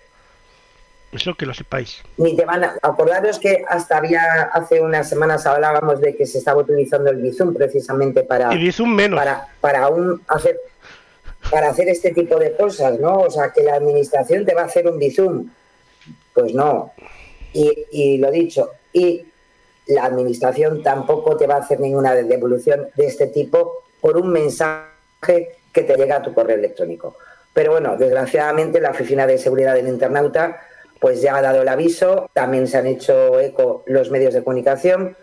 Eso 1.13 1.35
que 1.35 1.47
lo 1.47 1.55
sepáis. 1.55 2.03
ni 2.17 2.35
te 2.37 2.45
van 2.45 2.65
a 2.65 2.75
acordaros 2.83 3.39
que 3.39 3.65
hasta 3.69 3.99
había 3.99 4.43
hace 4.53 4.81
unas 4.81 5.09
semanas 5.09 5.47
hablábamos 5.47 6.01
de 6.01 6.17
que 6.17 6.27
se 6.27 6.39
estaba 6.39 6.61
utilizando 6.63 7.09
el 7.11 7.19
Bizum 7.19 7.55
precisamente 7.55 8.25
para 8.25 8.49
dice 8.51 8.83
un 8.83 8.97
menos. 8.97 9.21
para 9.21 9.47
para 9.61 9.85
aún 9.85 10.21
hacer 10.27 10.57
para 11.51 11.71
hacer 11.71 11.89
este 11.89 12.13
tipo 12.13 12.39
de 12.39 12.57
cosas, 12.57 12.99
¿no? 12.99 13.21
O 13.21 13.31
sea, 13.31 13.53
que 13.53 13.63
la 13.63 13.75
administración 13.75 14.45
te 14.45 14.55
va 14.55 14.63
a 14.63 14.67
hacer 14.67 14.89
un 14.89 14.99
bizum. 14.99 15.51
Pues 16.33 16.55
no. 16.55 16.93
Y, 17.53 17.87
y 17.93 18.19
lo 18.19 18.31
dicho, 18.31 18.71
y 18.93 19.25
la 19.87 20.07
administración 20.07 20.83
tampoco 20.83 21.37
te 21.37 21.47
va 21.47 21.57
a 21.57 21.61
hacer 21.61 21.81
ninguna 21.81 22.15
devolución 22.15 22.89
de 22.97 23.07
este 23.07 23.29
tipo 23.29 23.85
por 24.01 24.17
un 24.17 24.31
mensaje 24.33 24.89
que 25.73 25.83
te 25.83 25.97
llega 25.97 26.17
a 26.17 26.23
tu 26.23 26.35
correo 26.35 26.57
electrónico. 26.57 27.17
Pero 27.53 27.73
bueno, 27.73 27.97
desgraciadamente 27.97 28.81
la 28.81 28.91
Oficina 28.91 29.27
de 29.27 29.39
Seguridad 29.39 29.75
del 29.75 29.89
Internauta 29.89 30.61
pues 31.05 31.21
ya 31.21 31.37
ha 31.37 31.43
dado 31.43 31.61
el 31.61 31.69
aviso, 31.69 32.31
también 32.33 32.67
se 32.67 32.79
han 32.79 32.87
hecho 32.87 33.39
eco 33.39 33.83
los 33.87 34.11
medios 34.11 34.33
de 34.33 34.43
comunicación, 34.43 35.15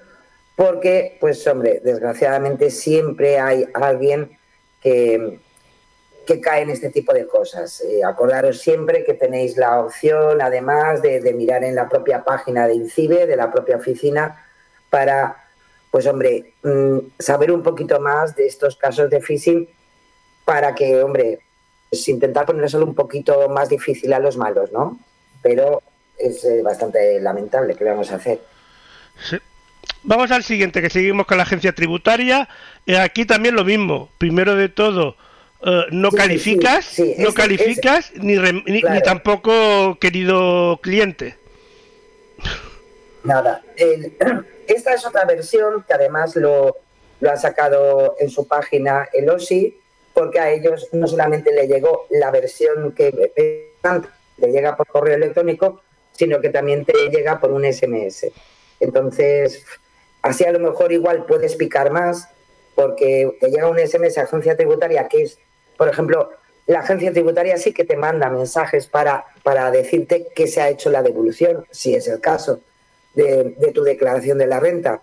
porque, 0.55 1.17
pues 1.19 1.47
hombre, 1.47 1.81
desgraciadamente 1.83 2.69
siempre 2.69 3.39
hay 3.39 3.65
alguien 3.73 4.37
que, 4.79 5.39
que 6.31 6.39
cae 6.39 6.61
en 6.61 6.69
este 6.69 6.89
tipo 6.89 7.13
de 7.13 7.27
cosas. 7.27 7.81
Eh, 7.81 8.01
acordaros 8.03 8.59
siempre 8.59 9.03
que 9.03 9.15
tenéis 9.15 9.57
la 9.57 9.81
opción, 9.81 10.41
además, 10.41 11.01
de, 11.01 11.33
mirar 11.33 11.63
en 11.63 11.75
la 11.75 11.89
propia 11.89 12.23
página 12.23 12.67
de 12.67 12.75
INCIBE, 12.75 13.27
de 13.27 13.35
la 13.35 13.51
propia 13.51 13.75
oficina, 13.75 14.45
para, 14.89 15.35
pues 15.89 16.07
hombre, 16.07 16.53
mm, 16.63 16.99
saber 17.19 17.51
un 17.51 17.63
poquito 17.63 17.99
más 17.99 18.35
de 18.35 18.47
estos 18.47 18.77
casos 18.77 19.09
de 19.09 19.19
phishing 19.19 19.67
para 20.45 20.73
que, 20.73 21.03
hombre, 21.03 21.39
pues 21.89 22.07
intentar 22.07 22.45
ponérselo 22.45 22.85
un 22.85 22.95
poquito 22.95 23.49
más 23.49 23.67
difícil 23.67 24.13
a 24.13 24.19
los 24.19 24.37
malos, 24.37 24.71
¿no? 24.71 24.97
Pero 25.41 25.81
es 26.17 26.45
eh, 26.45 26.61
bastante 26.61 27.19
lamentable 27.19 27.75
que 27.75 27.83
vamos 27.83 28.09
a 28.11 28.15
hacer. 28.15 28.39
Vamos 30.03 30.31
al 30.31 30.43
siguiente, 30.43 30.81
que 30.81 30.89
seguimos 30.89 31.25
con 31.25 31.37
la 31.37 31.43
agencia 31.43 31.73
tributaria. 31.73 32.47
Eh, 32.85 32.97
aquí 32.97 33.25
también 33.25 33.55
lo 33.55 33.65
mismo. 33.65 34.09
Primero 34.17 34.55
de 34.55 34.69
todo, 34.69 35.17
eh, 35.63 35.83
no 35.91 36.09
Sí, 36.11 36.17
calificas, 36.17 36.85
sí, 36.85 37.13
sí, 37.15 37.21
no 37.21 37.29
es- 37.29 37.35
calificas, 37.35 38.11
ni, 38.15 38.35
rem- 38.35 38.63
ni, 38.65 38.81
Claro. 38.81 38.95
ni 38.95 39.01
tampoco 39.01 39.97
querido 39.99 40.79
cliente. 40.81 41.35
Nada. 43.23 43.61
El- 43.77 44.13
esta 44.67 44.93
es 44.93 45.05
otra 45.05 45.25
versión 45.25 45.83
que 45.87 45.93
además 45.93 46.35
lo, 46.35 46.77
lo 47.19 47.31
ha 47.31 47.37
sacado 47.37 48.15
en 48.19 48.29
su 48.29 48.47
página 48.47 49.07
el 49.13 49.29
OSI, 49.29 49.77
porque 50.13 50.39
a 50.39 50.51
ellos 50.51 50.89
no 50.91 51.07
solamente 51.07 51.53
le 51.53 51.67
llegó 51.67 52.07
la 52.09 52.31
versión 52.31 52.91
que 52.93 53.11
te 53.81 54.47
llega 54.51 54.75
por 54.75 54.87
correo 54.87 55.15
electrónico, 55.15 55.81
sino 56.11 56.41
que 56.41 56.49
también 56.49 56.83
te 56.83 56.93
llega 57.09 57.39
por 57.39 57.51
un 57.51 57.63
SMS. 57.71 58.31
Entonces, 58.79 59.63
así 60.21 60.43
a 60.43 60.51
lo 60.51 60.59
mejor 60.59 60.91
igual 60.91 61.25
puedes 61.25 61.55
picar 61.55 61.91
más, 61.91 62.27
porque 62.75 63.37
te 63.39 63.49
llega 63.49 63.67
un 63.69 63.77
SMS 63.79 64.17
a 64.17 64.23
agencia 64.23 64.57
tributaria 64.57 65.07
que 65.07 65.23
es, 65.23 65.37
por 65.81 65.89
ejemplo, 65.89 66.29
la 66.67 66.81
agencia 66.81 67.11
tributaria 67.11 67.57
sí 67.57 67.73
que 67.73 67.83
te 67.83 67.97
manda 67.97 68.29
mensajes 68.29 68.85
para, 68.85 69.25
para 69.41 69.71
decirte 69.71 70.27
que 70.35 70.45
se 70.45 70.61
ha 70.61 70.69
hecho 70.69 70.91
la 70.91 71.01
devolución, 71.01 71.65
si 71.71 71.95
es 71.95 72.07
el 72.07 72.21
caso 72.21 72.59
de, 73.15 73.55
tu 73.73 73.81
declaración 73.81 74.37
de 74.37 74.45
la 74.45 74.59
renta. 74.59 75.01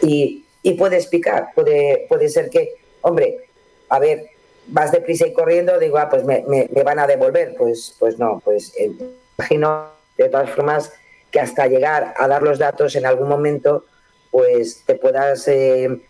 Y, 0.00 0.44
y 0.62 0.74
puedes 0.74 1.08
picar, 1.08 1.48
puede, 1.56 2.06
puede 2.08 2.28
ser 2.28 2.50
que, 2.50 2.72
hombre, 3.00 3.48
a 3.88 3.98
ver, 3.98 4.28
vas 4.68 4.92
deprisa 4.92 5.26
y 5.26 5.32
corriendo, 5.32 5.76
digo, 5.80 5.98
ah, 5.98 6.08
pues 6.08 6.22
me 6.22 6.68
van 6.84 7.00
a 7.00 7.08
devolver. 7.08 7.56
Pues, 7.58 7.96
pues 7.98 8.20
no, 8.20 8.40
pues 8.44 8.72
eh, 8.78 8.92
imagino 9.36 9.88
de 10.16 10.28
todas 10.28 10.50
formas 10.50 10.92
que 11.32 11.40
hasta 11.40 11.66
llegar 11.66 12.14
a 12.16 12.28
dar 12.28 12.44
los 12.44 12.60
datos 12.60 12.94
en 12.94 13.06
algún 13.06 13.28
momento, 13.28 13.86
pues 14.30 14.84
te 14.86 14.94
puedas 14.94 15.48
eh, 15.48 16.00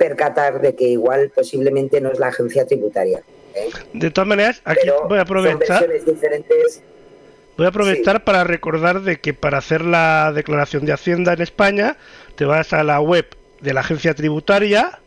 percatar 0.00 0.62
de 0.62 0.74
que 0.74 0.88
igual 0.88 1.30
posiblemente 1.34 2.00
no 2.00 2.10
es 2.10 2.18
la 2.18 2.28
agencia 2.28 2.66
tributaria. 2.66 3.20
¿eh? 3.54 3.68
De 3.92 4.10
todas 4.10 4.26
maneras, 4.26 4.62
aquí 4.64 4.80
Pero 4.84 5.06
voy 5.06 5.18
a 5.18 5.22
aprovechar, 5.22 5.86
diferentes. 6.06 6.82
voy 7.58 7.66
a 7.66 7.68
aprovechar 7.68 8.24
para 8.24 8.42
recordar 8.44 9.02
de 9.02 9.20
que 9.20 9.34
para 9.34 9.58
hacer 9.58 9.84
la 9.84 10.32
declaración 10.34 10.86
de 10.86 10.94
Hacienda 10.94 11.34
en 11.34 11.42
España, 11.42 11.98
te 12.34 12.46
vas 12.46 12.72
a 12.72 12.82
la 12.82 12.98
web 12.98 13.26
de 13.60 13.74
la 13.74 13.80
agencia 13.80 14.14
tributaria, 14.14 15.00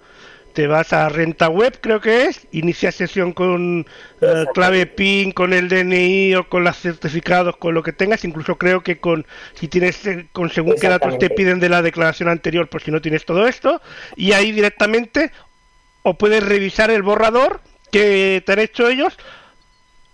te 0.54 0.68
vas 0.68 0.94
a 0.94 1.10
renta 1.10 1.50
web, 1.50 1.78
creo 1.82 2.00
que 2.00 2.26
es, 2.26 2.48
inicias 2.52 2.96
sesión 2.96 3.34
con 3.34 3.86
eh, 4.22 4.46
clave 4.54 4.86
PIN, 4.86 5.32
con 5.32 5.52
el 5.52 5.68
DNI 5.68 6.36
o 6.36 6.48
con 6.48 6.64
los 6.64 6.78
certificados, 6.78 7.58
con 7.58 7.74
lo 7.74 7.84
que 7.84 7.92
tengas, 7.92 8.24
incluso 8.24 8.58
creo 8.58 8.82
que 8.82 9.00
con 9.00 9.26
si 9.56 9.68
tienes 9.68 10.06
eh, 10.06 10.28
con 10.32 10.50
según 10.50 10.76
qué 10.80 10.88
datos 10.88 11.18
te 11.18 11.30
piden 11.30 11.60
de 11.60 11.70
la 11.70 11.82
declaración 11.82 12.30
anterior, 12.30 12.70
por 12.70 12.82
si 12.82 12.92
no 12.92 13.02
tienes 13.02 13.26
todo 13.26 13.48
esto, 13.48 13.82
y 14.16 14.34
ahí 14.34 14.52
directamente 14.52 15.32
o 16.04 16.18
puedes 16.18 16.44
revisar 16.44 16.92
el 16.92 17.02
borrador 17.02 17.62
que 17.92 18.44
te 18.46 18.54
han 18.54 18.60
hecho 18.60 18.88
ellos 18.88 19.18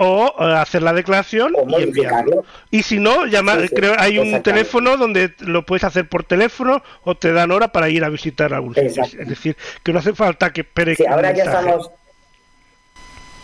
o 0.02 0.34
eh, 0.40 0.54
hacer 0.54 0.82
la 0.82 0.94
declaración 0.94 1.54
O 1.58 1.68
y 1.80 1.84
enviarlo. 1.84 2.46
Y 2.72 2.84
si 2.84 3.00
no, 3.00 3.26
llama, 3.26 3.56
Sí, 3.60 3.68
sí, 3.68 3.76
creo 3.76 3.94
hay 3.98 4.18
un 4.18 4.42
teléfono 4.42 4.96
donde 4.96 5.34
lo 5.40 5.66
puedes 5.66 5.84
hacer 5.84 6.08
por 6.08 6.24
teléfono 6.24 6.82
o 7.04 7.16
te 7.16 7.34
dan 7.34 7.52
hora 7.52 7.68
para 7.68 7.90
ir 7.90 8.04
a 8.06 8.10
visitar 8.10 8.54
algún 8.54 8.74
sitio. 8.76 8.90
Exacto. 9.04 9.22
Es 9.22 9.28
decir, 9.28 9.58
que 9.84 9.92
no 9.92 10.00
hace 10.00 10.14
falta 10.14 10.52
que 10.54 10.62
esperes 10.62 10.98
Sí, 10.98 11.04
un 11.04 11.12
ahora 11.12 11.32
ya 11.34 11.44
estamos. 11.44 11.92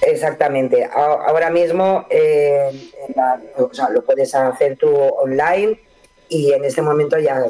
Exactamente. 0.01 0.85
A- 0.85 1.27
Ahora 1.27 1.49
mismo 1.49 2.05
eh, 2.09 2.69
la- 3.15 3.39
o 3.57 3.73
sea, 3.73 3.89
lo 3.89 4.03
puedes 4.03 4.33
hacer 4.35 4.77
tú 4.77 4.89
online 4.95 5.79
y 6.29 6.53
en 6.53 6.63
este 6.65 6.81
momento 6.81 7.17
ya 7.19 7.43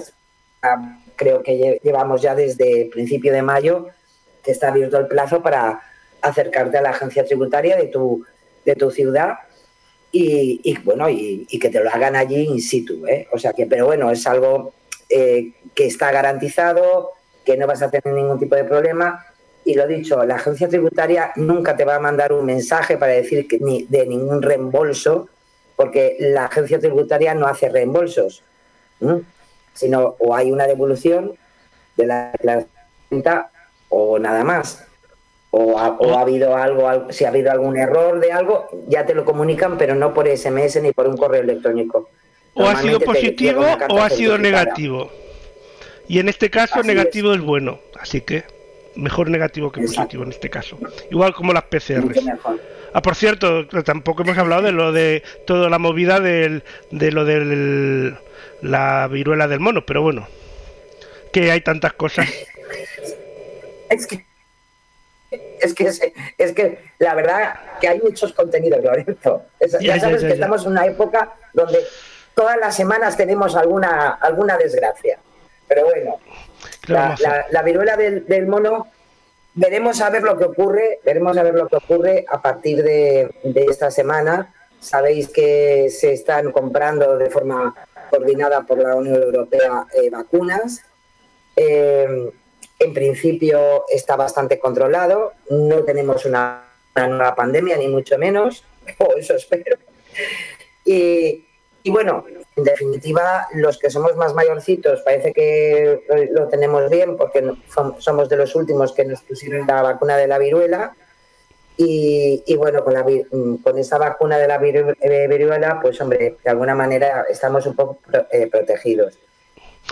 ah, 0.63 0.97
creo 1.15 1.43
que 1.43 1.53
lle- 1.53 1.79
llevamos 1.83 2.21
ya 2.21 2.33
desde 2.35 2.89
principio 2.91 3.31
de 3.33 3.41
mayo 3.41 3.87
que 4.43 4.51
está 4.51 4.69
abierto 4.69 4.97
el 4.97 5.07
plazo 5.07 5.41
para 5.41 5.79
acercarte 6.21 6.77
a 6.77 6.81
la 6.81 6.89
agencia 6.91 7.25
tributaria 7.25 7.75
de 7.77 7.85
tu, 7.87 8.25
de 8.65 8.75
tu 8.75 8.91
ciudad 8.91 9.37
y, 10.11 10.77
bueno 10.83 11.09
y, 11.09 11.45
que 11.59 11.69
te 11.69 11.83
lo 11.83 11.89
hagan 11.89 12.15
allí 12.15 12.43
in 12.43 12.61
situ. 12.61 13.05
¿eh? 13.05 13.27
O 13.31 13.37
sea 13.37 13.53
que, 13.53 13.65
pero 13.65 13.85
bueno, 13.85 14.09
es 14.11 14.25
algo 14.27 14.73
eh, 15.09 15.51
que 15.73 15.87
está 15.87 16.11
garantizado, 16.11 17.11
que 17.43 17.57
no 17.57 17.67
vas 17.67 17.81
a 17.81 17.91
tener 17.91 18.15
ningún 18.15 18.39
tipo 18.39 18.55
de 18.55 18.63
problema. 18.63 19.25
Y 19.65 19.73
lo 19.73 19.87
dicho, 19.87 20.23
la 20.23 20.35
agencia 20.35 20.69
tributaria 20.69 21.31
nunca 21.35 21.75
te 21.75 21.85
va 21.85 21.95
a 21.95 21.99
mandar 21.99 22.31
un 22.31 22.45
mensaje 22.45 22.97
para 22.97 23.13
decir 23.13 23.47
que 23.47 23.59
ni 23.59 23.83
de 23.83 24.05
ningún 24.05 24.41
reembolso, 24.41 25.27
porque 25.75 26.15
la 26.19 26.45
agencia 26.45 26.79
tributaria 26.79 27.33
no 27.33 27.47
hace 27.47 27.67
reembolsos, 27.67 28.43
sino 29.73 30.15
o 30.19 30.35
hay 30.35 30.51
una 30.51 30.67
devolución 30.67 31.33
de 31.97 32.05
la 32.05 32.31
de 32.41 32.65
o 33.89 34.19
nada 34.19 34.43
más. 34.43 34.84
O 35.57 35.79
ha, 35.79 35.89
o 35.99 36.17
ha 36.17 36.21
habido 36.21 36.57
algo, 36.57 36.89
al- 36.89 37.07
si 37.13 37.23
ha 37.23 37.29
habido 37.29 37.49
algún 37.49 37.77
error 37.77 38.19
de 38.19 38.29
algo, 38.33 38.67
ya 38.89 39.05
te 39.05 39.13
lo 39.15 39.23
comunican, 39.23 39.77
pero 39.77 39.95
no 39.95 40.13
por 40.13 40.27
SMS 40.27 40.81
ni 40.81 40.91
por 40.91 41.07
un 41.07 41.15
correo 41.15 41.41
electrónico. 41.43 42.09
O 42.55 42.67
ha 42.67 42.75
sido 42.81 42.99
positivo 42.99 43.65
o 43.89 44.01
ha 44.01 44.09
sido 44.09 44.37
negativo. 44.37 45.09
Y 46.09 46.19
en 46.19 46.27
este 46.27 46.49
caso 46.49 46.79
Así 46.79 46.87
negativo 46.87 47.33
es. 47.33 47.39
bueno, 47.41 47.79
así 47.99 48.19
que 48.21 48.43
mejor 48.95 49.29
negativo 49.29 49.71
que 49.71 49.79
Exacto. 49.79 50.01
positivo 50.01 50.23
en 50.23 50.31
este 50.31 50.49
caso. 50.49 50.77
Igual 51.09 51.33
como 51.33 51.53
las 51.53 51.63
PCRs. 51.63 52.19
Ah, 52.93 53.01
por 53.01 53.15
cierto, 53.15 53.65
tampoco 53.83 54.23
hemos 54.23 54.37
hablado 54.37 54.61
de 54.63 54.71
lo 54.73 54.91
de 54.91 55.23
toda 55.47 55.69
la 55.69 55.79
movida 55.79 56.19
del, 56.19 56.63
de 56.91 57.11
lo 57.13 57.23
de 57.23 58.13
la 58.61 59.07
viruela 59.07 59.47
del 59.47 59.59
mono, 59.61 59.85
pero 59.85 60.01
bueno, 60.01 60.27
que 61.31 61.49
hay 61.51 61.61
tantas 61.61 61.93
cosas. 61.93 62.27
Es 63.89 64.07
que, 64.07 64.25
es 65.61 65.73
que, 65.73 65.87
es, 65.87 66.01
es 66.37 66.51
que 66.53 66.79
la 66.99 67.13
verdad 67.15 67.55
que 67.81 67.87
hay 67.87 67.99
muchos 68.01 68.33
contenidos, 68.33 68.83
Lorenzo. 68.83 69.43
Es- 69.59 69.73
Ya, 69.73 69.95
ya 69.95 69.99
sabes 69.99 70.21
ya, 70.21 70.27
que 70.27 70.33
estamos 70.33 70.65
en 70.65 70.71
una 70.71 70.85
época 70.85 71.33
donde 71.53 71.79
todas 72.33 72.57
las 72.57 72.75
semanas 72.75 73.17
tenemos 73.17 73.55
alguna, 73.55 74.11
alguna 74.13 74.57
desgracia. 74.57 75.19
Pero 75.67 75.85
bueno, 75.85 76.19
¿Qué 76.85 76.93
la, 76.93 77.61
viruela 77.63 77.97
del, 77.97 78.25
del 78.27 78.45
mono, 78.45 78.87
veremos 79.55 79.99
a 80.01 80.09
ver 80.09 80.21
lo 80.23 80.37
que 80.37 80.45
ocurre, 80.45 80.99
veremos 81.03 81.35
a 81.37 81.43
ver 81.43 81.55
lo 81.55 81.67
que 81.67 81.77
ocurre 81.77 82.25
a 82.29 82.41
partir 82.41 82.83
de, 82.83 83.33
de 83.43 83.65
esta 83.65 83.89
semana. 83.89 84.53
Sabéis 84.79 85.29
que 85.29 85.89
se 85.89 86.13
están 86.13 86.51
comprando 86.51 87.17
de 87.17 87.29
forma 87.31 87.73
coordinada 88.11 88.61
por 88.61 88.77
la 88.77 88.95
Unión 88.95 89.15
Europea 89.23 89.85
eh, 89.93 90.09
vacunas. 90.11 90.81
Eh, 91.55 92.31
en 92.79 92.93
principio 92.93 93.85
está 93.89 94.15
bastante 94.15 94.59
controlado, 94.59 95.33
no 95.49 95.83
tenemos 95.83 96.25
una, 96.25 96.63
una 96.95 97.07
nueva 97.07 97.35
pandemia, 97.35 97.77
ni 97.77 97.87
mucho 97.87 98.17
menos, 98.17 98.63
o 98.99 99.15
eso 99.15 99.35
espero. 99.35 99.77
Y, 100.83 101.45
y 101.83 101.89
bueno, 101.91 102.25
en 102.55 102.63
definitiva, 102.63 103.47
los 103.53 103.77
que 103.77 103.89
somos 103.89 104.15
más 104.15 104.33
mayorcitos 104.33 105.01
parece 105.01 105.33
que 105.33 106.03
lo 106.31 106.47
tenemos 106.47 106.89
bien 106.89 107.17
porque 107.17 107.43
somos 107.99 108.29
de 108.29 108.37
los 108.37 108.55
últimos 108.55 108.93
que 108.93 109.03
nos 109.05 109.21
pusieron 109.21 109.67
la 109.67 109.81
vacuna 109.81 110.17
de 110.17 110.27
la 110.27 110.37
viruela. 110.37 110.95
Y, 111.77 112.41
y 112.45 112.55
bueno, 112.55 112.85
con, 112.85 112.93
la, 112.93 113.03
con 113.03 113.77
esa 113.77 113.97
vacuna 113.97 114.37
de 114.37 114.47
la 114.47 114.55
eh, 114.63 115.27
viruela, 115.27 115.79
pues 115.81 115.99
hombre, 115.99 116.37
de 116.41 116.49
alguna 116.49 116.73
manera 116.73 117.25
estamos 117.29 117.65
un 117.65 117.75
poco 117.75 117.99
eh, 118.31 118.47
protegidos. 118.47 119.19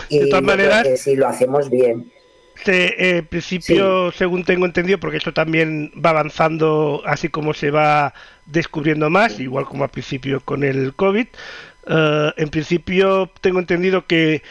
Y 0.08 0.20
De 0.20 0.26
todas 0.30 0.42
maneras- 0.42 0.88
si 0.98 1.14
lo 1.16 1.28
hacemos 1.28 1.68
bien. 1.68 2.10
Se, 2.56 3.18
en 3.18 3.26
principio, 3.26 4.12
según 4.12 4.44
tengo 4.44 4.64
entendido, 4.64 4.98
porque 4.98 5.16
esto 5.16 5.32
también 5.32 5.92
va 6.04 6.10
avanzando 6.10 7.02
así 7.04 7.28
como 7.28 7.52
se 7.52 7.70
va 7.70 8.14
descubriendo 8.46 9.10
más, 9.10 9.40
igual 9.40 9.64
como 9.64 9.84
al 9.84 9.90
principio 9.90 10.40
con 10.40 10.62
el 10.62 10.94
COVID, 10.94 11.26
eh, 11.86 12.32
en 12.36 12.48
principio 12.48 13.30
tengo 13.40 13.58
entendido 13.58 14.06
que 14.06 14.42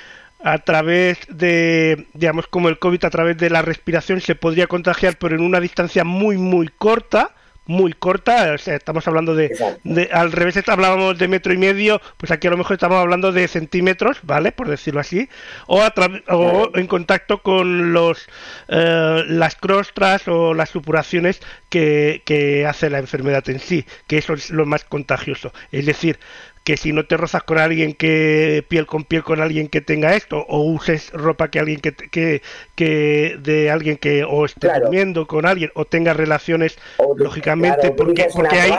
a 0.43 0.57
través 0.59 1.19
de, 1.29 2.07
digamos, 2.13 2.47
como 2.47 2.67
el 2.67 2.77
COVID, 2.77 3.05
a 3.05 3.09
través 3.09 3.37
de 3.37 3.49
la 3.49 3.61
respiración 3.61 4.19
se 4.19 4.35
podría 4.35 4.67
contagiar, 4.67 5.17
pero 5.17 5.35
en 5.35 5.41
una 5.41 5.61
distancia 5.61 6.03
muy, 6.03 6.37
muy 6.37 6.67
corta, 6.67 7.33
muy 7.65 7.93
corta, 7.93 8.54
o 8.54 8.58
sea, 8.58 8.76
estamos 8.76 9.08
hablando 9.08 9.36
de, 9.36 9.56
de, 9.84 10.10
al 10.12 10.32
revés 10.32 10.58
hablábamos 10.67 11.17
de 11.17 11.28
metro 11.28 11.54
y 11.54 11.58
medio, 11.58 12.02
pues 12.17 12.32
aquí 12.32 12.47
a 12.47 12.52
lo 12.52 12.58
mejor 12.58 12.73
estamos 12.73 12.97
hablando 12.97 13.32
de 13.32 13.47
centímetros, 13.47 14.19
¿vale? 14.23 14.52
Por 14.52 14.67
decirlo 14.67 14.99
así, 14.99 15.30
o, 15.67 15.82
a 15.82 15.93
o 16.30 16.69
en 16.76 16.88
contacto 16.88 17.41
con 17.41 17.93
los 17.93 18.28
eh, 18.67 19.23
las 19.28 19.56
crostras 19.56 20.28
o 20.28 20.54
las 20.54 20.69
supuraciones 20.69 21.41
que, 21.69 22.21
que 22.26 22.65
hace 22.65 22.89
la 22.89 22.99
enfermedad 22.99 23.47
en 23.49 23.60
sí, 23.60 23.86
que 24.08 24.17
eso 24.17 24.34
es 24.34 24.49
lo 24.49 24.65
más 24.65 24.84
contagioso. 24.84 25.54
Es 25.71 25.86
decir, 25.86 26.19
que 26.63 26.78
si 26.78 26.93
no 26.93 27.06
te 27.06 27.17
rozas 27.17 27.43
con 27.43 27.58
alguien 27.58 27.93
que 27.93 28.65
piel 28.67 28.86
con 28.86 29.04
piel 29.04 29.23
con 29.23 29.41
alguien 29.41 29.67
que 29.67 29.82
tenga 29.82 30.15
esto 30.15 30.45
o 30.47 30.62
uses 30.62 31.12
ropa 31.12 31.49
que 31.49 31.60
alguien 31.60 31.80
que, 31.80 31.93
que, 31.93 32.41
que 32.76 33.38
de 33.39 33.69
alguien 33.69 33.97
que 33.97 34.23
o 34.23 34.45
esté 34.45 34.67
claro. 34.67 34.86
durmiendo 34.86 35.28
con 35.28 35.45
alguien 35.45 35.71
o 35.76 35.86
tenga 35.86 36.13
relaciones 36.13 36.78
o, 36.97 37.15
lógicamente 37.17 37.80
claro, 37.80 37.95
porque, 37.95 38.28
porque 38.34 38.60
hay 38.60 38.73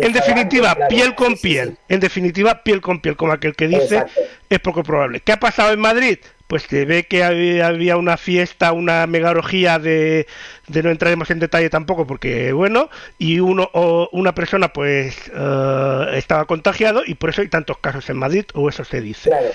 en 0.00 0.12
definitiva 0.12 0.76
piel 0.88 1.14
con 1.14 1.36
sí, 1.36 1.42
piel 1.42 1.68
sí. 1.70 1.76
en 1.88 2.00
definitiva 2.00 2.62
piel 2.62 2.80
con 2.80 3.00
piel 3.00 3.16
como 3.16 3.32
aquel 3.32 3.54
que 3.54 3.68
dice 3.68 3.96
Exacto. 3.96 4.20
es 4.48 4.58
poco 4.60 4.82
probable 4.82 5.20
¿qué 5.20 5.32
ha 5.32 5.40
pasado 5.40 5.72
en 5.72 5.80
Madrid? 5.80 6.18
Pues 6.48 6.64
se 6.64 6.86
ve 6.86 7.04
que 7.04 7.22
había 7.22 7.96
una 7.96 8.16
fiesta, 8.16 8.72
una 8.72 9.06
mega 9.06 9.30
orgía 9.30 9.78
de, 9.78 10.26
de 10.66 10.82
no 10.82 10.90
entraremos 10.90 11.30
en 11.30 11.38
detalle 11.38 11.68
tampoco 11.70 12.06
porque 12.06 12.52
bueno, 12.52 12.88
y 13.18 13.38
uno 13.38 13.70
o 13.74 14.08
una 14.12 14.34
persona 14.34 14.72
pues 14.72 15.28
uh, 15.28 16.08
estaba 16.14 16.46
contagiado 16.46 17.02
y 17.06 17.14
por 17.14 17.30
eso 17.30 17.42
hay 17.42 17.48
tantos 17.48 17.78
casos 17.78 18.08
en 18.08 18.16
Madrid, 18.16 18.46
o 18.54 18.68
eso 18.68 18.82
se 18.82 19.00
dice. 19.02 19.28
Claro. 19.28 19.50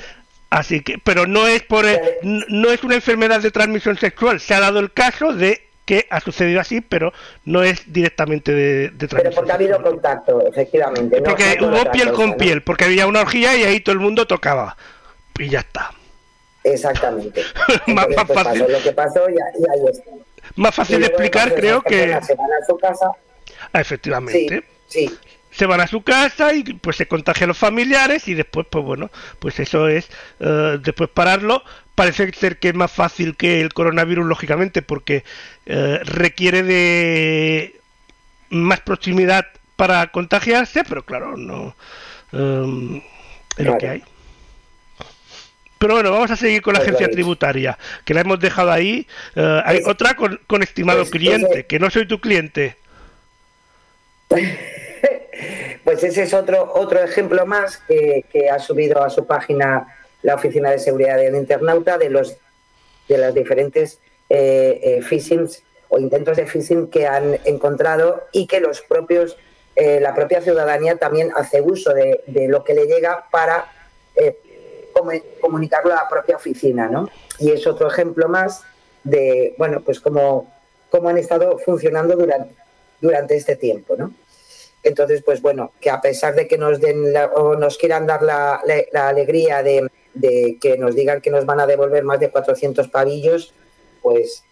Así 0.52 0.82
que, 0.82 1.00
pero 1.00 1.26
no 1.26 1.48
es 1.48 1.64
por 1.64 1.84
no 2.22 2.70
es 2.70 2.84
una 2.84 2.94
enfermedad 2.94 3.42
de 3.42 3.50
transmisión 3.50 3.98
sexual, 3.98 4.40
se 4.40 4.54
ha 4.54 4.60
dado 4.60 4.80
el 4.80 4.94
caso 4.94 5.34
de 5.34 5.68
que 5.86 6.06
ha 6.12 6.20
sucedido 6.20 6.62
así, 6.62 6.80
pero 6.80 7.12
no 7.44 7.64
es 7.64 7.92
directamente 7.92 8.54
de, 8.54 8.90
de 8.90 9.08
transmisión. 9.08 9.24
Pero 9.24 9.36
porque 9.36 9.52
ha 9.52 9.56
habido 9.56 9.82
contacto, 9.82 10.48
efectivamente. 10.48 11.22
Porque 11.24 11.58
no, 11.60 11.70
hubo 11.70 11.92
piel 11.92 12.12
con 12.12 12.36
piel, 12.36 12.62
porque 12.62 12.86
había 12.86 13.08
una 13.08 13.22
orgía 13.22 13.58
y 13.58 13.64
ahí 13.64 13.80
todo 13.80 13.94
el 13.94 14.00
mundo 14.00 14.28
tocaba. 14.28 14.78
Y 15.38 15.50
ya 15.50 15.60
está. 15.60 15.92
Exactamente. 16.64 17.44
más, 17.88 18.08
más 18.16 18.26
pues 18.26 18.44
fácil. 18.44 18.62
Pasó 18.62 18.72
lo 18.72 18.84
que 18.84 18.92
pasó 18.92 19.30
y, 19.30 19.34
y 19.34 19.38
ahí 19.38 19.88
está. 19.90 20.12
Más 20.56 20.76
fácil 20.76 21.00
de 21.00 21.08
explicar, 21.08 21.54
creo 21.56 21.82
que. 21.82 22.20
Se 22.22 22.36
van 22.36 22.52
a 22.52 22.66
su 22.66 22.78
casa. 22.78 23.12
Ah, 23.72 23.82
efectivamente. 23.82 24.64
Sí, 24.88 25.08
sí. 25.08 25.18
Se 25.52 25.68
van 25.68 25.82
a 25.82 25.88
su 25.88 26.02
casa 26.02 26.54
y 26.54 26.64
pues 26.64 26.96
se 26.96 27.08
contagian 27.08 27.48
los 27.48 27.58
familiares 27.58 28.28
y 28.28 28.34
después, 28.34 28.66
pues 28.72 28.84
bueno, 28.84 29.12
pues 29.38 29.60
eso 29.60 29.88
es, 29.88 30.10
uh, 30.40 30.78
después 30.80 31.10
pararlo. 31.12 31.64
Parece 31.94 32.32
ser 32.34 32.58
que 32.58 32.70
es 32.70 32.74
más 32.74 32.92
fácil 32.92 33.38
que 33.38 33.62
el 33.62 33.72
coronavirus, 33.72 34.26
lógicamente, 34.26 34.82
porque 34.82 35.24
uh, 35.68 36.04
requiere 36.04 36.64
de 36.64 37.80
más 38.50 38.80
proximidad 38.82 39.46
para 39.76 40.08
contagiarse, 40.08 40.84
pero 40.84 41.04
claro, 41.04 41.38
no 41.38 41.76
um, 42.32 42.98
es 42.98 43.04
claro. 43.56 43.74
lo 43.74 43.78
que 43.78 43.90
hay. 43.90 44.04
Pero 45.84 45.96
bueno, 45.96 46.12
vamos 46.12 46.32
a 46.32 46.38
seguir 46.38 46.62
con 46.62 46.76
la 46.76 46.80
agencia 46.80 47.12
tributaria, 47.12 47.78
que 48.06 48.14
la 48.14 48.22
hemos 48.22 48.40
dejado 48.40 48.72
ahí. 48.72 49.06
Uh, 49.36 49.60
hay 49.66 49.82
otra 49.86 50.16
con, 50.16 50.40
con 50.48 50.64
estimado 50.64 51.00
pues, 51.00 51.10
cliente, 51.10 51.66
que 51.66 51.78
no 51.78 51.90
soy 51.90 52.08
tu 52.08 52.22
cliente. 52.22 52.78
Pues 55.84 56.02
ese 56.02 56.24
es 56.24 56.34
otro, 56.34 56.72
otro 56.76 57.04
ejemplo 57.04 57.46
más 57.46 57.78
que, 57.86 58.24
que, 58.32 58.50
ha 58.50 58.60
subido 58.60 59.04
a 59.04 59.10
su 59.10 59.28
página 59.28 59.86
la 60.22 60.36
Oficina 60.36 60.72
de 60.72 60.80
Seguridad 60.80 61.18
del 61.18 61.36
Internauta 61.36 61.98
de, 61.98 62.10
los, 62.10 62.38
de 63.10 63.18
las 63.18 63.34
diferentes 63.34 64.00
eh, 64.30 64.80
eh, 64.82 65.02
phishings 65.02 65.62
o 65.90 66.00
intentos 66.00 66.38
de 66.38 66.46
phishing 66.46 66.90
que 66.90 67.06
han 67.06 67.38
encontrado 67.44 68.28
y 68.32 68.48
que 68.48 68.62
los 68.62 68.80
propios, 68.80 69.36
eh, 69.76 70.00
la 70.00 70.16
propia 70.16 70.40
ciudadanía 70.40 70.96
también 70.96 71.32
hace 71.36 71.60
uso 71.60 71.94
de, 71.94 72.22
de 72.28 72.48
lo 72.48 72.64
que 72.64 72.74
le 72.76 72.86
llega 72.86 73.26
para 73.30 73.66
eh, 73.66 73.74
comunicarlo 75.42 75.94
a 75.94 76.04
la 76.04 76.10
propia 76.10 76.36
oficina, 76.36 76.88
¿no? 76.88 77.10
Y 77.40 77.52
es 77.52 77.66
otro 77.68 77.88
ejemplo 77.88 78.28
más 78.28 78.64
de, 79.04 79.56
bueno, 79.58 79.82
pues 79.82 80.00
cómo, 80.00 80.52
cómo 80.90 81.10
han 81.10 81.18
estado 81.18 81.58
funcionando 81.60 82.16
durante, 82.16 82.56
durante 83.02 83.36
este 83.36 83.56
tiempo, 83.56 83.96
¿no? 83.98 84.14
Entonces, 84.84 85.24
pues 85.24 85.42
bueno, 85.42 85.72
que 85.80 85.90
a 85.90 86.02
pesar 86.02 86.36
de 86.36 86.48
que 86.48 86.58
nos 86.58 86.82
den 86.82 87.14
la, 87.14 87.28
o 87.28 87.56
nos 87.56 87.78
quieran 87.78 88.06
dar 88.06 88.22
la, 88.22 88.62
la, 88.66 88.76
la 88.92 89.08
alegría 89.08 89.64
de, 89.64 89.90
de, 90.14 90.58
que 90.62 90.78
nos 90.78 90.94
digan 90.94 91.22
que 91.22 91.30
nos 91.30 91.46
van 91.46 91.62
a 91.62 91.66
devolver 91.66 92.04
más 92.04 92.20
de 92.20 92.30
400 92.30 92.90
pavillos, 92.90 93.54
pues 94.02 94.44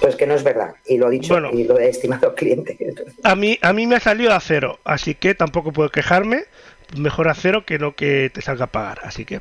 pues 0.00 0.16
que 0.16 0.26
no 0.26 0.34
es 0.34 0.44
verdad 0.44 0.74
y 0.86 0.96
lo 0.96 1.08
he 1.08 1.10
dicho 1.10 1.34
bueno, 1.34 1.50
y 1.52 1.64
lo 1.64 1.78
he 1.78 1.88
estimado 1.88 2.34
cliente 2.36 2.76
a 3.22 3.34
mí 3.34 3.58
a 3.62 3.72
mí 3.72 3.86
me 3.86 3.96
ha 3.96 4.00
salido 4.00 4.32
a 4.32 4.40
cero 4.40 4.78
así 4.84 5.14
que 5.14 5.34
tampoco 5.34 5.72
puedo 5.72 5.90
quejarme 5.90 6.44
mejor 6.96 7.28
a 7.28 7.34
cero 7.34 7.64
que 7.66 7.78
no 7.78 7.94
que 7.94 8.30
te 8.32 8.42
salga 8.42 8.64
a 8.64 8.72
pagar 8.72 9.00
así 9.04 9.24
que 9.24 9.40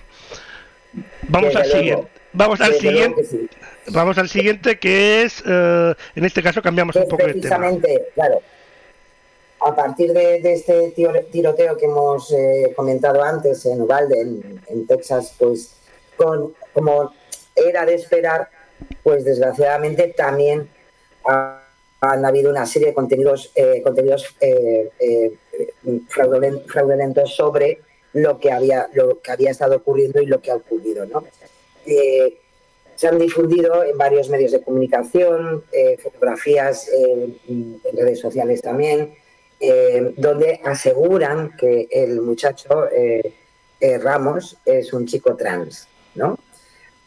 vamos 1.27 1.55
al 1.55 1.65
siguiente 1.65 2.07
vamos 2.33 2.61
al 2.61 2.73
siguiente 2.73 3.23
sí. 3.23 3.49
vamos 3.87 4.17
al 4.17 4.29
siguiente 4.29 4.79
que 4.79 5.23
es 5.23 5.41
uh, 5.41 5.93
en 6.15 6.25
este 6.25 6.41
caso 6.43 6.61
cambiamos 6.61 6.93
pues 6.93 7.05
un 7.05 7.09
poco 7.09 7.27
de 7.27 7.33
tema 7.35 7.71
claro 8.15 8.41
a 9.61 9.75
partir 9.75 10.11
de, 10.11 10.41
de, 10.41 10.53
este 10.53 10.91
tiroteo 11.31 11.77
que 11.77 11.85
hemos 11.85 12.31
eh, 12.31 12.73
comentado 12.75 13.23
antes 13.23 13.63
en 13.67 13.81
Uvalde, 13.81 14.19
en, 14.19 14.61
en 14.67 14.87
Texas, 14.87 15.35
pues 15.37 15.75
con, 16.17 16.55
como 16.73 17.13
era 17.55 17.85
de 17.85 17.93
esperar, 17.93 18.49
pues 19.03 19.23
desgraciadamente 19.23 20.15
también 20.17 20.67
ha, 21.27 21.61
han 22.01 22.25
habido 22.25 22.49
una 22.49 22.65
serie 22.65 22.89
de 22.89 22.93
contenidos, 22.95 23.51
eh, 23.55 23.81
contenidos 23.83 24.35
eh, 25.61 25.73
eh, 25.85 25.99
fraudulentos 26.67 27.35
sobre 27.35 27.79
lo 28.13 28.39
que 28.39 28.51
había 28.51 28.89
lo 28.93 29.21
que 29.21 29.31
había 29.31 29.51
estado 29.51 29.77
ocurriendo 29.77 30.21
y 30.21 30.25
lo 30.25 30.41
que 30.41 30.51
ha 30.51 30.55
ocurrido, 30.55 31.05
¿no? 31.05 31.23
Eh, 31.85 32.37
se 32.95 33.07
han 33.07 33.17
difundido 33.17 33.83
en 33.83 33.97
varios 33.97 34.29
medios 34.29 34.51
de 34.51 34.61
comunicación, 34.61 35.63
eh, 35.71 35.97
fotografías 35.97 36.87
en 36.87 37.81
redes 37.93 38.19
sociales 38.19 38.61
también, 38.61 39.15
eh, 39.63 40.15
donde 40.17 40.59
aseguran 40.65 41.55
que 41.55 41.87
el 41.91 42.19
muchacho 42.19 42.89
eh, 42.91 43.31
eh, 43.79 43.99
Ramos 43.99 44.57
es 44.65 44.91
un 44.91 45.05
chico 45.05 45.35
trans, 45.35 45.87
¿no? 46.15 46.39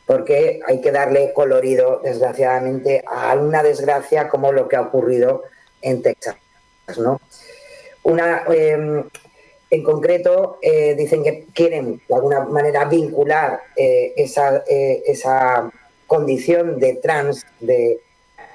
Porque 0.07 0.61
hay 0.65 0.81
que 0.81 0.93
darle 0.93 1.33
colorido, 1.33 2.01
desgraciadamente, 2.05 3.03
a 3.09 3.35
una 3.35 3.61
desgracia 3.65 4.29
como 4.29 4.53
lo 4.53 4.69
que 4.69 4.77
ha 4.77 4.83
ocurrido 4.83 5.43
en 5.83 6.01
Texas, 6.03 6.37
¿no? 6.97 7.21
Una, 8.05 8.45
eh, 8.53 9.05
en 9.71 9.83
concreto, 9.83 10.59
eh, 10.63 10.95
dicen 10.95 11.23
que 11.23 11.47
quieren 11.53 12.01
de 12.09 12.15
alguna 12.15 12.45
manera 12.45 12.85
vincular 12.85 13.61
eh, 13.77 14.13
esa, 14.17 14.63
esa, 14.67 15.71
condición 16.07 16.79
de 16.79 16.95
trans 16.97 17.45
de, 17.61 17.99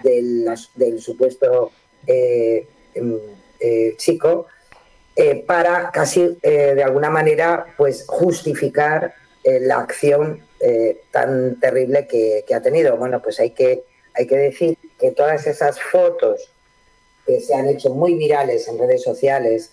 las, 0.04 0.70
del 0.76 1.02
supuesto 1.02 1.72
eh, 2.08 2.66
chico 3.98 4.48
eh, 5.16 5.44
para 5.46 5.92
casi 5.92 6.38
eh, 6.42 6.74
de 6.76 6.84
alguna 6.84 7.10
manera 7.10 7.66
pues 7.76 8.06
justificar 8.08 9.14
eh, 9.44 9.60
la 9.60 9.80
acción 9.80 10.42
eh, 10.62 11.02
tan 11.12 11.60
terrible 11.60 12.08
que, 12.08 12.46
que, 12.48 12.56
ha 12.56 12.62
tenido. 12.62 12.96
Bueno, 12.96 13.22
pues 13.22 13.40
hay 13.40 13.52
que, 13.52 13.84
hay 14.14 14.28
que 14.28 14.38
decir 14.38 14.78
que 14.98 15.12
todas 15.12 15.46
esas 15.46 15.82
fotos 15.82 16.50
que 17.30 17.40
se 17.40 17.54
han 17.54 17.68
hecho 17.68 17.94
muy 17.94 18.16
virales 18.16 18.68
en 18.68 18.80
redes 18.80 19.04
sociales 19.04 19.72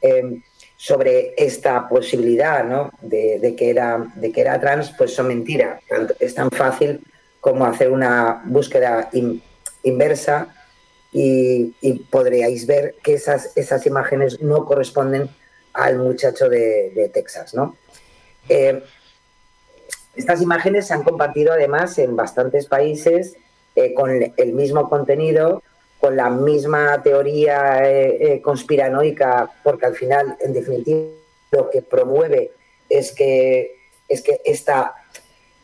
eh, 0.00 0.40
sobre 0.78 1.34
esta 1.36 1.86
posibilidad 1.86 2.64
¿no? 2.64 2.90
de, 3.02 3.54
que 3.54 3.68
era, 3.68 4.10
de 4.14 4.32
que 4.32 4.40
era 4.40 4.58
trans, 4.58 4.94
pues 4.96 5.12
son 5.14 5.28
mentiras. 5.28 5.82
Es 6.18 6.34
tan 6.34 6.50
fácil 6.50 7.00
como 7.42 7.66
hacer 7.66 7.90
una 7.90 8.42
búsqueda 8.46 9.10
in, 9.12 9.42
inversa 9.82 10.54
y, 11.12 11.74
podríais 12.10 12.66
ver 12.66 12.94
que 13.02 13.12
esas, 13.12 13.52
esas 13.54 13.84
imágenes 13.84 14.40
no 14.40 14.64
corresponden 14.64 15.28
al 15.74 15.98
muchacho 15.98 16.48
de, 16.48 17.10
Texas, 17.12 17.52
¿no? 17.52 17.76
Eh, 18.48 18.82
estas 20.16 20.40
imágenes 20.40 20.86
se 20.86 20.94
han 20.94 21.02
compartido 21.02 21.52
además 21.52 21.98
en 21.98 22.16
bastantes 22.16 22.66
países 22.66 23.36
eh, 23.76 23.92
con 23.92 24.10
el 24.10 24.52
mismo 24.54 24.88
contenido, 24.88 25.62
con 26.00 26.16
la 26.16 26.30
misma 26.30 27.02
teoría 27.02 27.88
eh, 27.90 28.18
eh, 28.20 28.42
conspiranoica, 28.42 29.50
porque 29.62 29.86
al 29.86 29.94
final, 29.94 30.36
en 30.40 30.52
definitiva, 30.52 31.08
lo 31.50 31.70
que 31.70 31.82
promueve 31.82 32.52
es 32.88 33.12
que, 33.12 33.76
es 34.08 34.22
que 34.22 34.40
esta 34.44 34.94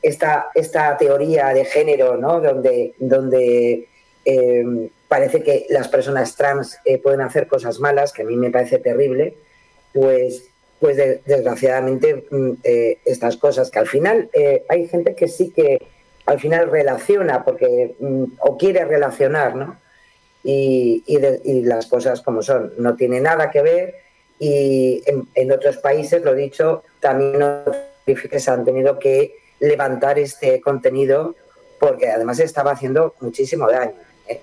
esta, 0.05 0.49
esta 0.55 0.97
teoría 0.99 1.49
de 1.55 1.65
género, 1.65 2.19
¿no? 2.19 2.39
Donde, 2.39 2.93
donde 2.99 3.89
eh, 4.27 4.91
parece 5.09 5.43
que 5.43 5.65
las 5.71 5.89
personas 5.89 6.37
trans 6.37 6.79
eh, 6.85 6.99
pueden 6.99 7.23
hacer 7.23 7.47
cosas 7.47 7.81
malas, 7.81 8.13
que 8.13 8.21
a 8.21 8.27
mí 8.27 8.37
me 8.37 8.51
parece 8.51 8.79
terrible, 8.79 9.35
pues, 9.95 10.51
pues 10.79 10.99
desgraciadamente 11.25 12.27
mm, 12.31 12.53
estas 13.07 13.39
cosas 13.39 13.71
que 13.71 13.79
al 13.79 13.87
final 13.87 14.29
hay 14.69 14.89
gente 14.89 15.15
que 15.15 15.27
sí 15.27 15.51
que 15.51 15.79
al 16.27 16.39
final 16.39 16.71
relaciona 16.71 17.43
porque 17.43 17.95
mm, 17.99 18.25
o 18.41 18.59
quiere 18.59 18.85
relacionar, 18.85 19.57
¿no? 19.57 19.79
Y, 20.45 21.03
y, 21.07 21.63
las 21.63 21.87
cosas 21.87 22.21
como 22.21 22.43
son, 22.43 22.75
no 22.77 22.97
tiene 22.97 23.19
nada 23.21 23.51
que 23.51 23.63
ver 23.63 23.95
y 24.39 25.03
en, 25.07 25.27
en 25.35 25.53
otros 25.53 25.79
países, 25.79 26.23
lo 26.23 26.35
dicho, 26.35 26.83
también 27.01 27.43
se 28.39 28.51
han 28.51 28.65
tenido 28.65 28.99
que 28.99 29.37
levantar 29.61 30.19
este 30.19 30.61
contenido 30.61 31.35
porque 31.79 32.11
además 32.11 32.39
estaba 32.41 32.73
haciendo 32.73 33.15
muchísimo 33.21 33.71
daño. 33.71 33.95
¿eh? 34.29 34.41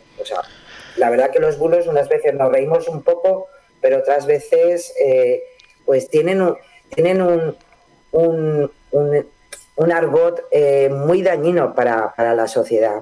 La 0.97 1.09
verdad 1.09 1.31
que 1.31 1.39
los 1.39 1.57
bulos 1.57 1.87
unas 1.87 2.07
veces 2.09 2.33
nos 2.33 2.51
reímos 2.51 2.87
un 2.87 3.01
poco, 3.03 3.47
pero 3.81 3.99
otras 3.99 4.25
veces 4.25 4.93
eh, 4.99 5.43
pues 5.85 6.09
tienen 6.09 6.41
un, 6.41 6.57
tienen 6.93 7.21
un, 7.21 7.57
un, 8.11 8.71
un, 8.91 9.91
argot 9.91 10.43
eh, 10.51 10.89
muy 10.89 11.21
dañino 11.21 11.73
para, 11.73 12.13
para 12.13 12.35
la 12.35 12.47
sociedad. 12.47 13.01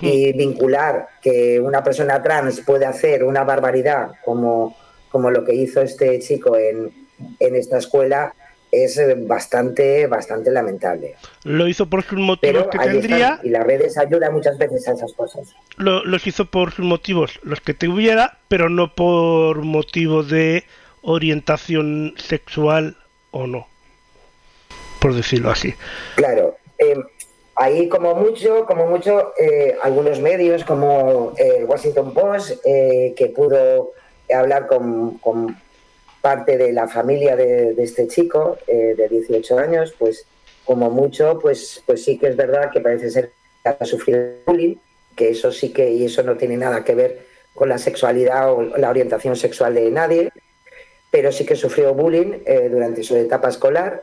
Y 0.00 0.32
vincular 0.32 1.08
que 1.22 1.60
una 1.60 1.82
persona 1.82 2.22
trans 2.22 2.60
puede 2.60 2.84
hacer 2.84 3.24
una 3.24 3.44
barbaridad 3.44 4.12
como, 4.24 4.76
como 5.08 5.30
lo 5.30 5.44
que 5.44 5.54
hizo 5.54 5.80
este 5.80 6.18
chico 6.18 6.56
en, 6.56 6.92
en 7.38 7.56
esta 7.56 7.78
escuela, 7.78 8.34
es 8.74 8.98
eh, 8.98 9.14
bastante, 9.16 10.06
bastante 10.06 10.50
lamentable. 10.50 11.14
Lo 11.44 11.68
hizo 11.68 11.86
por 11.86 12.02
sus 12.02 12.18
motivos 12.18 12.66
que 12.70 12.78
tendría. 12.78 13.40
y 13.42 13.50
las 13.50 13.64
redes 13.64 13.96
ayudan 13.96 14.32
muchas 14.32 14.58
veces 14.58 14.86
a 14.88 14.92
esas 14.92 15.12
cosas. 15.12 15.54
Lo, 15.76 16.04
los 16.04 16.26
hizo 16.26 16.46
por 16.46 16.72
sus 16.72 16.84
motivos 16.84 17.38
los 17.42 17.60
que 17.60 17.74
tuviera, 17.74 18.38
pero 18.48 18.68
no 18.68 18.94
por 18.94 19.62
motivo 19.62 20.22
de 20.22 20.64
orientación 21.02 22.14
sexual 22.16 22.96
o 23.30 23.46
no. 23.46 23.68
Por 25.00 25.14
decirlo 25.14 25.50
así. 25.50 25.74
Claro. 26.16 26.56
Eh, 26.78 26.96
ahí 27.56 27.88
como 27.88 28.14
mucho, 28.14 28.66
como 28.66 28.86
mucho, 28.86 29.32
eh, 29.38 29.76
algunos 29.82 30.20
medios 30.20 30.64
como 30.64 31.32
el 31.36 31.64
Washington 31.64 32.12
Post, 32.12 32.62
que 32.62 33.32
pudo 33.34 33.92
hablar 34.32 34.66
con, 34.66 35.20
parte 36.20 36.56
de 36.56 36.72
la 36.72 36.88
familia 36.88 37.36
de, 37.36 37.74
este 37.76 38.08
chico 38.08 38.56
eh, 38.66 38.94
de 38.96 39.08
18 39.08 39.58
años, 39.58 39.94
pues 39.98 40.24
como 40.64 40.88
mucho, 40.88 41.38
pues, 41.38 41.82
pues 41.84 42.02
sí 42.02 42.16
que 42.18 42.28
es 42.28 42.36
verdad 42.36 42.70
que 42.72 42.80
parece 42.80 43.10
ser 43.10 43.32
que 43.62 43.68
ha 43.68 43.84
sufrido 43.84 44.30
bullying, 44.46 44.76
que 45.14 45.28
eso 45.28 45.52
sí 45.52 45.70
que, 45.70 45.90
y 45.90 46.06
eso 46.06 46.22
no 46.22 46.38
tiene 46.38 46.56
nada 46.56 46.82
que 46.82 46.94
ver 46.94 47.26
con 47.54 47.68
la 47.68 47.76
sexualidad 47.76 48.50
o 48.50 48.62
la 48.62 48.88
orientación 48.88 49.36
sexual 49.36 49.74
de 49.74 49.90
nadie, 49.90 50.32
pero 51.10 51.30
sí 51.30 51.44
que 51.44 51.56
sufrió 51.56 51.92
bullying 51.92 52.40
eh, 52.46 52.70
durante 52.70 53.02
su 53.02 53.14
etapa 53.16 53.50
escolar, 53.50 54.02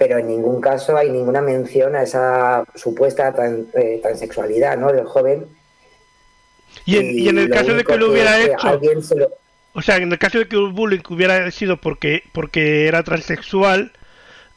pero 0.00 0.16
en 0.16 0.28
ningún 0.28 0.62
caso 0.62 0.96
hay 0.96 1.10
ninguna 1.10 1.42
mención 1.42 1.94
a 1.94 2.04
esa 2.04 2.64
supuesta 2.74 3.34
eh, 3.74 4.00
transexualidad 4.02 4.78
¿no? 4.78 4.90
del 4.90 5.04
joven. 5.04 5.44
Y 6.86 7.28
en, 7.28 7.36
el 7.36 7.50
caso 7.50 7.74
de 7.74 7.84
que 7.84 7.98
lo 7.98 8.10
hubiera 8.10 8.40
hecho, 8.40 8.56
alguien 8.62 9.02
se 9.02 9.16
lo, 9.16 9.28
o 9.74 9.82
sea, 9.82 9.96
en 9.96 10.10
el 10.10 10.18
caso 10.18 10.38
de 10.38 10.48
que 10.48 10.56
el 10.56 10.72
bullying 10.72 11.02
hubiera 11.10 11.50
sido 11.50 11.76
porque, 11.76 12.22
porque 12.32 12.88
era 12.88 13.02
transexual, 13.02 13.92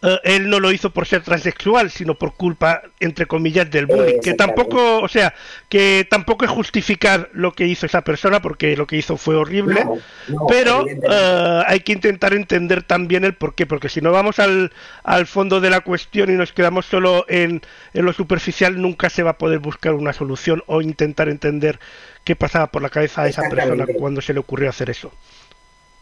eh, 0.04 0.20
él 0.24 0.50
no 0.50 0.60
lo 0.60 0.72
hizo 0.72 0.90
por 0.90 1.08
ser 1.08 1.24
transexual, 1.24 1.90
sino 1.90 2.16
por 2.16 2.36
culpa, 2.36 2.82
entre 3.00 3.26
comillas, 3.26 3.72
del 3.72 3.86
bullying. 3.86 4.20
Que 4.20 4.34
tampoco, 4.34 5.00
o 5.00 5.08
sea, 5.08 5.34
que 5.70 6.06
tampoco 6.10 6.44
es 6.44 6.52
justificar 6.52 7.30
lo 7.32 7.54
que 7.54 7.66
hizo 7.66 7.86
esa 7.86 8.02
persona, 8.02 8.42
porque 8.42 8.76
lo 8.76 8.86
que 8.86 8.98
hizo 8.98 9.16
fue 9.16 9.36
horrible, 9.36 9.86
pero 10.50 10.86
eh, 10.88 11.64
hay 11.66 11.80
que 11.80 11.94
intentar 11.94 12.34
entender 12.34 12.84
también 12.84 13.24
el 13.24 13.34
por 13.34 13.56
qué, 13.56 13.66
porque 13.66 13.88
si 13.88 14.02
no 14.02 14.12
vamos 14.12 14.40
al, 14.40 14.74
al 15.04 15.26
fondo 15.26 15.62
de 15.62 15.70
la 15.70 15.80
cuestión 15.80 16.30
y 16.30 16.34
nos 16.34 16.52
quedamos 16.52 16.86
solo 16.86 17.26
en, 17.30 17.62
en 17.94 18.06
lo 18.06 18.12
superficial, 18.12 18.82
nunca 18.82 19.10
se 19.10 19.24
va 19.24 19.32
a 19.32 19.38
poder 19.38 19.60
buscar 19.60 19.94
una 19.94 20.12
solución 20.12 20.64
o 20.68 20.82
intentar 20.82 21.30
entender 21.30 21.80
qué 22.24 22.36
pasaba 22.36 22.68
por 22.68 22.82
la 22.82 22.90
cabeza 22.90 23.24
de 23.24 23.30
esa 23.30 23.50
persona 23.50 23.86
cuando 23.98 24.22
se 24.22 24.34
le 24.34 24.40
ocurrió 24.40 24.70
hacer 24.70 24.90
eso. 24.90 25.12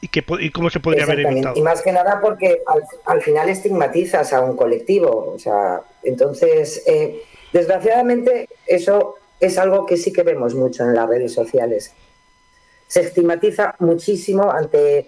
Y, 0.02 0.08
qué, 0.08 0.26
y 0.40 0.50
cómo 0.50 0.70
se 0.70 0.80
podría 0.80 1.04
haber 1.04 1.20
evitado. 1.20 1.56
Y 1.56 1.62
más 1.62 1.82
que 1.82 1.92
nada 1.92 2.20
porque 2.22 2.64
al, 3.06 3.22
final 3.22 3.50
estigmatizas 3.50 4.34
a 4.34 4.42
un 4.42 4.58
colectivo. 4.58 5.34
O 5.36 5.40
sea, 5.40 5.82
entonces, 6.04 6.84
eh, 6.88 7.22
desgraciadamente, 7.54 8.50
eso 8.66 9.16
es 9.40 9.58
algo 9.58 9.86
que 9.86 9.98
sí 9.98 10.12
que 10.12 10.24
vemos 10.24 10.56
mucho 10.56 10.84
en 10.84 10.96
las 10.96 11.08
redes 11.08 11.34
sociales. 11.34 11.94
Se 12.88 13.02
estigmatiza 13.02 13.76
muchísimo 13.80 14.52
ante 14.52 15.08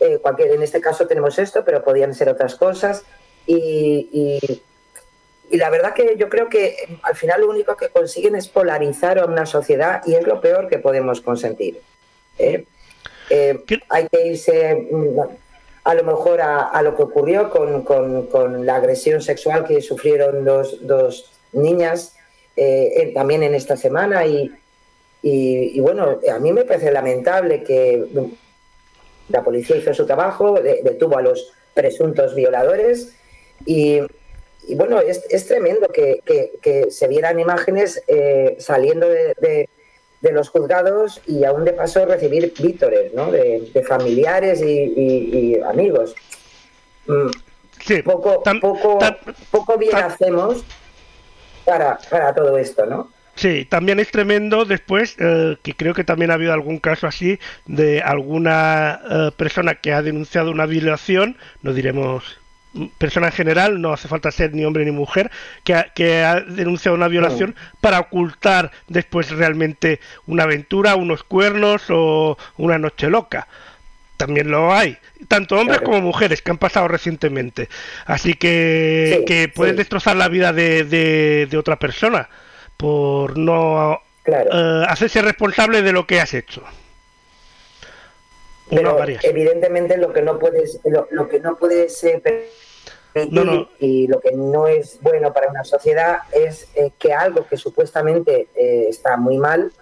eh, 0.00 0.18
cualquier, 0.20 0.52
en 0.52 0.62
este 0.62 0.80
caso 0.80 1.06
tenemos 1.06 1.38
esto, 1.38 1.64
pero 1.64 1.82
podían 1.82 2.14
ser 2.14 2.28
otras 2.28 2.54
cosas. 2.54 3.04
y 3.46 4.62
y 5.50 5.56
la 5.56 5.70
verdad 5.70 5.94
que 5.94 6.16
yo 6.16 6.28
creo 6.28 6.48
que 6.48 6.98
al 7.02 7.14
final 7.14 7.42
lo 7.42 7.50
único 7.50 7.76
que 7.76 7.88
consiguen 7.88 8.34
es 8.34 8.48
polarizar 8.48 9.18
a 9.18 9.26
una 9.26 9.46
sociedad 9.46 10.02
y 10.06 10.14
es 10.14 10.26
lo 10.26 10.40
peor 10.40 10.68
que 10.68 10.78
podemos 10.78 11.20
consentir. 11.20 11.80
¿eh? 12.38 12.64
Eh, 13.30 13.58
hay 13.88 14.08
que 14.08 14.26
irse 14.26 14.88
mm, 14.90 15.20
a 15.84 15.94
lo 15.94 16.04
mejor 16.04 16.40
a, 16.40 16.80
lo 16.82 16.96
que 16.96 17.02
ocurrió 17.02 17.50
con, 17.50 18.66
la 18.66 18.76
agresión 18.76 19.20
sexual 19.20 19.66
que 19.66 19.82
sufrieron 19.82 20.44
dos, 20.44 20.86
dos 20.86 21.30
niñas 21.52 22.16
eh, 22.56 23.12
también 23.14 23.42
en 23.42 23.54
esta 23.54 23.76
semana 23.76 24.24
y, 24.24 24.50
y, 25.22 25.80
bueno, 25.80 26.20
a 26.32 26.38
mí 26.38 26.52
me 26.52 26.64
parece 26.64 26.90
lamentable 26.90 27.62
que 27.62 28.06
la 29.28 29.42
policía 29.42 29.76
hizo 29.76 29.92
su 29.92 30.06
trabajo, 30.06 30.54
detuvo 30.54 31.18
a 31.18 31.22
los 31.22 31.52
presuntos 31.74 32.34
violadores 32.34 33.14
y 33.66 34.00
y 34.66 34.74
bueno, 34.74 35.00
es, 35.00 35.24
es 35.30 35.46
tremendo 35.46 35.88
que, 35.88 36.20
que, 36.60 36.90
se 36.90 37.08
vieran 37.08 37.38
imágenes 37.38 38.02
eh, 38.06 38.56
saliendo 38.58 39.08
de, 39.08 39.34
de, 39.38 39.68
los 40.32 40.48
juzgados 40.48 41.20
y 41.26 41.44
aún 41.44 41.64
de 41.64 41.72
paso 41.72 42.04
recibir 42.06 42.52
vítores 42.58 43.12
¿no? 43.14 43.30
de, 43.30 43.84
familiares 43.86 44.62
y, 44.62 45.58
amigos. 45.66 46.14
Mm, 47.06 47.30
sí, 47.80 48.02
poco, 48.02 48.42
poco, 48.60 48.98
poco 49.50 49.78
bien 49.78 49.96
hacemos 49.96 50.64
para, 51.64 51.98
para 52.10 52.34
todo 52.34 52.56
esto, 52.58 52.86
¿no? 52.86 53.08
Sí, 53.36 53.64
también 53.64 53.98
es 53.98 54.10
tremendo 54.10 54.64
después, 54.64 55.16
eh, 55.18 55.56
que 55.62 55.74
creo 55.74 55.92
que 55.92 56.04
también 56.04 56.30
ha 56.30 56.34
habido 56.34 56.52
algún 56.52 56.78
caso 56.78 57.06
así, 57.06 57.38
de 57.66 58.00
alguna 58.00 59.00
eh, 59.10 59.30
persona 59.36 59.74
que 59.74 59.92
ha 59.92 60.02
denunciado 60.02 60.52
una 60.52 60.66
violación, 60.66 61.36
no 61.62 61.72
diremos 61.72 62.38
persona 62.98 63.26
en 63.26 63.32
general, 63.32 63.80
no 63.80 63.92
hace 63.92 64.08
falta 64.08 64.30
ser 64.30 64.54
ni 64.54 64.64
hombre 64.64 64.84
ni 64.84 64.90
mujer, 64.90 65.30
que 65.62 65.74
ha, 65.74 65.84
que 65.94 66.22
ha 66.22 66.40
denunciado 66.40 66.96
una 66.96 67.08
violación 67.08 67.54
para 67.80 68.00
ocultar 68.00 68.70
después 68.88 69.30
realmente 69.30 70.00
una 70.26 70.44
aventura, 70.44 70.96
unos 70.96 71.22
cuernos 71.22 71.84
o 71.90 72.36
una 72.56 72.78
noche 72.78 73.08
loca. 73.08 73.46
También 74.16 74.50
lo 74.50 74.72
hay, 74.72 74.96
tanto 75.26 75.58
hombres 75.58 75.80
como 75.80 76.00
mujeres 76.00 76.40
que 76.40 76.50
han 76.50 76.58
pasado 76.58 76.86
recientemente. 76.88 77.68
Así 78.06 78.34
que, 78.34 79.24
que 79.26 79.48
pueden 79.48 79.76
destrozar 79.76 80.16
la 80.16 80.28
vida 80.28 80.52
de, 80.52 80.84
de, 80.84 81.56
otra 81.58 81.78
persona 81.78 82.28
por 82.76 83.36
no 83.36 84.00
eh, 84.26 84.84
hacerse 84.88 85.20
responsable 85.22 85.82
de 85.82 85.92
lo 85.92 86.06
que 86.06 86.20
has 86.20 86.32
hecho. 86.32 86.62
Pero 88.70 88.98
evidentemente 89.22 89.96
lo 89.98 90.12
que 90.12 90.22
no 90.22 90.38
puedes 90.38 90.80
lo, 90.84 91.06
lo 91.10 91.28
que 91.28 91.40
no 91.40 91.56
puedes 91.56 92.02
y 93.78 94.08
lo 94.08 94.20
que 94.20 94.32
no 94.32 94.66
es 94.66 94.98
bueno 95.00 95.32
para 95.32 95.48
una 95.48 95.64
sociedad 95.64 96.18
es 96.32 96.68
eh, 96.74 96.90
que 96.98 97.12
algo 97.12 97.46
que 97.46 97.56
supuestamente 97.56 98.48
eh, 98.54 98.86
está 98.88 99.16
muy 99.16 99.38
mal, 99.38 99.72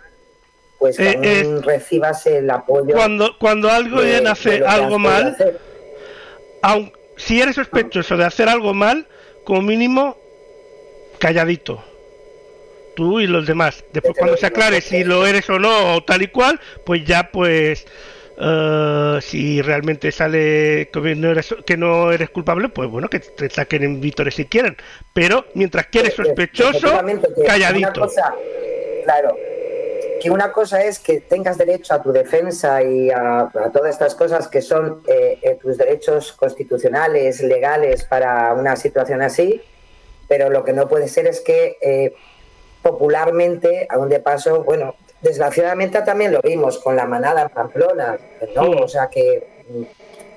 pues 0.78 0.98
eh, 0.98 1.60
recibas 1.62 2.26
el 2.26 2.50
apoyo. 2.50 2.94
Cuando, 2.94 3.38
cuando 3.38 3.70
alguien 3.70 4.26
hace 4.26 4.64
algo 4.64 4.98
mal, 4.98 5.36
aun, 6.60 6.92
si 7.16 7.40
eres 7.40 7.56
sospechoso 7.56 8.16
de 8.16 8.24
hacer 8.24 8.48
algo 8.48 8.74
mal, 8.74 9.06
como 9.44 9.62
mínimo, 9.62 10.16
calladito. 11.18 11.82
Tú 12.94 13.20
y 13.20 13.26
los 13.26 13.46
demás. 13.46 13.82
Después, 13.92 14.14
cuando 14.18 14.36
se 14.36 14.44
aclare 14.44 14.82
si 14.82 15.02
lo 15.04 15.26
eres 15.26 15.48
o 15.48 15.58
no, 15.58 15.94
o 15.94 16.04
tal 16.04 16.20
y 16.20 16.28
cual, 16.28 16.60
pues 16.84 17.04
ya, 17.06 17.30
pues 17.32 17.86
Uh, 18.44 19.20
si 19.20 19.62
realmente 19.62 20.10
sale 20.10 20.90
que 20.92 21.14
no, 21.14 21.30
eres, 21.30 21.54
que 21.64 21.76
no 21.76 22.10
eres 22.10 22.30
culpable, 22.30 22.70
pues 22.70 22.90
bueno, 22.90 23.08
que 23.08 23.20
te 23.20 23.48
saquen 23.48 23.84
en 23.84 24.00
vítores 24.00 24.34
si 24.34 24.46
quieren. 24.46 24.76
Pero 25.12 25.44
mientras 25.54 25.86
que 25.86 26.00
eres 26.00 26.14
sospechoso, 26.14 27.00
calladito. 27.46 28.10
claro, 29.04 29.36
que 30.20 30.28
una 30.28 30.50
cosa 30.50 30.82
es 30.82 30.98
que 30.98 31.20
tengas 31.20 31.56
derecho 31.56 31.94
a 31.94 32.02
tu 32.02 32.10
defensa 32.10 32.82
y 32.82 33.10
a, 33.10 33.48
todas 33.72 33.90
estas 33.90 34.16
cosas 34.16 34.48
que 34.48 34.60
son 34.60 35.02
eh, 35.06 35.38
eh, 35.40 35.58
tus 35.62 35.76
derechos 35.76 36.32
constitucionales, 36.32 37.42
legales 37.42 38.02
para 38.02 38.54
una 38.54 38.74
situación 38.74 39.22
así, 39.22 39.62
pero 40.26 40.50
lo 40.50 40.64
que 40.64 40.72
no 40.72 40.88
puede 40.88 41.06
ser 41.06 41.28
es 41.28 41.40
que 41.40 41.76
eh, 41.80 42.12
popularmente, 42.82 43.86
aún 43.88 44.08
de 44.08 44.18
paso, 44.18 44.64
bueno, 44.64 44.96
desgraciadamente 45.22 46.02
también 46.02 46.32
lo 46.32 46.40
vimos 46.42 46.78
con 46.78 46.96
la 46.96 47.06
manada 47.06 47.42
en 47.42 47.48
Pamplona, 47.48 48.18
¿no? 48.54 48.64
Sí. 48.64 48.78
O 48.82 48.88
sea 48.88 49.08
que, 49.08 49.64
mm, 49.68 49.82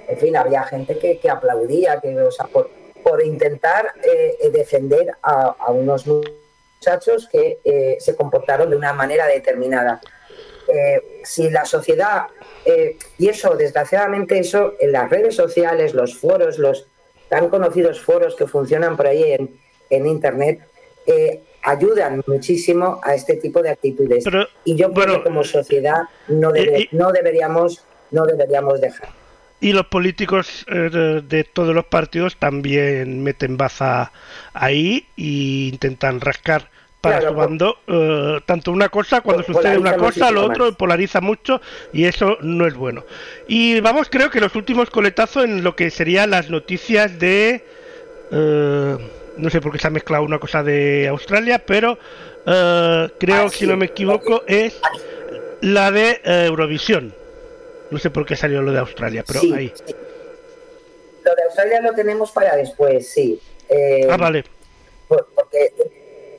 en 0.07 0.17
fin, 0.17 0.37
había 0.37 0.63
gente 0.63 0.97
que, 0.97 1.19
que 1.19 1.29
aplaudía, 1.29 1.99
que, 1.99 2.17
o 2.19 2.31
sea, 2.31 2.45
por, 2.45 2.69
por 3.03 3.23
intentar 3.23 3.93
eh, 4.03 4.37
eh, 4.41 4.49
defender 4.51 5.11
a, 5.21 5.55
a 5.59 5.71
unos 5.71 6.05
muchachos 6.07 7.27
que 7.31 7.59
eh, 7.63 7.97
se 7.99 8.15
comportaron 8.15 8.69
de 8.69 8.77
una 8.77 8.93
manera 8.93 9.25
determinada. 9.25 9.99
Eh, 10.67 11.21
si 11.23 11.49
la 11.49 11.65
sociedad, 11.65 12.23
y 13.19 13.29
eso, 13.29 13.55
desgraciadamente, 13.55 14.39
eso 14.39 14.73
en 14.79 14.91
las 14.91 15.07
redes 15.11 15.35
sociales, 15.35 15.93
los 15.93 16.17
foros, 16.17 16.57
los 16.57 16.87
tan 17.29 17.49
conocidos 17.49 18.01
foros 18.01 18.35
que 18.35 18.47
funcionan 18.47 18.97
por 18.97 19.05
ahí 19.05 19.33
en, 19.33 19.59
en 19.91 20.07
Internet, 20.07 20.61
ayudan 21.65 22.21
muchísimo 22.27 22.99
a 23.03 23.13
este 23.15 23.35
tipo 23.37 23.61
de 23.61 23.71
actitudes. 23.71 24.23
Pero, 24.23 24.47
y 24.63 24.75
yo 24.75 24.91
creo 24.91 24.93
bueno, 24.93 25.13
que 25.17 25.23
como 25.23 25.43
sociedad 25.43 26.03
no, 26.27 26.51
debe- 26.51 26.79
y- 26.79 26.83
y- 26.83 26.89
no 26.91 27.11
deberíamos 27.11 27.83
no 28.11 28.25
deberíamos 28.25 28.79
dejar. 28.79 29.09
Y 29.59 29.73
los 29.73 29.87
políticos 29.87 30.65
eh, 30.69 31.21
de, 31.23 31.43
todos 31.43 31.73
los 31.73 31.85
partidos 31.85 32.37
también 32.37 33.23
meten 33.23 33.57
baza 33.57 34.11
ahí 34.53 35.07
e 35.17 35.69
intentan 35.73 36.21
rascar 36.21 36.69
para 37.01 37.19
Claro, 37.19 37.33
su 37.33 37.39
bando 37.39 37.77
eh, 37.87 38.39
tanto 38.45 38.71
una 38.71 38.89
cosa 38.89 39.21
cuando 39.21 39.43
sucede 39.43 39.77
una 39.77 39.95
cosa 39.95 40.29
lo 40.31 40.45
otro 40.45 40.65
más. 40.67 40.75
polariza 40.75 41.21
mucho 41.21 41.61
y 41.93 42.05
eso 42.05 42.37
no 42.41 42.65
es 42.67 42.73
bueno 42.75 43.03
y 43.47 43.79
vamos 43.79 44.07
creo 44.09 44.29
que 44.29 44.39
los 44.39 44.55
últimos 44.55 44.89
coletazos 44.89 45.45
en 45.45 45.63
lo 45.63 45.75
que 45.75 45.89
serían 45.91 46.31
las 46.31 46.49
noticias 46.49 47.17
de 47.19 47.63
eh, 48.31 48.97
no 49.37 49.49
sé 49.49 49.61
por 49.61 49.71
qué 49.71 49.79
se 49.79 49.87
ha 49.87 49.91
mezclado 49.91 50.23
una 50.23 50.39
cosa 50.39 50.63
de 50.63 51.07
Australia 51.07 51.59
pero 51.65 51.97
eh, 52.45 53.09
creo 53.19 53.45
Ah, 53.45 53.49
si 53.49 53.59
sí. 53.59 53.67
no 53.67 53.77
me 53.77 53.85
equivoco 53.87 54.43
es 54.47 54.79
la 55.61 55.91
de 55.91 56.21
eh, 56.23 56.45
Eurovisión 56.47 57.13
no 57.89 57.99
sé 57.99 58.09
por 58.09 58.25
qué 58.25 58.35
salió 58.35 58.61
lo 58.61 58.71
de 58.71 58.79
Australia 58.79 59.23
pero 59.27 59.41
Sí, 59.41 59.53
ahí 59.53 59.71
sí. 59.85 59.95
Lo 61.23 61.33
de 61.35 61.43
Australia 61.43 61.81
lo 61.81 61.93
tenemos 61.93 62.31
para 62.31 62.55
después, 62.55 63.09
sí. 63.09 63.39
Eh, 63.67 64.07
ah 64.09 64.15
vale 64.17 64.43
por- 65.07 65.27
porque 65.33 65.73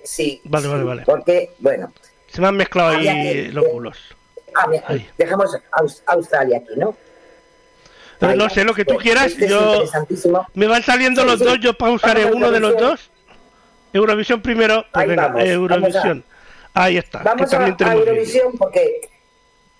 sí. 0.05 0.41
Vale, 0.45 0.69
vale, 0.69 0.85
vale. 0.85 1.03
Porque, 1.05 1.51
bueno, 1.59 1.93
Se 2.29 2.41
me 2.41 2.47
han 2.49 2.57
mezclado 2.57 2.91
Había 2.91 3.13
ahí 3.13 3.33
que- 3.47 3.53
los 3.53 3.69
bulos. 3.73 3.99
ah, 4.55 4.69
dejamos 5.19 5.57
Aus- 5.73 6.03
Australia 6.07 6.59
aquí, 6.59 6.75
¿no? 6.77 6.97
No 8.21 8.49
sé, 8.49 8.65
lo 8.65 8.75
que 8.75 8.85
tú 8.85 8.95
Pues, 8.95 9.05
quieras, 9.05 9.27
este 9.27 9.45
es 9.45 9.51
yo... 9.51 9.85
Me 10.55 10.67
van 10.67 10.83
saliendo 10.83 11.23
Sí, 11.23 11.27
los 11.29 11.39
sí. 11.39 11.45
dos, 11.45 11.61
yo 11.61 11.75
pausaré 11.75 12.25
uno 12.27 12.51
de 12.51 12.61
los 12.61 12.77
dos. 12.77 13.11
Eurovisión 13.93 14.41
primero, 14.43 14.85
pues 14.93 15.07
venga, 15.09 15.23
vamos, 15.29 15.37
vamos 15.39 15.49
a- 15.49 15.53
Eurovisión. 15.53 16.25
Ahí 16.75 16.99
está, 16.99 17.23
Vamos 17.23 17.49
que 17.51 17.57
también 17.57 17.77
a. 17.89 17.95
Eurovisión 17.95 18.53
porque 18.59 19.01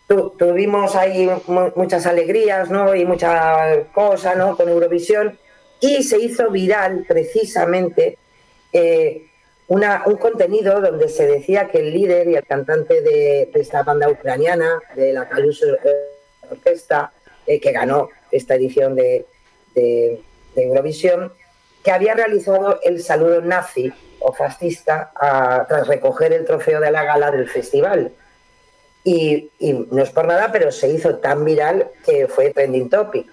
tu- 0.07 0.31
tuvimos 0.39 0.95
ahí 0.97 1.29
mu- 1.47 1.73
muchas 1.77 2.07
alegrías, 2.07 2.71
¿no? 2.71 2.95
Y 2.95 3.05
mucha 3.05 3.83
cosa, 3.93 4.35
¿no? 4.35 4.57
Con 4.57 4.69
Eurovisión. 4.69 5.39
Y 5.81 6.03
se 6.03 6.19
hizo 6.19 6.51
viral 6.51 7.05
precisamente 7.07 8.17
eh, 8.73 9.27
una- 9.69 10.03
un 10.07 10.17
contenido 10.17 10.81
donde 10.81 11.09
se 11.09 11.27
decía 11.27 11.69
que 11.69 11.79
el 11.79 11.93
líder 11.93 12.29
y 12.29 12.35
el 12.37 12.47
cantante 12.47 13.03
de, 13.03 13.51
de 13.53 13.61
esta 13.61 13.83
banda 13.83 14.09
ucraniana, 14.09 14.79
de 14.95 15.13
la 15.13 15.29
Caluso 15.29 15.67
eh, 15.67 16.51
Orquesta, 16.51 17.13
eh, 17.47 17.61
que 17.61 17.73
ganó 17.73 18.09
esta 18.31 18.55
edición 18.55 18.95
de, 18.95 19.27
Eurovisión, 20.57 21.33
que 21.85 21.91
había 21.91 22.15
realizado 22.15 22.81
el 22.83 23.03
saludo 23.03 23.43
nazi 23.43 23.93
o 24.21 24.33
fascista 24.33 25.13
tras 25.69 25.87
recoger 25.87 26.33
el 26.33 26.47
trofeo 26.47 26.81
de 26.81 26.91
la 26.91 27.05
gala 27.05 27.31
del 27.31 27.47
festival. 27.49 28.13
Y, 29.05 29.51
y 29.59 29.73
no 29.73 30.03
es 30.03 30.11
por 30.11 30.27
nada, 30.27 30.51
pero 30.51 30.73
se 30.73 30.89
hizo 30.89 31.17
tan 31.19 31.45
viral 31.45 31.91
que 32.05 32.27
fue 32.27 32.53
trending 32.53 32.89
topic. 32.89 33.27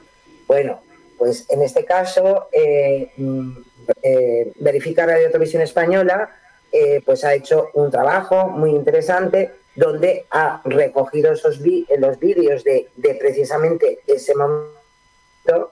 Bueno, 0.47 0.81
pues 1.17 1.45
en 1.49 1.61
este 1.61 1.85
caso, 1.85 2.49
eh, 2.51 3.11
mm, 3.15 3.57
eh, 4.01 4.51
Verifica 4.59 5.05
Radio 5.05 5.27
Televisión 5.27 5.61
Española 5.61 6.29
eh, 6.71 7.01
pues 7.05 7.23
ha 7.23 7.33
hecho 7.33 7.69
un 7.75 7.91
trabajo 7.91 8.47
muy 8.49 8.71
interesante 8.71 9.51
donde 9.75 10.25
ha 10.31 10.61
recogido 10.65 11.31
esos 11.33 11.61
vi- 11.61 11.85
los 11.97 12.19
vídeos 12.19 12.63
de, 12.63 12.87
de 12.95 13.15
precisamente 13.15 13.99
ese 14.07 14.33
momento 14.35 15.71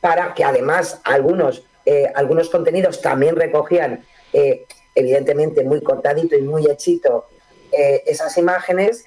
para 0.00 0.34
que 0.34 0.44
además 0.44 1.00
algunos, 1.04 1.64
eh, 1.86 2.10
algunos 2.14 2.50
contenidos 2.50 3.00
también 3.00 3.36
recogían, 3.36 4.04
eh, 4.32 4.64
evidentemente 4.94 5.64
muy 5.64 5.80
cortadito 5.82 6.36
y 6.36 6.42
muy 6.42 6.66
hechito, 6.70 7.26
eh, 7.72 8.02
esas 8.06 8.36
imágenes 8.38 9.06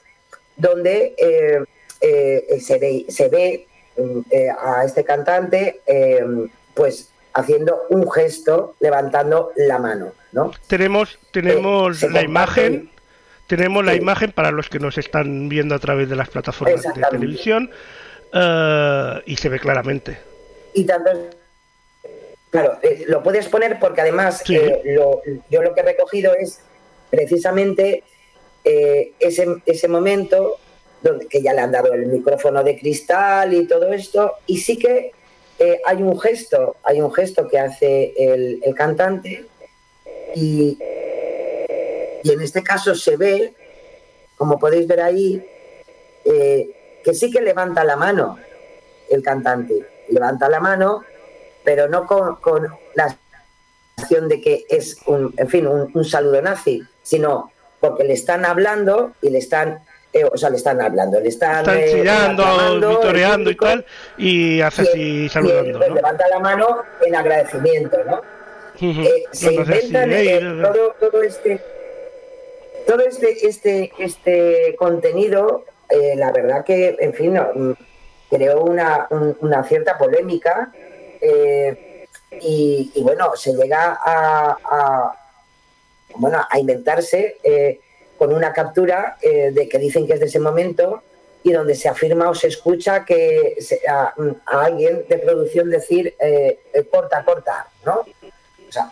donde 0.57 1.13
eh, 1.17 1.59
eh, 2.01 2.59
se 2.61 2.77
ve, 2.79 3.05
se 3.09 3.29
ve 3.29 3.67
mm, 3.97 4.19
eh, 4.31 4.49
a 4.57 4.83
este 4.85 5.03
cantante 5.03 5.81
eh, 5.85 6.23
pues 6.73 7.09
haciendo 7.33 7.81
un 7.89 8.09
gesto, 8.09 8.75
levantando 8.79 9.51
la 9.57 9.77
mano, 9.77 10.13
¿no? 10.31 10.51
Tenemos, 10.67 11.19
tenemos 11.31 12.01
Eh, 12.03 12.09
la 12.09 12.21
imagen, 12.21 12.89
tenemos 13.47 13.85
la 13.85 13.93
imagen 13.95 14.31
para 14.31 14.51
los 14.51 14.69
que 14.69 14.79
nos 14.79 14.97
están 14.97 15.49
viendo 15.49 15.75
a 15.75 15.79
través 15.79 16.09
de 16.09 16.15
las 16.15 16.29
plataformas 16.29 16.81
de 16.83 17.01
televisión 17.11 17.69
eh, 18.33 19.21
y 19.25 19.35
se 19.37 19.49
ve 19.49 19.59
claramente. 19.59 20.17
y 20.73 20.83
tanto 20.83 21.09
claro 22.49 22.77
eh, 22.83 23.05
lo 23.07 23.21
puedes 23.23 23.47
poner 23.47 23.79
porque 23.79 24.01
además 24.01 24.41
Sí. 24.45 24.55
eh, 24.55 24.81
lo- 24.95 25.21
yo 25.49 25.61
lo 25.61 25.73
que 25.73 25.81
he 25.81 25.83
recogido 25.83 26.33
es 26.35 26.59
precisamente 27.09 28.03
eh, 28.63 29.11
ese, 29.19 29.45
ese 29.65 29.87
momento 29.87 30.57
donde 31.01 31.27
que 31.27 31.41
ya 31.41 31.53
le 31.53 31.61
han 31.61 31.71
dado 31.71 31.93
el 31.93 32.07
micrófono 32.07 32.63
de 32.63 32.77
cristal 32.79 33.53
y 33.53 33.67
todo 33.67 33.93
esto 33.93 34.33
y 34.47 34.57
sí 34.57 34.77
que 34.77 35.11
hay 35.85 35.97
un 36.03 36.19
gesto 36.19 36.75
hay 36.83 36.99
un 36.99 37.13
gesto 37.13 37.47
que 37.47 37.57
hace 37.59 38.13
el, 38.17 38.59
el 38.63 38.75
cantante 38.75 39.45
y, 40.35 40.77
y 42.25 42.31
en 42.31 42.41
este 42.41 42.63
caso 42.63 42.95
se 42.95 43.17
ve 43.17 43.53
como 44.35 44.57
podéis 44.57 44.87
ver 44.87 45.01
ahí 45.01 45.45
eh, 46.25 46.99
que 47.03 47.13
sí 47.13 47.29
que 47.29 47.39
levanta 47.39 47.83
la 47.83 47.95
mano 47.95 48.37
el 49.09 49.21
cantante. 49.21 49.85
Levanta 50.09 50.49
la 50.49 50.59
mano, 50.59 51.03
pero 51.63 51.87
no 51.87 52.07
con, 52.07 52.37
con 52.37 52.67
la 52.95 53.15
sensación 53.95 54.27
de 54.27 54.41
que 54.41 54.65
es 54.67 54.97
un, 55.05 55.33
en 55.37 55.47
fin, 55.47 55.67
un, 55.67 55.91
un 55.93 56.03
saludo 56.03 56.41
nazi, 56.41 56.81
sino 57.03 57.51
porque 57.79 58.03
le 58.03 58.13
están 58.13 58.43
hablando 58.43 59.13
y 59.21 59.29
le 59.29 59.37
están, 59.37 59.79
eh, 60.11 60.23
o 60.25 60.35
sea, 60.37 60.49
le 60.49 60.57
están 60.57 60.81
hablando, 60.81 61.19
le 61.19 61.29
están, 61.29 61.59
Están 61.59 61.77
eh, 61.77 61.91
chillando, 61.91 62.89
vitoreando 62.89 63.51
y 63.51 63.55
tal, 63.55 63.85
y 64.17 64.61
hace 64.61 64.81
y- 64.83 64.87
así 64.87 65.01
y 65.25 65.29
saludando, 65.29 65.77
pues 65.77 65.89
¿no? 65.89 65.95
levanta 65.95 66.27
la 66.27 66.39
mano 66.39 66.79
en 67.05 67.15
agradecimiento, 67.15 67.97
¿no? 68.05 68.21
Se 69.31 69.53
inventan 69.53 70.11
"Ey, 70.11 70.27
eh, 70.27 70.39
eh, 70.41 70.61
todo, 70.63 70.95
todo 70.99 71.21
este 71.21 71.61
todo 72.85 72.99
este 73.01 73.47
este 73.47 73.91
este 73.99 74.75
contenido 74.77 75.65
eh, 75.89 76.15
la 76.15 76.31
verdad 76.31 76.63
que 76.63 76.95
en 76.99 77.13
fin 77.13 77.33
mm, 77.33 77.73
creó 78.29 78.63
una, 78.63 79.07
un- 79.09 79.37
una 79.41 79.63
cierta 79.63 79.97
polémica 79.97 80.71
eh, 81.21 82.05
y, 82.41 82.91
y, 82.95 83.01
bueno 83.03 83.35
se 83.35 83.53
llega 83.53 83.99
a, 84.03 84.57
a- 84.63 85.15
bueno 86.15 86.39
a 86.49 86.59
inventarse 86.59 87.37
eh, 87.43 87.79
con 88.17 88.33
una 88.33 88.53
captura 88.53 89.17
de 89.21 89.67
que 89.69 89.77
dicen 89.77 90.07
que 90.07 90.13
es 90.13 90.19
de 90.21 90.27
ese 90.27 90.39
momento 90.39 91.01
y 91.43 91.51
donde 91.51 91.75
se 91.75 91.89
afirma 91.89 92.29
o 92.29 92.33
se 92.35 92.47
escucha 92.47 93.03
que 93.05 93.55
se- 93.59 93.81
a, 93.87 94.13
a 94.45 94.61
alguien 94.65 95.05
de 95.09 95.17
producción 95.17 95.69
decir 95.69 96.15
corta 96.91 97.23
corta 97.25 97.67
no 97.85 98.05
o 98.67 98.71
sea, 98.71 98.91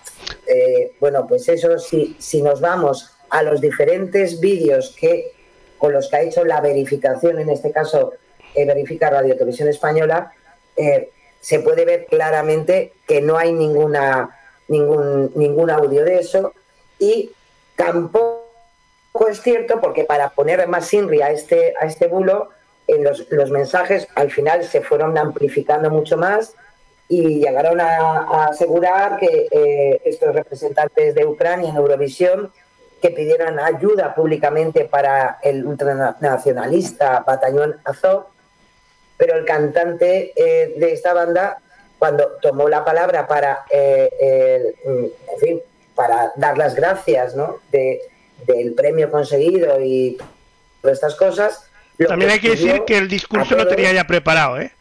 bueno, 1.00 1.26
pues 1.28 1.50
eso, 1.50 1.78
si, 1.80 2.16
si 2.20 2.42
nos 2.42 2.62
vamos 2.62 3.12
a 3.34 3.42
los 3.42 3.62
diferentes 3.62 4.40
vídeos 4.40 4.96
que 5.00 5.34
con 5.80 5.92
los 5.92 6.08
que 6.08 6.16
ha 6.16 6.22
hecho 6.22 6.46
la 6.46 6.62
verificación, 6.62 7.40
en 7.40 7.50
este 7.50 7.72
caso 7.72 8.14
eh, 8.54 8.64
verifica 8.64 9.10
Radio 9.10 9.34
Televisión 9.34 9.68
Española, 9.68 10.32
eh, 10.78 11.10
se 11.42 11.60
puede 11.60 11.84
ver 11.84 12.06
claramente 12.06 12.94
que 13.08 13.22
no 13.22 13.38
hay 13.38 13.52
ninguna 13.52 14.38
ningún 14.68 15.32
ningún 15.36 15.70
audio 15.72 16.06
de 16.06 16.20
eso 16.20 16.54
y 17.00 17.32
tampoco 17.76 18.44
es 19.30 19.42
cierto 19.42 19.82
porque 19.82 20.04
para 20.04 20.30
poner 20.30 20.66
más 20.68 20.94
inri 20.94 21.22
a 21.22 21.32
este 21.32 21.74
a 21.82 21.86
este 21.86 22.08
bulo 22.08 22.50
en 22.88 23.04
los, 23.04 23.30
los 23.32 23.50
mensajes 23.50 24.08
al 24.16 24.32
final 24.32 24.64
se 24.64 24.82
fueron 24.82 25.18
amplificando 25.18 25.90
mucho 25.90 26.18
más 26.18 26.54
y 27.10 27.40
llegaron 27.40 27.82
a, 27.82 28.20
a 28.20 28.46
asegurar 28.46 29.18
que 29.18 29.48
eh, 29.52 30.02
estos 30.06 30.34
representantes 30.34 31.14
de 31.16 31.26
Ucrania 31.26 31.70
en 31.72 31.76
Eurovisión 31.76 32.52
que 33.04 33.12
pidieran 33.12 33.60
ayuda 33.60 34.16
públicamente 34.16 34.86
para 34.86 35.38
el 35.44 35.66
ultranacionalista 35.66 37.20
Batallón 37.28 37.76
Azov, 37.84 38.28
pero 39.18 39.36
el 39.38 39.44
cantante 39.44 40.32
eh, 40.38 40.74
de 40.78 40.94
esta 40.94 41.14
banda, 41.14 41.58
cuando 42.00 42.38
tomó 42.42 42.70
la 42.70 42.86
palabra 42.86 43.28
para, 43.28 43.66
eh, 43.70 44.10
el- 44.86 45.14
en 45.34 45.40
fin, 45.42 45.60
para 45.94 46.32
dar 46.38 46.58
las 46.58 46.76
gracias 46.76 47.36
¿no? 47.36 47.60
de, 47.74 48.00
del 48.48 48.74
premio 48.74 49.12
conseguido 49.12 49.82
y 49.82 50.18
todas 50.82 50.96
estas 50.96 51.16
cosas. 51.16 51.70
También 52.08 52.32
hay 52.32 52.40
que 52.40 52.52
decir 52.52 52.84
que 52.88 52.98
el 52.98 53.10
discurso 53.10 53.54
lo 53.58 53.68
tenía 53.68 53.92
ya 53.92 54.08
preparado, 54.08 54.62
¿eh? 54.62 54.72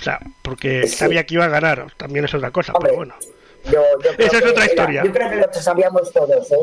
O 0.00 0.02
sea, 0.02 0.18
porque 0.42 0.88
sabía 0.88 1.24
que 1.24 1.34
iba 1.34 1.44
a 1.44 1.48
ganar, 1.48 1.86
también 1.96 2.24
es 2.24 2.34
otra 2.34 2.50
cosa, 2.50 2.72
pero 2.80 2.96
bueno. 2.96 3.14
Yo, 3.70 3.82
Esa 4.18 4.38
es 4.38 4.46
otra 4.46 4.64
historia. 4.66 5.04
yo 5.04 5.12
creo 5.12 5.30
que 5.30 5.36
lo 5.36 5.52
sabíamos 5.54 6.12
todos, 6.12 6.50
¿eh? 6.50 6.56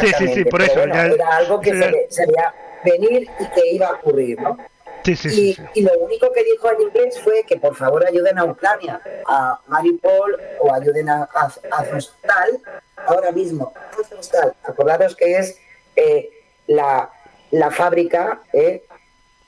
Sí, 0.00 0.12
sí, 0.18 0.28
sí, 0.34 0.44
por 0.44 0.62
eso. 0.62 0.82
Era 0.82 1.36
algo 1.36 1.60
que 1.60 1.70
se, 2.08 2.26
veía 2.26 2.54
venir 2.84 3.28
y 3.38 3.46
que 3.46 3.72
iba 3.72 3.88
a 3.88 3.92
ocurrir, 3.92 4.40
¿no? 4.40 4.56
Sí, 5.04 5.16
sí, 5.16 5.56
y, 5.74 5.80
y, 5.80 5.82
lo 5.82 5.96
único 6.00 6.30
que 6.32 6.44
dijo 6.44 6.70
en 6.70 6.82
inglés 6.82 7.18
fue 7.20 7.44
que 7.44 7.56
por 7.56 7.74
favor 7.74 8.04
ayuden 8.06 8.36
a 8.36 8.44
Ucrania, 8.44 9.00
a 9.26 9.58
Mariupol 9.68 10.38
o 10.60 10.74
ayuden 10.74 11.08
a, 11.08 11.22
a, 11.22 11.52
ahora 13.06 13.32
mismo. 13.32 13.72
Azostal, 13.98 14.54
acordaros 14.64 15.16
que 15.16 15.38
es 15.38 15.58
eh, 15.96 16.28
la, 16.66 17.10
la, 17.52 17.70
fábrica 17.70 18.42
eh, 18.52 18.82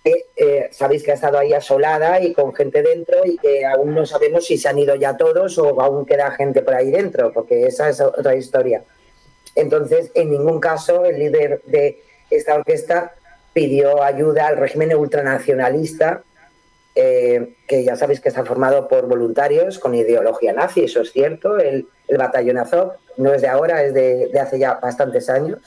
que 0.02 0.26
eh, 0.36 0.68
sabéis 0.72 1.02
que 1.02 1.10
ha 1.10 1.14
estado 1.14 1.38
ahí 1.38 1.52
asolada 1.52 2.20
y 2.20 2.32
con 2.32 2.54
gente 2.54 2.82
dentro 2.82 3.26
y 3.26 3.36
que 3.36 3.66
aún 3.66 3.94
no 3.94 4.06
sabemos 4.06 4.46
si 4.46 4.56
se 4.56 4.68
han 4.68 4.78
ido 4.78 4.94
ya 4.94 5.16
todos 5.16 5.58
o 5.58 5.80
aún 5.80 6.06
queda 6.06 6.30
gente 6.30 6.62
por 6.62 6.74
ahí 6.74 6.90
dentro, 6.90 7.32
porque 7.32 7.66
esa 7.66 7.88
es 7.88 8.00
otra 8.00 8.34
historia. 8.34 8.82
Entonces, 9.60 10.10
en 10.14 10.30
ningún 10.30 10.58
caso 10.58 11.04
el 11.04 11.18
líder 11.18 11.60
de 11.66 12.02
esta 12.30 12.54
orquesta 12.54 13.12
pidió 13.52 14.02
ayuda 14.02 14.46
al 14.46 14.56
régimen 14.56 14.94
ultranacionalista, 14.94 16.22
eh, 16.94 17.56
que 17.68 17.84
ya 17.84 17.94
sabéis 17.94 18.20
que 18.20 18.30
está 18.30 18.44
formado 18.44 18.88
por 18.88 19.06
voluntarios 19.06 19.78
con 19.78 19.94
ideología 19.94 20.54
nazi, 20.54 20.84
eso 20.84 21.02
es 21.02 21.12
cierto, 21.12 21.58
el, 21.58 21.86
batallón 22.16 22.58
Azov 22.58 22.94
no 23.18 23.34
es 23.34 23.42
de 23.42 23.48
ahora, 23.48 23.84
es 23.84 23.92
de, 23.92 24.30
hace 24.40 24.58
ya 24.58 24.74
bastantes 24.74 25.28
años, 25.28 25.58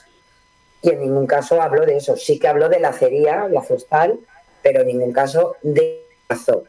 y 0.82 0.90
en 0.90 1.00
ningún 1.00 1.26
caso 1.26 1.62
habló 1.62 1.86
de 1.86 1.96
eso, 1.96 2.16
sí 2.16 2.38
que 2.38 2.48
habló 2.48 2.68
de 2.68 2.80
la 2.80 2.88
acería, 2.88 3.48
la 3.48 3.62
Zostal, 3.62 4.18
pero 4.62 4.80
en 4.80 4.88
ningún 4.88 5.12
caso 5.12 5.56
de 5.62 6.04
Azov. 6.28 6.64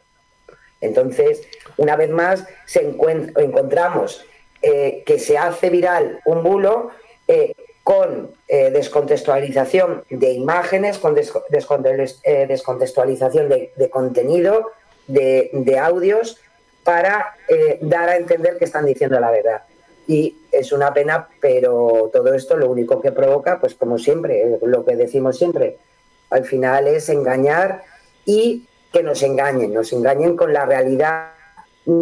Entonces, 0.80 1.42
una 1.76 1.96
vez 1.96 2.10
más, 2.10 2.44
encontramos 3.36 4.24
eh, 4.62 5.02
que 5.04 5.18
se 5.18 5.36
hace 5.36 5.70
viral 5.70 6.20
un 6.24 6.42
bulo 6.42 6.92
eh, 7.28 7.54
con 7.82 8.32
eh, 8.48 8.70
descontextualización 8.70 10.04
de 10.10 10.32
imágenes, 10.32 10.98
con 10.98 11.16
eh, 11.16 12.46
descontextualización 12.48 13.48
de, 13.48 13.90
contenido, 13.90 14.72
de, 15.06 15.78
audios, 15.80 16.38
para 16.82 17.36
dar 17.80 18.08
a 18.08 18.16
entender 18.16 18.58
que 18.58 18.64
están 18.64 18.86
diciendo 18.86 19.20
la 19.20 19.30
verdad. 19.30 19.62
Y 20.08 20.36
es 20.50 20.72
una 20.72 20.92
pena, 20.92 21.28
pero 21.40 22.10
todo 22.12 22.34
esto 22.34 22.56
lo 22.56 22.68
único 22.70 23.00
que 23.00 23.12
provoca, 23.12 23.60
pues 23.60 23.74
como 23.74 23.98
siempre, 23.98 24.58
lo 24.62 24.84
que 24.84 24.96
decimos 24.96 25.38
siempre, 25.38 25.78
al 26.30 26.44
final 26.44 26.88
es 26.88 27.08
engañar 27.08 27.82
y 28.24 28.66
que 28.92 29.02
nos 29.02 29.22
engañen, 29.22 29.72
nos 29.72 29.92
engañen 29.92 30.36
con 30.36 30.52
la 30.52 30.66
realidad 30.66 31.30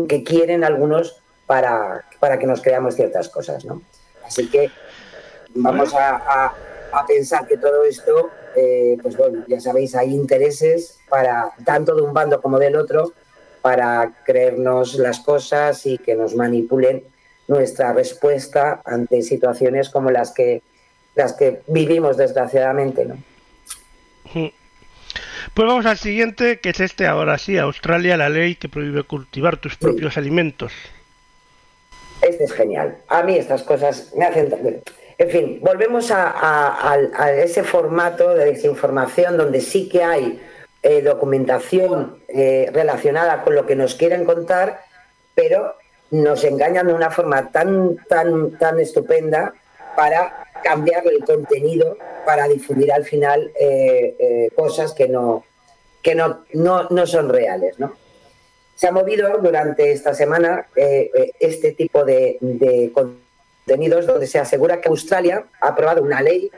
que 0.09 0.25
quieren 0.25 0.65
algunos 0.65 1.21
para, 1.47 2.05
para 2.21 2.39
que 2.39 2.47
nos 2.47 2.63
creamos 2.63 2.95
ciertas 2.95 3.29
cosas. 3.29 3.65
¿no? 3.65 3.83
Así 4.25 4.49
que 4.51 4.71
vamos 5.55 5.95
a, 5.95 6.53
pensar 7.09 7.47
que 7.47 7.57
todo 7.57 7.85
esto, 7.85 8.31
eh, 8.57 8.97
pues 9.03 9.17
bueno, 9.17 9.45
ya 9.49 9.61
sabéis, 9.61 9.97
hay 9.97 10.15
intereses 10.15 11.01
para 11.09 11.51
tanto 11.65 11.95
de 11.95 12.03
un 12.03 12.13
bando 12.13 12.41
como 12.41 12.59
del 12.59 12.77
otro 12.77 13.13
para 13.63 14.13
creernos 14.25 14.95
las 14.95 15.21
cosas 15.21 15.87
y 15.87 15.99
que 15.99 16.15
nos 16.15 16.37
manipulen 16.37 17.03
nuestra 17.49 17.93
respuesta 17.93 18.81
ante 18.85 19.23
situaciones 19.23 19.89
como 19.89 20.11
las 20.11 20.33
que 20.33 20.63
las 21.15 21.33
que 21.33 21.63
vivimos 21.69 22.17
desgraciadamente, 22.17 23.05
¿no? 23.05 23.17
Pues 25.55 25.69
vamos 25.69 25.87
al 25.87 25.99
siguiente, 25.99 26.59
que 26.59 26.71
es 26.71 26.81
este 26.81 27.07
ahora 27.07 27.39
sí, 27.39 27.57
Australia, 27.57 28.17
la 28.17 28.29
ley 28.29 28.57
que 28.57 28.69
prohíbe 28.69 29.05
cultivar 29.05 29.57
tus 29.59 29.77
propios 29.77 30.17
alimentos. 30.17 30.73
Este 32.23 32.45
es 32.45 32.53
genial. 32.53 32.97
A 33.09 33.23
mí 33.23 33.37
estas 33.37 33.63
cosas 33.63 34.13
me 34.17 34.25
hacen 34.25 34.51
en 35.17 35.31
fin, 35.31 35.59
volvemos 35.61 36.11
a, 36.11 36.97
ese 37.37 37.63
formato 37.63 38.35
de 38.35 38.47
desinformación 38.47 39.37
donde 39.37 39.61
sí 39.61 39.89
que 39.89 40.03
hay 40.03 40.41
eh, 40.83 41.03
documentación 41.03 42.19
eh, 42.29 42.69
relacionada 42.73 43.43
con 43.45 43.55
lo 43.55 43.65
que 43.65 43.77
nos 43.77 43.95
quieren 43.95 44.25
contar, 44.25 44.81
pero 45.35 45.77
nos 46.11 46.43
engañan 46.45 46.89
de 46.89 46.95
una 46.95 47.11
forma 47.11 47.51
tan, 47.51 47.97
tan, 48.09 48.59
tan 48.59 48.81
estupenda 48.81 49.55
para 49.97 50.47
cambiar 50.63 51.07
el 51.07 51.25
contenido, 51.25 51.97
para 52.27 52.49
difundir 52.49 52.93
al 52.93 53.05
final 53.05 53.53
eh, 53.59 54.51
cosas 54.57 54.95
que 54.95 55.09
no, 55.09 55.45
que 56.03 56.15
no, 56.15 56.45
no, 56.53 57.07
son 57.07 57.29
reales. 57.29 57.79
¿no? 57.79 57.95
Se 58.75 58.89
ha 58.89 58.93
movido 58.93 59.39
durante 59.39 59.93
esta 59.93 60.13
semana 60.13 60.67
este 61.39 61.73
tipo 61.73 62.05
de, 62.05 62.39
de 62.41 62.91
contenidos 63.65 64.07
donde 64.07 64.27
se 64.27 64.39
asegura 64.39 64.81
que 64.81 64.89
Australia 64.89 65.47
ha 65.61 65.69
aprobado 65.69 66.03
una 66.03 66.21
ley 66.21 66.51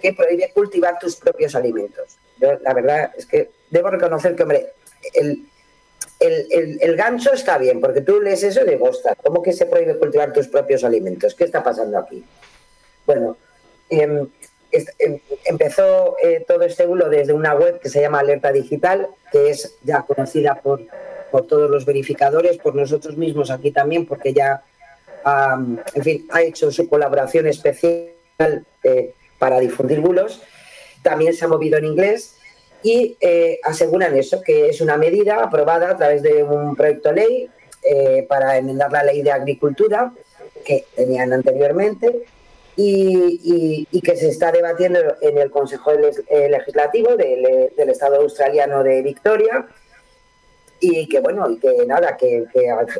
que 0.00 0.12
prohíbe 0.12 0.50
cultivar 0.54 0.98
tus 0.98 1.16
propios 1.16 1.54
alimentos. 1.54 2.16
Yo, 2.38 2.58
la 2.60 2.74
verdad 2.74 3.10
es 3.16 3.26
que 3.26 3.50
debo 3.70 3.90
reconocer 3.90 4.36
que, 4.36 4.42
hombre, 4.42 4.72
el, 5.14 5.46
el, 6.20 6.96
gancho 6.96 7.32
está 7.32 7.58
bien, 7.58 7.80
porque 7.80 8.00
tú 8.00 8.20
lees 8.20 8.42
eso 8.42 8.62
y 8.62 8.70
digo, 8.70 8.88
ostras, 8.88 9.16
¿cómo 9.22 9.42
que 9.42 9.52
se 9.52 9.66
prohíbe 9.66 9.98
cultivar 9.98 10.32
tus 10.32 10.48
propios 10.48 10.84
alimentos? 10.84 11.34
¿Qué 11.34 11.44
está 11.44 11.62
pasando 11.62 11.98
aquí? 11.98 12.24
Bueno, 13.04 13.36
em, 13.90 14.28
em, 14.70 15.20
empezó 15.44 16.16
eh, 16.22 16.44
todo 16.46 16.62
este 16.62 16.86
bulo 16.86 17.08
desde 17.08 17.32
una 17.32 17.54
web 17.54 17.80
que 17.80 17.88
se 17.88 18.00
llama 18.00 18.20
Alerta 18.20 18.52
Digital, 18.52 19.08
que 19.32 19.50
es 19.50 19.76
ya 19.82 20.02
conocida 20.02 20.60
por, 20.60 20.82
por 21.30 21.46
todos 21.46 21.70
los 21.70 21.84
verificadores, 21.84 22.58
por 22.58 22.74
nosotros 22.74 23.16
mismos 23.16 23.50
aquí 23.50 23.70
también, 23.70 24.06
porque 24.06 24.32
ya 24.32 24.62
en 25.24 26.02
fin, 26.02 26.26
ha 26.30 26.42
hecho 26.42 26.70
su 26.70 26.88
colaboración 26.88 27.46
especial 27.46 28.12
eh, 28.82 29.14
para 29.38 29.58
difundir 29.60 30.00
bulos. 30.00 30.42
También 31.02 31.34
se 31.34 31.44
ha 31.44 31.48
movido 31.48 31.78
en 31.78 31.84
inglés 31.84 32.36
y 32.82 33.16
eh, 33.20 33.58
aseguran 33.64 34.16
eso, 34.16 34.42
que 34.42 34.68
es 34.68 34.80
una 34.80 34.96
medida 34.96 35.42
aprobada 35.42 35.90
a 35.90 35.96
través 35.96 36.22
de 36.22 36.42
un 36.42 36.76
proyecto 36.76 37.12
ley 37.12 37.50
eh, 37.82 38.26
para 38.28 38.56
enmendar 38.56 38.92
la 38.92 39.02
ley 39.02 39.22
de 39.22 39.32
agricultura 39.32 40.12
que 40.64 40.84
tenían 40.94 41.32
anteriormente 41.32 42.24
y, 42.76 44.00
que 44.02 44.16
se 44.16 44.28
está 44.28 44.52
debatiendo 44.52 45.00
en 45.20 45.38
el 45.38 45.50
Consejo 45.50 45.92
Legislativo 45.92 47.16
del, 47.16 47.70
Estado 47.88 48.16
australiano 48.16 48.82
de 48.82 49.02
Victoria 49.02 49.66
y 50.78 51.08
que 51.08 51.20
bueno, 51.20 51.50
y 51.50 51.58
que 51.58 51.86
nada, 51.86 52.16
que, 52.16 52.44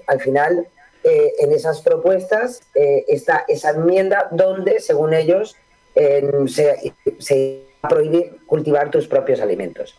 al, 0.07 0.21
final 0.21 0.67
eh, 1.09 1.35
en 1.39 1.53
esas 1.53 1.83
propuestas 1.83 2.63
eh, 2.75 3.05
está 3.07 3.45
esa 3.47 3.71
enmienda 3.71 4.27
donde, 4.33 4.81
según 4.81 5.15
ellos, 5.15 5.55
se, 5.95 6.95
se 7.21 7.63
va 7.81 7.87
a 7.87 7.89
prohibir 7.89 8.39
cultivar 8.45 8.91
tus 8.91 9.07
propios 9.07 9.41
alimentos. 9.41 9.97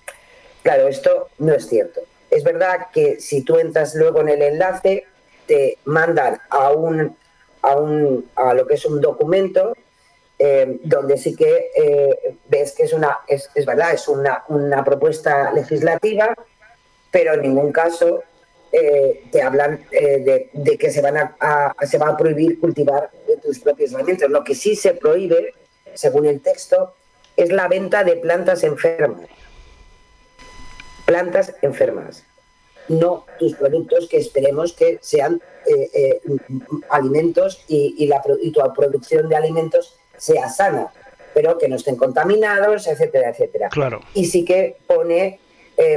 Claro, 0.63 0.89
esto 0.89 1.29
no 1.37 1.53
es 1.53 1.65
cierto. 1.69 2.01
Es 2.29 2.43
verdad 2.43 2.87
que 2.93 3.21
si 3.21 3.41
tú 3.41 3.57
entras 3.57 3.95
luego 3.95 4.19
en 4.19 4.27
el 4.27 4.41
enlace, 4.41 5.05
te 5.45 5.77
mandan 5.85 6.41
a 6.49 6.71
un 6.71 7.15
a, 7.61 7.77
un, 7.77 8.29
a 8.35 8.53
lo 8.53 8.67
que 8.67 8.73
es 8.73 8.85
un 8.85 8.99
documento 8.99 9.73
eh, 10.37 10.77
donde 10.83 11.17
sí 11.17 11.37
que 11.37 11.69
ves 12.49 12.73
que 12.73 12.83
es 12.83 12.91
una 12.91 13.19
es, 13.27 13.49
es 13.55 13.65
verdad 13.65 13.93
es 13.93 14.09
una, 14.09 14.43
una, 14.49 14.83
propuesta 14.83 15.51
legislativa 15.53 16.35
pero 17.11 17.33
en 17.33 17.41
ningún 17.43 17.71
caso 17.71 18.23
eh, 18.71 19.23
te 19.31 19.41
hablan 19.41 19.85
eh, 19.91 20.49
de, 20.51 20.77
que 20.77 20.91
se, 20.91 21.01
van 21.01 21.17
a, 21.17 21.75
se 21.85 21.97
va 21.97 22.09
a 22.09 22.17
prohibir 22.17 22.59
cultivar 22.59 23.09
tus 23.41 23.59
propios 23.59 23.93
alimentos. 23.93 24.29
Lo 24.29 24.43
que 24.43 24.55
sí 24.55 24.75
se 24.75 24.93
prohíbe, 24.93 25.53
según 25.93 26.25
el 26.25 26.41
texto, 26.41 26.93
es 27.37 27.51
la 27.51 27.67
venta 27.67 28.03
de 28.03 28.17
plantas 28.17 28.63
enfermas. 28.63 29.27
Plantas 31.05 31.55
enfermas. 31.61 32.23
No 32.89 33.25
tus 33.39 33.55
productos 33.55 34.07
que 34.09 34.17
esperemos 34.17 34.73
que 34.73 34.99
sean 35.01 35.41
eh, 35.65 36.21
alimentos 36.89 37.63
y, 37.67 38.05
la, 38.07 38.21
y 38.41 38.51
tu 38.51 38.61
producción 38.75 39.29
de 39.29 39.35
alimentos 39.35 39.97
sea 40.17 40.49
sana, 40.49 40.91
pero 41.33 41.57
que 41.57 41.67
no 41.67 41.75
estén 41.75 41.95
contaminados, 41.95 42.87
etcétera, 42.87 43.29
etcétera. 43.29 43.69
Claro. 43.69 44.01
Y 44.13 44.25
sí 44.25 44.43
que 44.43 44.77
pone 44.87 45.39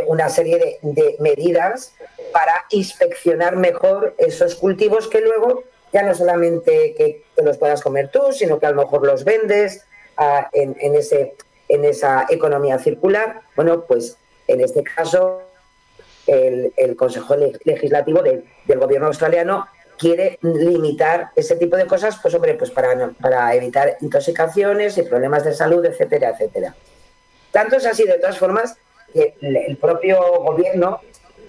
una 0.09 0.29
serie 0.29 0.79
de 0.83 1.17
medidas 1.21 1.95
para 2.33 2.67
inspeccionar 2.71 3.57
mejor 3.57 4.15
esos 4.19 4.55
cultivos 4.55 5.09
que 5.09 5.21
luego 5.21 5.65
ya 5.93 6.03
no 6.03 6.15
solamente 6.15 6.95
que 6.97 7.25
los 7.43 7.59
puedas 7.59 7.83
comer 7.83 8.11
tú, 8.11 8.33
sino 8.33 8.59
que 8.59 8.67
a 8.67 8.71
lo 8.71 8.83
mejor 8.83 9.07
los 9.07 9.25
vendes 9.25 9.85
ah, 10.17 10.49
en, 10.53 10.95
ese, 10.95 11.35
en 11.69 11.85
esa 11.85 12.27
economía 12.29 12.79
circular. 12.79 13.41
Bueno, 13.57 13.85
pues 13.85 14.17
en 14.47 14.61
este 14.61 14.83
caso 14.83 15.43
el, 16.27 16.97
Consejo 16.97 17.35
Legislativo 17.65 18.23
del 18.23 18.79
Gobierno 18.79 19.09
australiano 19.09 19.67
quiere 19.99 20.39
limitar 20.43 21.31
ese 21.37 21.57
tipo 21.57 21.77
de 21.77 21.87
cosas, 21.87 22.19
pues 22.23 22.35
hombre, 22.35 22.55
pues 22.55 22.71
para, 22.71 23.11
para 23.21 23.55
evitar 23.55 23.99
intoxicaciones 24.01 24.97
y 24.97 25.03
problemas 25.03 25.45
de 25.45 25.53
salud, 25.53 25.85
etcétera, 25.85 26.31
etcétera. 26.31 26.75
Tanto 27.51 27.77
es 27.77 27.85
así, 27.85 28.05
de 28.05 28.19
todas 28.19 28.39
formas, 28.39 28.77
que 29.13 29.35
el 29.41 29.77
propio 29.77 30.21
gobierno 30.43 31.01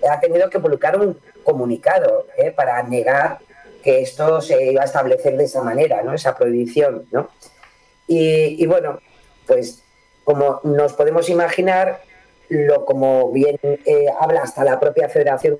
ha 0.10 0.20
tenido 0.20 0.50
que 0.50 0.60
publicar 0.60 1.00
un 1.00 1.20
comunicado 1.44 2.28
¿eh? 2.38 2.52
para 2.52 2.82
negar 2.84 3.40
que 3.84 4.02
esto 4.02 4.42
se 4.42 4.72
iba 4.72 4.82
a 4.82 4.86
establecer 4.86 5.38
de 5.38 5.46
esa 5.46 5.64
manera, 5.64 6.02
¿no? 6.04 6.14
esa 6.14 6.36
prohibición. 6.36 7.08
¿no? 7.12 7.30
Y, 8.08 8.66
bueno, 8.68 9.00
pues 9.48 9.84
como 10.24 10.60
nos 10.64 10.94
podemos 10.94 11.30
imaginar, 11.30 12.02
lo 12.50 12.86
como 12.86 13.32
bien 13.32 13.58
eh, 13.64 14.06
habla 14.20 14.44
hasta 14.44 14.64
la 14.64 14.80
propia 14.80 15.10
Federación 15.10 15.60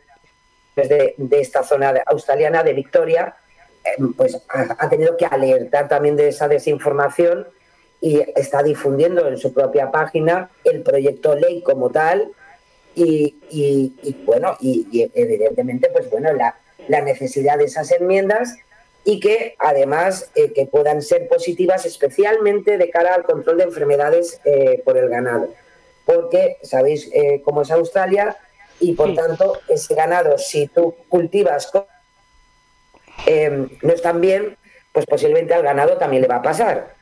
de, 0.76 1.16
de 1.18 1.40
esta 1.40 1.64
zona 1.64 1.94
australiana 2.06 2.64
de 2.64 2.74
Victoria, 2.74 3.36
eh, 3.84 4.04
pues 4.16 4.40
ha, 4.50 4.90
tenido 4.90 5.18
que 5.18 5.26
alertar 5.26 5.88
también 5.88 6.16
de 6.16 6.28
esa 6.28 6.48
desinformación 6.48 7.48
y 8.00 8.22
está 8.36 8.62
difundiendo 8.62 9.28
en 9.28 9.38
su 9.38 9.54
propia 9.54 9.92
página 9.92 10.50
el 10.64 10.84
proyecto 10.84 11.36
ley 11.36 11.64
como 11.64 11.90
tal 11.90 12.32
y, 12.96 14.16
bueno, 14.26 14.58
y, 14.60 15.10
evidentemente, 15.14 15.90
pues 15.92 16.10
bueno, 16.10 16.34
la, 16.34 16.56
la, 16.88 17.02
necesidad 17.02 17.58
de 17.58 17.66
esas 17.66 17.92
enmiendas 17.92 18.58
y 19.04 19.20
que 19.20 19.56
además 19.60 20.30
eh, 20.36 20.52
que 20.54 20.66
puedan 20.66 21.02
ser 21.02 21.28
positivas 21.28 21.86
especialmente 21.86 22.78
de 22.78 22.90
cara 22.90 23.16
al 23.16 23.24
control 23.24 23.58
de 23.58 23.64
enfermedades 23.64 24.40
eh, 24.46 24.82
por 24.84 24.98
el 24.98 25.10
ganado. 25.10 25.50
Porque 26.06 26.58
sabéis 26.64 27.10
cómo 27.44 27.62
es 27.62 27.72
Australia, 27.72 28.36
y 28.82 28.94
por 28.94 29.14
tanto 29.14 29.62
ese 29.70 29.96
ganado, 29.96 30.38
si 30.38 30.68
tú 30.68 30.96
cultivas 31.08 31.72
eh, 33.28 33.68
no 33.82 33.94
están 33.94 34.20
bien, 34.20 34.58
pues 34.92 35.06
posiblemente 35.06 35.54
al 35.54 35.62
ganado 35.62 35.98
también 35.98 36.24
le 36.24 36.28
va 36.28 36.38
a 36.38 36.42
pasar. 36.42 36.96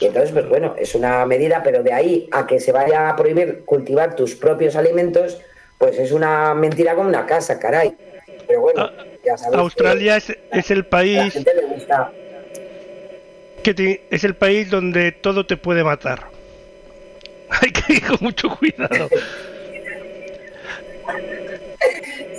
Y 0.00 0.06
entonces, 0.06 0.32
pues 0.32 0.48
bueno, 0.48 0.74
es 0.78 0.94
una 0.94 1.24
medida, 1.24 1.62
pero 1.62 1.82
de 1.82 1.92
ahí 1.92 2.28
a 2.32 2.46
que 2.46 2.60
se 2.60 2.72
vaya 2.72 3.08
a 3.08 3.16
prohibir 3.16 3.64
cultivar 3.64 4.16
tus 4.16 4.34
propios 4.34 4.76
alimentos, 4.76 5.40
pues 5.78 5.98
es 5.98 6.12
una 6.12 6.54
mentira 6.54 6.94
como 6.94 7.08
una 7.08 7.26
casa, 7.26 7.58
caray. 7.58 7.96
Pero 8.46 8.60
bueno, 8.60 8.82
ah, 8.82 9.04
ya 9.24 9.38
sabes 9.38 9.58
Australia 9.58 10.16
es, 10.16 10.36
es, 10.52 10.70
el 10.70 10.84
país 10.84 11.34
que 13.64 14.06
es 14.10 14.24
el 14.24 14.34
país 14.34 14.68
donde 14.70 15.10
todo 15.10 15.46
te 15.46 15.56
puede 15.56 15.82
matar. 15.82 16.28
Hay 17.48 17.72
que 17.72 17.94
ir 17.94 18.06
con 18.06 18.18
mucho 18.20 18.50
cuidado. 18.50 19.08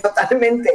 Totalmente. 0.03 0.69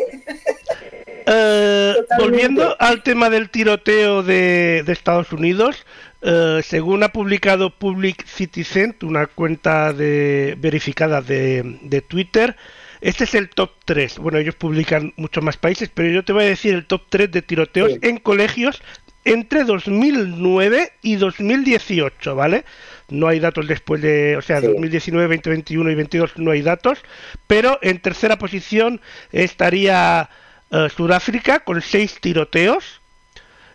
Eh, 1.27 1.95
volviendo 2.19 2.75
al 2.81 3.03
tema 3.03 3.29
del 3.31 3.51
tiroteo 3.51 4.23
de, 4.23 4.83
Estados 4.89 5.33
Unidos, 5.33 5.85
eh, 6.23 6.61
según 6.63 7.03
ha 7.03 7.09
publicado 7.11 7.71
Public 7.71 8.27
Citizen, 8.27 8.97
una 9.03 9.27
cuenta 9.27 9.93
de, 9.93 10.57
verificada 10.59 11.23
de, 11.23 12.05
Twitter, 12.09 12.57
este 13.01 13.25
es 13.25 13.35
el 13.35 13.49
top 13.49 13.71
3. 13.85 14.19
Bueno, 14.19 14.39
ellos 14.39 14.55
publican 14.55 15.15
muchos 15.17 15.43
más 15.43 15.57
países, 15.57 15.91
pero 15.93 16.11
yo 16.11 16.25
te 16.25 16.33
voy 16.33 16.45
a 16.45 16.49
decir 16.49 16.75
el 16.75 16.87
top 16.87 17.03
3 17.09 17.31
de 17.31 17.43
tiroteos 17.43 17.93
en 18.03 18.19
colegios 18.19 18.83
entre 19.25 19.65
2009 19.65 20.93
y 21.03 21.17
2018, 21.17 22.35
¿vale? 22.35 22.65
no 23.11 23.29
hay 23.29 23.41
datos 23.41 23.67
después 23.67 24.01
de, 24.01 24.37
o 24.37 24.43
sea, 24.43 24.61
2019, 24.61 25.37
2021 25.37 25.91
y 25.91 25.95
22 25.95 26.39
no 26.39 26.51
hay 26.51 26.63
datos, 26.63 26.99
pero 27.47 27.79
en 27.83 28.01
tercera 28.01 28.39
posición 28.39 29.01
estaría 29.33 30.31
eh, 30.71 30.89
Sudáfrica 30.95 31.61
con 31.61 31.83
seis 31.83 32.19
tiroteos 32.21 33.00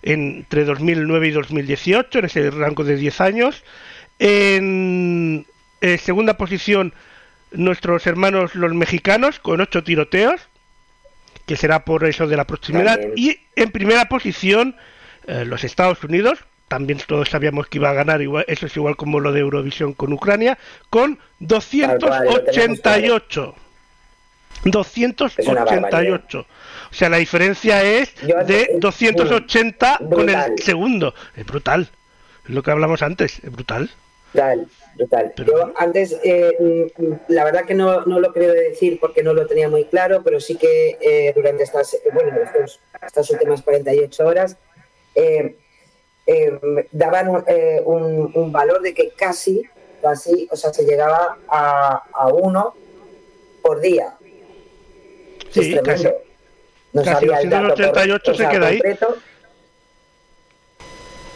entre 0.05 0.63
2009 0.63 1.27
y 1.27 1.31
2018, 1.31 2.19
en 2.19 2.25
ese 2.25 2.51
rango 2.51 2.83
de 2.83 2.95
10 2.95 3.21
años. 3.21 3.63
En 4.19 5.45
eh, 5.81 5.97
segunda 5.97 6.37
posición 6.37 6.93
nuestros 7.51 8.07
hermanos 8.07 8.55
los 8.55 8.73
mexicanos 8.73 9.39
con 9.39 9.61
ocho 9.61 9.83
tiroteos, 9.83 10.41
que 11.45 11.57
será 11.57 11.83
por 11.83 12.05
eso 12.05 12.27
de 12.27 12.37
la 12.37 12.45
proximidad. 12.45 12.99
Y 13.15 13.39
en 13.55 13.71
primera 13.71 14.07
posición 14.07 14.75
eh, 15.27 15.43
los 15.45 15.63
Estados 15.63 16.03
Unidos 16.03 16.39
también 16.67 16.99
todos 17.05 17.29
sabíamos 17.29 17.67
que 17.67 17.77
iba 17.77 17.91
a 17.91 17.93
ganar, 17.93 18.21
igual, 18.21 18.43
eso 18.47 18.65
es 18.65 18.75
igual 18.75 18.95
como 18.95 19.19
lo 19.19 19.31
de 19.31 19.41
Eurovisión 19.41 19.93
con 19.93 20.11
Ucrania, 20.13 20.57
con 20.89 21.19
288. 21.39 23.55
288. 24.63 26.39
O 26.39 26.93
sea, 26.93 27.09
la 27.09 27.17
diferencia 27.17 27.83
es 27.83 28.13
de 28.47 28.77
280 28.79 29.99
con 30.09 30.29
el 30.29 30.57
segundo. 30.57 31.13
Es 31.35 31.45
brutal. 31.45 31.89
Es 32.43 32.49
lo 32.49 32.63
que 32.63 32.71
hablamos 32.71 33.01
antes, 33.01 33.39
es 33.43 33.51
brutal. 33.51 33.89
Brutal, 34.33 34.67
brutal. 34.95 35.33
Yo 35.37 35.73
antes, 35.77 36.17
eh, 36.23 36.91
la 37.27 37.43
verdad 37.43 37.65
que 37.65 37.73
no, 37.73 38.05
no 38.05 38.19
lo 38.19 38.33
creo 38.33 38.53
decir 38.53 38.99
porque 38.99 39.23
no 39.23 39.33
lo 39.33 39.47
tenía 39.47 39.69
muy 39.69 39.85
claro, 39.85 40.21
pero 40.23 40.39
sí 40.39 40.55
que 40.55 40.97
eh, 40.99 41.33
durante 41.35 41.63
estas, 41.63 41.97
bueno, 42.13 42.31
estas 43.01 43.29
últimas 43.31 43.61
48 43.61 44.25
horas 44.25 44.57
eh, 45.15 45.55
eh, 46.27 46.59
daban 46.91 47.43
eh, 47.47 47.81
un, 47.85 48.51
valor 48.51 48.81
de 48.81 48.93
que 48.93 49.11
casi, 49.11 49.63
casi, 50.01 50.47
o 50.51 50.55
sea, 50.55 50.73
se 50.73 50.83
llegaba 50.83 51.37
a, 51.47 52.27
uno 52.33 52.73
por 53.61 53.79
día. 53.79 54.17
Sí, 55.61 55.79
casi. 55.83 56.07
No 56.93 57.03
sabía 57.03 57.41
el 57.41 57.49
dato 57.49 57.73
88 57.73 58.33
se 58.33 58.47
queda 58.47 58.67
ahí. 58.67 58.81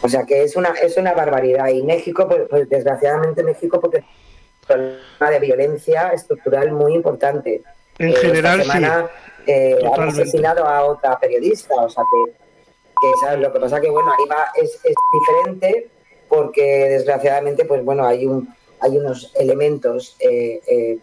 O 0.02 0.08
sea 0.08 0.24
que 0.24 0.42
es 0.44 0.56
una, 0.56 0.70
es 0.70 0.96
una 0.96 1.12
barbaridad. 1.12 1.68
Y 1.68 1.82
México, 1.82 2.26
pues, 2.26 2.42
pues 2.48 2.68
desgraciadamente 2.68 3.42
México, 3.42 3.80
porque 3.80 3.98
es 3.98 4.04
una 5.20 5.30
de 5.30 5.38
violencia 5.38 6.08
estructural 6.08 6.72
muy 6.72 6.94
importante. 6.94 7.62
En 7.98 8.08
eh, 8.08 8.16
general, 8.16 8.62
semana, 8.62 9.10
sí. 9.44 9.52
han 9.52 10.08
asesinado 10.08 10.66
a 10.66 10.84
otra 10.84 11.18
periodista, 11.18 11.74
o 11.74 11.88
sea 11.88 12.02
que 12.02 12.32
que 13.00 13.36
lo 13.38 13.52
que 13.52 13.60
pasa 13.60 13.80
que 13.80 13.90
bueno 13.90 14.12
ahí 14.12 14.28
va 14.28 14.46
es, 14.54 14.78
es, 14.84 14.94
diferente 15.12 15.88
porque 16.28 16.88
desgraciadamente 16.90 17.64
pues 17.64 17.84
bueno 17.84 18.06
hay 18.06 18.26
un 18.26 18.54
hay 18.80 18.96
unos 18.96 19.32
elementos 19.38 20.16
eh, 20.20 20.60
eh, 20.66 20.98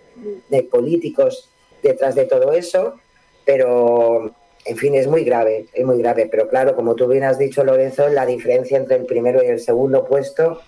de 0.49 0.63
políticos 0.63 1.49
detrás 1.84 2.15
de 2.15 2.26
todo 2.26 2.53
eso 2.53 2.99
pero 3.48 4.36
en 4.66 4.78
fin 4.78 4.93
es 4.93 5.08
muy 5.08 5.24
grave 5.24 5.66
es 5.74 5.86
muy 5.86 5.98
grave 5.98 6.28
pero 6.30 6.48
claro 6.50 6.76
como 6.76 6.93
tú 6.93 7.08
bien 7.08 7.24
has 7.24 7.39
dicho 7.39 7.64
Lorenzo 7.64 8.10
la 8.10 8.28
diferencia 8.28 8.78
entre 8.78 8.98
el 8.98 9.06
primero 9.06 9.41
y 9.43 9.48
el 9.48 9.60
segundo 9.60 10.06
puesto 10.06 10.62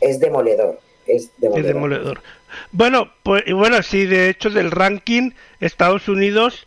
es 0.00 0.20
demoledor 0.20 0.80
es 1.06 1.30
demoledor, 1.38 1.66
es 1.68 1.74
demoledor. 1.74 2.20
bueno 2.72 3.10
pues 3.22 3.44
bueno 3.54 3.82
sí 3.82 4.04
de 4.04 4.28
hecho 4.28 4.50
del 4.50 4.70
ranking 4.70 5.30
Estados 5.60 6.08
Unidos 6.08 6.66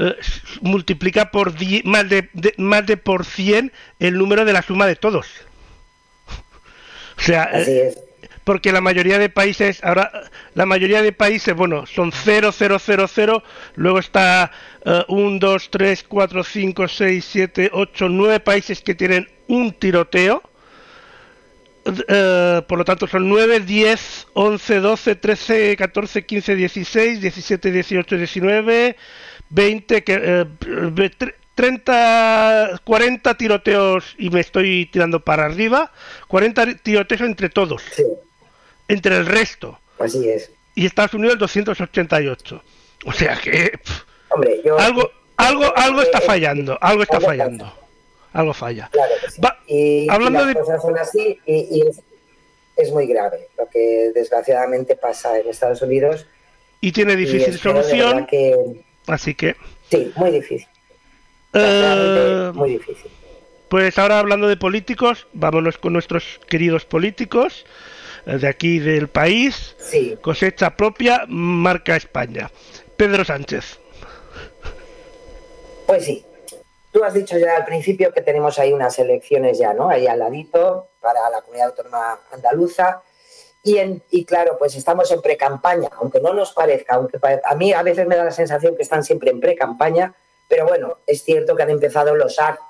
eh, 0.00 0.14
multiplica 0.60 1.32
por 1.32 1.54
más, 1.84 2.08
de, 2.08 2.28
más 2.56 2.86
de 2.86 2.96
por 2.96 3.24
100 3.24 3.72
el 3.98 4.16
número 4.16 4.44
de 4.44 4.52
la 4.52 4.62
suma 4.62 4.86
de 4.86 4.96
todos. 4.96 5.26
O 7.18 7.20
sea, 7.20 7.50
eh, 7.52 7.92
porque 8.48 8.72
la 8.72 8.80
mayoría 8.80 9.18
de 9.18 9.28
países, 9.28 9.84
ahora, 9.84 10.10
la 10.54 10.64
mayoría 10.64 11.02
de 11.02 11.12
países, 11.12 11.54
bueno, 11.54 11.84
son 11.84 12.12
0, 12.12 12.50
0, 12.50 12.78
0, 12.82 13.06
0, 13.06 13.42
luego 13.74 13.98
está 13.98 14.50
1, 15.06 15.38
2, 15.38 15.70
3, 15.70 16.04
4, 16.08 16.44
5, 16.44 16.88
6, 16.88 17.28
7, 17.30 17.70
8, 17.74 18.08
9 18.08 18.40
países 18.40 18.80
que 18.80 18.94
tienen 18.94 19.28
un 19.48 19.72
tiroteo. 19.72 20.42
Uh, 21.84 22.62
por 22.66 22.78
lo 22.78 22.86
tanto 22.86 23.06
son 23.06 23.28
9, 23.28 23.60
10, 23.60 24.28
11, 24.32 24.80
12, 24.80 25.14
13, 25.16 25.76
14, 25.76 26.24
15, 26.24 26.56
16, 26.56 27.20
17, 27.20 27.70
18, 27.70 28.16
19, 28.16 28.96
20, 29.50 30.04
que, 30.04 30.46
30, 31.54 32.80
40 32.82 33.34
tiroteos 33.34 34.14
y 34.16 34.30
me 34.30 34.40
estoy 34.40 34.86
tirando 34.86 35.20
para 35.20 35.44
arriba, 35.44 35.92
40 36.28 36.76
tiroteos 36.76 37.20
entre 37.20 37.50
todos, 37.50 37.82
entre 38.88 39.16
el 39.16 39.26
resto. 39.26 39.78
Así 39.98 40.28
es. 40.28 40.50
Y 40.74 40.86
Estados 40.86 41.14
Unidos 41.14 41.38
288. 41.38 42.62
O 43.06 43.12
sea 43.12 43.36
que 43.36 43.78
Hombre, 44.30 44.60
yo, 44.64 44.78
algo, 44.78 45.10
algo, 45.36 45.72
algo 45.76 46.02
está 46.02 46.20
fallando, 46.20 46.76
algo 46.80 47.02
está 47.02 47.20
fallando, 47.20 47.72
algo 48.32 48.52
falla. 48.52 48.88
Claro 48.92 49.14
y, 49.66 50.10
hablando 50.10 50.40
las 50.40 50.48
de 50.48 50.54
cosas 50.54 50.82
son 50.82 50.98
así 50.98 51.38
y, 51.46 51.82
es, 51.86 52.00
es 52.76 52.90
muy 52.90 53.06
grave 53.06 53.48
lo 53.56 53.68
que 53.68 54.10
desgraciadamente 54.14 54.96
pasa 54.96 55.38
en 55.38 55.48
Estados 55.48 55.82
Unidos. 55.82 56.26
Y 56.80 56.92
tiene 56.92 57.16
difícil 57.16 57.58
solución. 57.58 58.26
Que 58.26 58.56
Así 59.06 59.34
que. 59.34 59.56
Sí, 59.90 60.12
muy 60.16 60.30
difícil. 60.30 60.68
Eh, 61.54 62.50
muy 62.54 62.70
difícil. 62.70 63.10
Pues 63.68 63.98
ahora 63.98 64.18
hablando 64.18 64.48
de 64.48 64.56
políticos, 64.56 65.26
vámonos 65.32 65.76
con 65.78 65.92
nuestros 65.92 66.40
queridos 66.48 66.84
políticos 66.84 67.66
eh, 67.66 67.87
de 68.36 68.48
aquí 68.48 68.78
del 68.78 69.08
país. 69.08 69.74
Sí. 69.78 70.18
Cosecha 70.20 70.76
propia, 70.76 71.24
marca 71.28 71.96
España. 71.96 72.50
Pedro 72.96 73.24
Sánchez. 73.24 73.78
Pues 75.86 76.04
sí. 76.04 76.24
tú 76.92 77.04
has 77.04 77.14
dicho 77.14 77.38
ya 77.38 77.56
al 77.56 77.64
principio 77.64 78.12
que 78.12 78.20
tenemos 78.22 78.58
ahí 78.58 78.72
unas 78.72 78.98
elecciones 78.98 79.58
ya, 79.58 79.72
¿no? 79.72 79.88
Ahí 79.88 80.06
al 80.06 80.18
ladito 80.18 80.88
para 81.00 81.30
la 81.30 81.40
comunidad 81.42 81.68
autónoma 81.68 82.18
andaluza. 82.32 83.02
Y, 83.62 83.78
en, 83.78 84.02
y 84.10 84.24
claro, 84.24 84.56
pues 84.58 84.74
estamos 84.76 85.10
en 85.10 85.20
pre-campaña, 85.20 85.88
aunque 86.00 86.20
no 86.20 86.32
nos 86.32 86.52
parezca, 86.52 86.94
aunque 86.94 87.18
a 87.44 87.54
mí 87.54 87.72
a 87.72 87.82
veces 87.82 88.06
me 88.06 88.16
da 88.16 88.24
la 88.24 88.30
sensación 88.30 88.76
que 88.76 88.82
están 88.82 89.02
siempre 89.04 89.30
en 89.30 89.40
pre-campaña, 89.40 90.14
pero 90.48 90.66
bueno, 90.66 90.98
es 91.06 91.22
cierto 91.24 91.54
que 91.56 91.64
han 91.64 91.70
empezado 91.70 92.14
los 92.14 92.38
actos. 92.38 92.64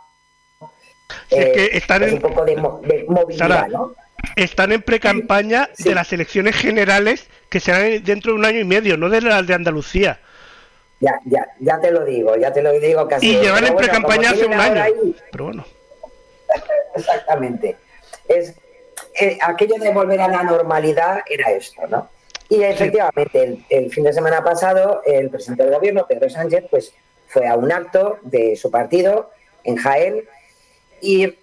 es 1.30 1.44
que 1.46 1.76
están 1.76 2.00
pues 2.00 2.12
en, 2.12 2.16
un 2.16 2.22
poco 2.22 2.44
de, 2.44 2.56
mo- 2.56 2.80
de 2.82 3.04
movilidad, 3.08 3.48
Sara, 3.48 3.68
¿no? 3.68 3.94
Están 4.42 4.72
en 4.72 4.82
pre-campaña 4.82 5.68
Sí. 5.74 5.84
de 5.84 5.94
las 5.94 6.12
elecciones 6.12 6.56
generales 6.56 7.26
que 7.48 7.60
serán 7.60 8.02
dentro 8.04 8.32
de 8.32 8.38
un 8.38 8.44
año 8.44 8.60
y 8.60 8.64
medio, 8.64 8.96
no 8.96 9.08
de 9.08 9.20
las 9.20 9.46
de 9.46 9.54
Andalucía. 9.54 10.20
Ya, 11.00 11.20
ya, 11.26 11.46
ya 11.60 11.80
te 11.80 11.90
lo 11.92 12.04
digo, 12.04 12.36
ya 12.36 12.52
te 12.52 12.60
lo 12.62 12.72
digo 12.72 13.06
casi. 13.06 13.28
Y 13.30 13.32
llevan 13.40 13.64
en 13.64 13.72
bueno, 13.74 13.76
pre-campaña 13.76 14.30
hace 14.30 14.46
un 14.46 14.54
año. 14.54 14.82
ahí- 14.82 15.16
Pero 15.30 15.44
bueno. 15.44 15.64
Exactamente. 16.94 17.76
Es, 18.28 18.54
eh, 19.20 19.38
aquello 19.42 19.76
de 19.78 19.90
volver 19.92 20.20
a 20.20 20.28
la 20.28 20.42
normalidad 20.42 21.20
era 21.28 21.50
esto, 21.50 21.86
¿no? 21.88 22.08
Y 22.48 22.62
efectivamente, 22.62 23.42
el, 23.44 23.64
el 23.68 23.90
fin 23.92 24.04
de 24.04 24.12
semana 24.12 24.42
pasado, 24.42 25.02
el 25.04 25.28
presidente 25.30 25.64
del 25.64 25.74
gobierno, 25.74 26.06
Pedro 26.06 26.30
Sánchez, 26.30 26.64
pues 26.70 26.92
fue 27.28 27.46
a 27.46 27.54
un 27.56 27.70
acto 27.70 28.18
de 28.22 28.56
su 28.56 28.70
partido 28.70 29.30
en 29.64 29.76
Jaén 29.76 30.24
y 31.02 31.34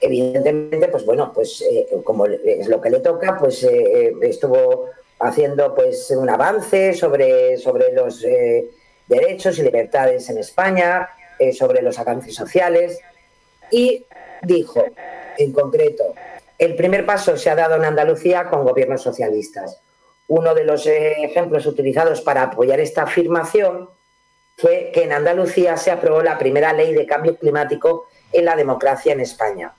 evidentemente, 0.00 0.88
pues 0.88 1.04
bueno, 1.04 1.32
pues 1.32 1.60
eh, 1.62 1.88
como 2.04 2.26
es 2.26 2.66
lo 2.68 2.80
que 2.80 2.90
le 2.90 3.00
toca, 3.00 3.38
pues 3.38 3.62
eh, 3.64 3.68
eh, 3.70 4.12
estuvo 4.22 4.86
haciendo 5.18 5.74
pues 5.74 6.10
un 6.10 6.30
avance 6.30 6.94
sobre, 6.94 7.58
sobre 7.58 7.92
los 7.92 8.24
derechos 9.06 9.58
y 9.58 9.62
libertades 9.62 10.30
en 10.30 10.38
España, 10.38 11.10
sobre 11.52 11.82
los 11.82 11.98
avances 11.98 12.34
sociales 12.34 12.98
y 13.70 14.06
dijo, 14.42 14.82
en 15.36 15.52
concreto, 15.52 16.14
el 16.58 16.74
primer 16.74 17.04
paso 17.04 17.36
se 17.36 17.50
ha 17.50 17.54
dado 17.54 17.76
en 17.76 17.84
Andalucía 17.84 18.48
con 18.48 18.64
gobiernos 18.64 19.02
socialistas. 19.02 19.82
Uno 20.28 20.54
de 20.54 20.64
los 20.64 20.86
ejemplos 20.86 21.66
utilizados 21.66 22.22
para 22.22 22.44
apoyar 22.44 22.80
esta 22.80 23.02
afirmación 23.02 23.90
fue 24.56 24.90
que 24.92 25.04
en 25.04 25.12
Andalucía 25.12 25.76
se 25.76 25.90
aprobó 25.90 26.22
la 26.22 26.38
primera 26.38 26.72
ley 26.72 26.94
de 26.94 27.06
cambio 27.06 27.36
climático 27.36 28.06
en 28.32 28.46
la 28.46 28.56
democracia 28.56 29.12
en 29.12 29.20
España. 29.20 29.74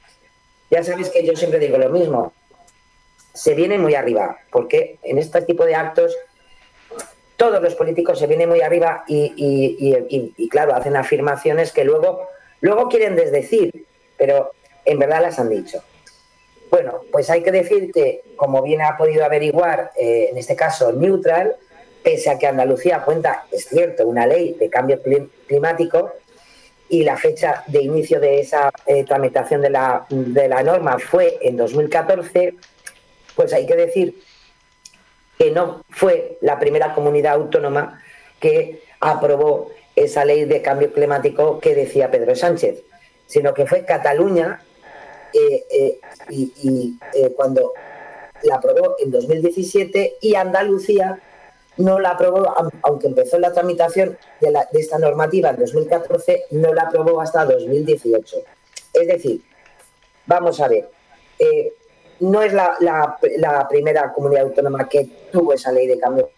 Ya 0.71 0.83
sabéis 0.83 1.09
que 1.09 1.23
yo 1.25 1.35
siempre 1.35 1.59
digo 1.59 1.77
lo 1.77 1.89
mismo, 1.89 2.33
se 3.33 3.53
viene 3.53 3.77
muy 3.77 3.93
arriba, 3.93 4.37
porque 4.51 4.97
en 5.03 5.17
este 5.17 5.41
tipo 5.41 5.65
de 5.65 5.75
actos 5.75 6.17
todos 7.35 7.61
los 7.61 7.75
políticos 7.75 8.17
se 8.19 8.27
vienen 8.27 8.47
muy 8.49 8.61
arriba 8.61 9.03
y, 9.07 9.33
y- 9.35 10.33
y- 10.37 10.49
claro, 10.49 10.73
hacen 10.73 10.95
afirmaciones 10.95 11.71
que 11.73 11.83
luego, 11.83 12.27
luego 12.61 12.87
quieren 12.87 13.15
desdecir, 13.15 13.85
pero 14.17 14.53
en 14.85 14.97
verdad 14.99 15.21
las 15.21 15.39
han 15.39 15.49
dicho. 15.49 15.83
Bueno, 16.69 17.01
pues 17.11 17.29
hay 17.29 17.43
que 17.43 17.51
decir 17.51 17.91
que, 17.91 18.21
como 18.37 18.61
bien 18.61 18.81
ha 18.81 18.95
podido 18.95 19.25
averiguar, 19.25 19.91
eh, 19.99 20.29
en 20.31 20.37
este 20.37 20.55
caso 20.55 20.93
Neutral, 20.93 21.55
pese 22.01 22.29
a 22.29 22.39
que 22.39 22.47
Andalucía 22.47 23.03
cuenta, 23.03 23.45
es 23.51 23.65
cierto, 23.67 24.07
una 24.07 24.25
ley 24.25 24.53
de 24.53 24.69
cambio 24.69 25.01
clim- 25.03 25.29
climático 25.47 26.13
y 26.91 27.05
la 27.05 27.15
fecha 27.15 27.63
de 27.67 27.81
inicio 27.83 28.19
de 28.19 28.41
esa 28.41 28.69
eh, 28.85 29.05
tramitación 29.05 29.61
de 29.61 29.69
la, 29.69 30.05
de 30.09 30.49
la 30.49 30.61
norma 30.61 30.99
fue 30.99 31.39
en 31.41 31.55
2014, 31.55 32.55
pues 33.33 33.53
hay 33.53 33.65
que 33.65 33.77
decir 33.77 34.21
que 35.37 35.51
no 35.51 35.85
fue 35.89 36.37
la 36.41 36.59
primera 36.59 36.93
comunidad 36.93 37.35
autónoma 37.35 38.01
que 38.41 38.83
aprobó 38.99 39.71
esa 39.95 40.25
ley 40.25 40.43
de 40.43 40.61
cambio 40.61 40.91
climático 40.91 41.61
que 41.61 41.75
decía 41.75 42.11
Pedro 42.11 42.35
Sánchez, 42.35 42.83
sino 43.25 43.53
que 43.53 43.65
fue 43.65 43.85
Cataluña 43.85 44.61
eh, 45.33 45.63
eh, 45.71 45.99
y, 46.29 46.97
cuando 47.37 47.71
la 48.43 48.55
aprobó 48.55 48.97
en 48.99 49.11
2017 49.11 50.17
y 50.19 50.35
Andalucía 50.35 51.21
no 51.77 51.99
la 51.99 52.11
aprobó, 52.11 52.53
aunque 52.83 53.07
empezó 53.07 53.39
la 53.39 53.53
tramitación 53.53 54.17
de, 54.39 54.53
esta 54.73 54.97
normativa 54.97 55.49
en 55.49 55.57
2014, 55.57 56.45
no 56.51 56.73
la 56.73 56.83
aprobó 56.83 57.21
hasta 57.21 57.45
2018. 57.45 58.37
Es 58.93 59.07
decir, 59.07 59.41
vamos 60.25 60.59
a 60.59 60.67
ver, 60.67 60.89
eh, 61.39 61.73
no 62.19 62.41
es 62.41 62.53
la, 62.53 63.17
primera 63.69 64.11
comunidad 64.13 64.43
autónoma 64.43 64.87
que 64.87 65.09
tuvo 65.31 65.53
esa 65.53 65.71
ley 65.71 65.87
de 65.87 65.99
cambio 65.99 66.29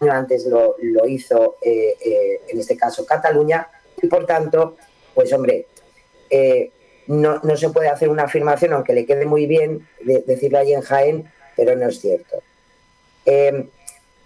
antes 0.00 0.46
lo, 0.46 0.74
lo 0.82 1.06
hizo, 1.06 1.56
eh, 1.62 1.94
eh, 2.04 2.40
en 2.48 2.58
este 2.58 2.76
caso, 2.76 3.06
Cataluña, 3.06 3.68
y 4.02 4.08
por 4.08 4.26
tanto, 4.26 4.76
pues 5.14 5.32
hombre, 5.32 5.66
no, 7.06 7.38
no 7.42 7.56
se 7.56 7.70
puede 7.70 7.88
hacer 7.88 8.08
una 8.08 8.24
afirmación, 8.24 8.72
aunque 8.72 8.94
le 8.94 9.06
quede 9.06 9.26
muy 9.26 9.46
bien 9.46 9.86
de- 10.00 10.24
decirlo 10.26 10.58
ahí 10.58 10.72
en 10.72 10.80
Jaén, 10.80 11.32
pero 11.54 11.76
no 11.76 11.88
es 11.88 12.00
cierto. 12.00 12.42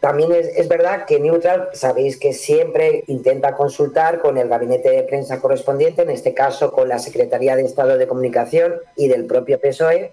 También 0.06 0.30
es, 0.30 0.46
es 0.56 0.68
verdad 0.68 1.04
que 1.04 1.18
Neutral, 1.18 1.70
sabéis 1.72 2.16
que 2.16 2.32
siempre 2.32 3.02
intenta 3.08 3.56
consultar 3.56 4.20
con 4.20 4.38
el 4.38 4.48
gabinete 4.48 4.88
de 4.88 5.02
prensa 5.02 5.40
correspondiente, 5.40 6.02
en 6.02 6.10
este 6.10 6.32
caso 6.32 6.70
con 6.70 6.88
la 6.88 7.00
Secretaría 7.00 7.56
de 7.56 7.64
Estado 7.64 7.98
de 7.98 8.06
Comunicación 8.06 8.76
y 8.94 9.08
del 9.08 9.26
propio 9.26 9.58
PSOE, 9.60 10.12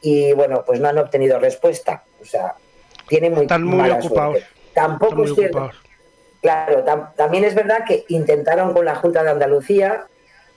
y 0.00 0.32
bueno, 0.32 0.64
pues 0.64 0.80
no 0.80 0.88
han 0.88 0.96
obtenido 0.96 1.38
respuesta. 1.38 2.02
O 2.22 2.24
sea, 2.24 2.54
tienen 3.08 3.34
muy 3.34 3.42
Están 3.42 3.62
muy 3.62 3.76
mala 3.76 3.96
ocupados. 3.96 4.38
suerte. 4.38 4.48
Tampoco 4.72 5.04
Están 5.12 5.18
muy 5.18 5.28
es 5.28 5.34
cierto. 5.34 5.58
ocupados. 5.58 5.82
Claro, 6.40 6.84
tam- 6.86 7.14
también 7.14 7.44
es 7.44 7.54
verdad 7.54 7.84
que 7.86 8.04
intentaron 8.08 8.72
con 8.72 8.86
la 8.86 8.94
Junta 8.94 9.22
de 9.22 9.28
Andalucía 9.32 10.06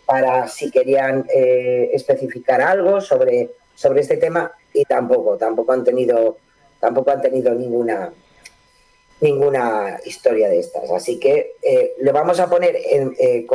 para 0.05 0.47
si 0.47 0.71
querían 0.71 1.25
eh, 1.35 1.89
especificar 1.91 2.61
algo 2.61 3.01
sobre, 3.01 3.49
sobre 3.75 3.99
este 3.99 4.15
tema 4.15 4.53
y 4.73 4.85
tampoco, 4.85 5.35
tampoco 5.35 5.73
han 5.73 5.83
tenido, 5.83 6.37
tampoco 6.79 7.11
han 7.11 7.21
tenido 7.21 7.53
ninguna 7.53 8.13
ninguna 9.23 9.99
historia 10.05 10.49
de 10.49 10.59
estas. 10.59 10.91
Así 10.91 11.19
que 11.19 11.55
eh, 11.61 11.93
le 11.99 12.11
vamos 12.11 12.39
a 12.39 12.49
poner, 12.49 12.75
en, 12.75 13.15
eh, 13.17 13.47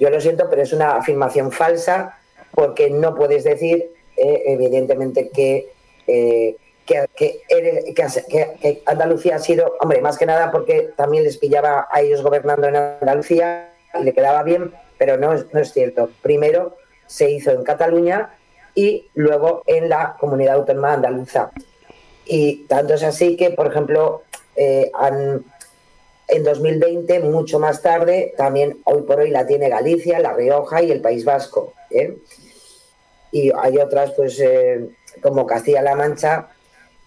yo 0.00 0.10
lo 0.10 0.20
siento, 0.20 0.48
pero 0.48 0.62
es 0.62 0.72
una 0.72 0.96
afirmación 0.96 1.52
falsa 1.52 2.18
porque 2.52 2.88
no 2.88 3.14
puedes 3.14 3.44
decir, 3.44 3.92
eh, 4.16 4.42
evidentemente, 4.46 5.28
que, 5.28 5.70
eh, 6.06 6.56
que, 6.86 7.06
que 7.14 8.82
Andalucía 8.86 9.36
ha 9.36 9.38
sido, 9.38 9.76
hombre, 9.80 10.00
más 10.00 10.16
que 10.16 10.24
nada 10.24 10.50
porque 10.50 10.90
también 10.96 11.22
les 11.22 11.36
pillaba 11.36 11.86
a 11.90 12.00
ellos 12.00 12.22
gobernando 12.22 12.66
en 12.66 12.76
Andalucía 12.76 13.74
y 14.00 14.02
le 14.02 14.14
quedaba 14.14 14.42
bien, 14.42 14.72
pero 14.96 15.18
no 15.18 15.34
no 15.34 15.60
es 15.60 15.72
cierto. 15.72 16.10
Primero 16.22 16.76
se 17.06 17.30
hizo 17.30 17.50
en 17.50 17.62
Cataluña 17.62 18.30
y 18.74 19.08
luego 19.14 19.62
en 19.66 19.90
la 19.90 20.16
comunidad 20.18 20.54
autónoma 20.54 20.94
andaluza. 20.94 21.50
Y 22.24 22.66
tanto 22.66 22.94
es 22.94 23.02
así 23.02 23.36
que, 23.36 23.50
por 23.50 23.66
ejemplo, 23.66 24.22
eh, 24.58 24.90
han, 24.94 25.44
en 26.28 26.44
2020, 26.44 27.20
mucho 27.20 27.58
más 27.58 27.80
tarde, 27.80 28.34
también 28.36 28.80
hoy 28.84 29.02
por 29.02 29.20
hoy 29.20 29.30
la 29.30 29.46
tiene 29.46 29.68
Galicia, 29.68 30.18
La 30.18 30.32
Rioja 30.34 30.82
y 30.82 30.90
el 30.90 31.00
País 31.00 31.24
Vasco. 31.24 31.72
¿eh? 31.90 32.16
Y 33.30 33.50
hay 33.56 33.78
otras, 33.78 34.12
pues, 34.12 34.38
eh, 34.40 34.88
como 35.22 35.46
Castilla-La 35.46 35.94
Mancha, 35.94 36.48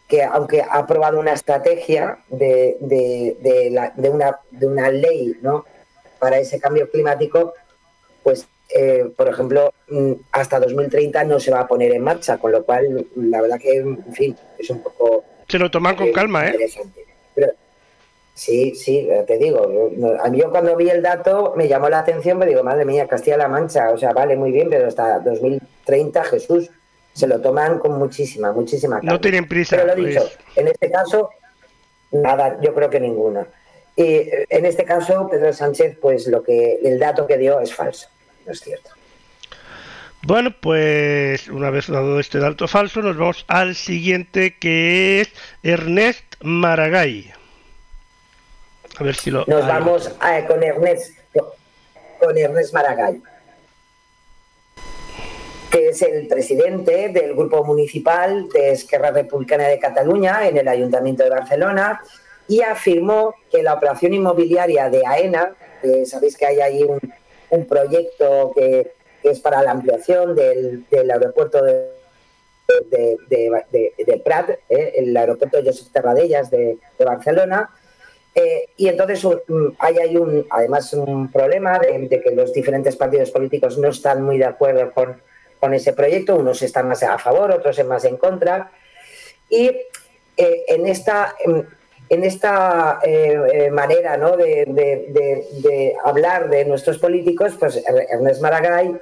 que 0.08 0.24
aunque 0.24 0.62
ha 0.62 0.78
aprobado 0.80 1.20
una 1.20 1.34
estrategia 1.34 2.20
de, 2.30 2.78
de- 2.82 3.38
de 3.42 3.70
la- 3.72 3.94
de 3.96 4.10
una, 4.10 4.40
de 4.52 4.68
una 4.68 4.90
ley 4.92 5.38
¿no? 5.42 5.66
para 6.20 6.38
ese 6.40 6.60
cambio 6.60 6.90
climático, 6.92 7.54
pues, 8.24 8.48
eh, 8.76 9.10
por 9.18 9.28
ejemplo, 9.28 9.74
mm, 9.90 10.14
hasta 10.32 10.60
2030 10.60 11.24
no 11.26 11.40
se 11.40 11.52
va 11.52 11.62
a 11.62 11.68
poner 11.68 11.92
en 11.94 12.04
marcha, 12.04 12.38
con 12.38 12.52
lo 12.52 12.64
cual, 12.66 13.06
la 13.16 13.42
verdad 13.42 13.60
que, 13.60 13.78
en 13.78 14.14
fin, 14.14 14.36
es 14.58 14.70
un 14.70 14.82
poco 14.84 15.24
Se 15.48 15.58
lo 15.60 15.70
toman 15.72 15.96
con 15.96 16.12
calma, 16.12 16.46
¿eh? 16.48 16.52
interesante. 16.52 17.06
Pero, 18.46 18.76
sí, 18.76 18.76
sí, 18.76 19.06
ya 19.08 19.24
te 19.26 19.38
digo. 19.38 19.72
yo- 19.72 19.90
no, 19.98 20.22
a 20.22 20.30
mí 20.30 20.40
yo 20.40 20.50
cuando 20.50 20.76
vi 20.76 20.90
el 20.90 21.02
dato 21.02 21.54
me 21.56 21.68
llamó 21.68 21.90
la 21.90 22.00
atención, 22.00 22.38
me 22.38 22.46
digo, 22.46 22.64
madre 22.64 22.86
mía, 22.86 23.08
Castilla-La 23.08 23.48
Mancha, 23.48 23.90
o 23.92 23.98
sea, 23.98 24.14
vale, 24.14 24.36
muy 24.36 24.52
bien, 24.52 24.70
pero 24.70 24.88
hasta 24.88 25.20
2030, 25.20 26.24
Jesús, 26.24 26.70
se 27.14 27.28
lo 27.28 27.40
toman 27.42 27.78
con 27.80 27.98
muchísima, 28.00 28.52
muchísima 28.52 28.98
calma. 28.98 29.12
No 29.14 29.20
tienen 29.22 29.48
prisa. 29.48 29.76
Pero 29.76 29.88
lo 29.88 29.96
dicho, 29.96 30.22
pues. 30.22 30.38
en 30.58 30.68
este 30.70 30.90
caso, 30.90 31.30
nada, 32.12 32.58
yo 32.62 32.74
creo 32.74 32.90
que 32.90 33.00
ninguna. 33.00 33.46
Y 33.96 34.04
eh, 34.04 34.46
en 34.50 34.66
este 34.66 34.86
caso, 34.86 35.28
Pedro 35.30 35.52
Sánchez, 35.54 35.98
pues 36.02 36.28
lo 36.28 36.42
que 36.42 36.80
el 36.84 36.98
dato 36.98 37.28
que 37.28 37.38
dio 37.38 37.60
es 37.60 37.74
falso, 37.76 38.08
no 38.46 38.54
es 38.54 38.60
cierto. 38.62 38.90
Bueno, 40.24 40.52
pues 40.62 41.48
una 41.50 41.70
vez 41.72 41.88
dado 41.88 42.20
este 42.20 42.38
dato 42.40 42.68
falso, 42.68 43.02
nos 43.02 43.18
vamos 43.18 43.44
al 43.48 43.76
siguiente 43.76 44.56
que 44.58 45.22
es 45.22 45.30
Ernest 45.64 46.24
Maragall. 46.42 47.26
A 49.02 49.04
ver 49.04 49.16
si 49.16 49.32
lo. 49.32 49.44
Nos 49.48 49.68
vamos 49.68 50.16
a- 50.20 50.46
con 50.46 50.62
Ernest 50.64 51.18
con 52.20 52.38
Ernest 52.38 52.72
Maragall, 52.72 53.20
que 55.72 55.90
es 55.90 56.02
el 56.04 56.28
presidente 56.28 57.10
del 57.10 57.34
grupo 57.34 57.64
municipal 57.64 58.48
de 58.50 58.74
Esquerra 58.74 59.10
Republicana 59.10 59.68
de 59.68 59.80
Cataluña 59.80 60.48
en 60.48 60.56
el 60.56 60.68
Ayuntamiento 60.68 61.24
de 61.24 61.32
Barcelona 61.32 62.00
y 62.48 62.62
afirmó 62.62 63.34
que 63.50 63.64
la 63.64 63.74
operación 63.74 64.14
inmobiliaria 64.14 64.88
de 64.92 65.02
AENA, 65.04 65.56
que 65.82 66.06
sabéis 66.06 66.38
que 66.38 66.46
hay 66.46 66.60
ahí 66.62 66.84
un, 66.84 67.00
un 67.50 67.66
proyecto 67.66 68.52
que, 68.56 68.94
que 69.24 69.30
es 69.32 69.40
para 69.40 69.64
la 69.64 69.72
ampliación 69.72 70.36
del, 70.36 70.88
del 70.92 71.10
aeropuerto 71.10 71.64
de, 71.64 71.88
de, 72.92 73.18
de, 73.72 73.94
de 73.98 74.18
Prat, 74.24 74.52
eh, 74.70 74.94
el 74.98 75.18
aeropuerto 75.18 75.58
Josep 75.66 75.92
Terradellas 75.92 76.52
de, 76.52 76.78
Barcelona. 77.04 77.72
Eh, 78.34 78.70
y 78.78 78.88
entonces 78.88 79.24
um, 79.26 79.74
hay, 79.80 80.16
un, 80.16 80.46
además 80.50 80.94
un 80.94 81.30
problema 81.32 81.80
de, 81.80 82.22
que 82.22 82.32
los 82.32 82.54
diferentes 82.54 82.96
partidos 82.96 83.30
políticos 83.30 83.78
no 83.78 83.90
están 83.90 84.24
muy 84.24 84.38
de 84.38 84.46
acuerdo 84.46 84.92
con, 84.94 85.22
con 85.60 85.74
ese 85.74 85.94
proyecto, 85.94 86.38
unos 86.38 86.62
están 86.62 86.88
más 86.88 87.04
a 87.04 87.18
favor, 87.18 87.52
otros 87.52 87.84
más 87.86 88.06
en 88.06 88.18
contra. 88.18 88.72
Y 89.50 89.68
eh, 90.38 90.64
en 90.68 90.88
esta, 90.88 91.36
en, 92.10 92.24
esta 92.24 93.00
eh, 93.04 93.70
manera 93.70 94.16
¿no? 94.16 94.38
de, 94.38 94.66
de, 94.66 95.48
de, 95.62 95.96
hablar 96.04 96.50
de 96.50 96.64
nuestros 96.64 97.00
políticos, 97.00 97.54
pues 97.60 97.84
Ernest 97.86 98.42
Maragall 98.42 99.02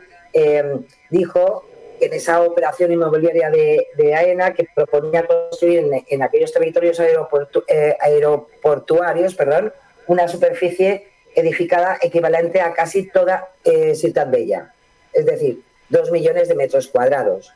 dijo 1.10 1.69
en 2.02 2.14
esa 2.14 2.42
operación 2.42 2.92
inmobiliaria 2.92 3.50
de, 3.50 4.16
AENA 4.16 4.54
que 4.54 4.68
proponía 4.74 5.26
construir 5.26 5.90
en, 6.08 6.24
aquellos 6.24 6.52
territorios 6.52 7.00
aeroportu, 7.00 7.64
aeroportuarios 8.00 9.36
perdón, 9.36 9.74
una 10.08 10.28
superficie 10.28 11.08
edificada 11.36 11.98
equivalente 12.02 12.62
a 12.62 12.74
casi 12.74 13.10
toda 13.10 13.50
Ciudad 13.94 14.30
Bella. 14.30 14.74
Es 15.14 15.26
decir, 15.26 15.62
dos 15.90 16.12
millones 16.12 16.48
de 16.48 16.56
metros 16.56 16.88
cuadrados. 16.88 17.54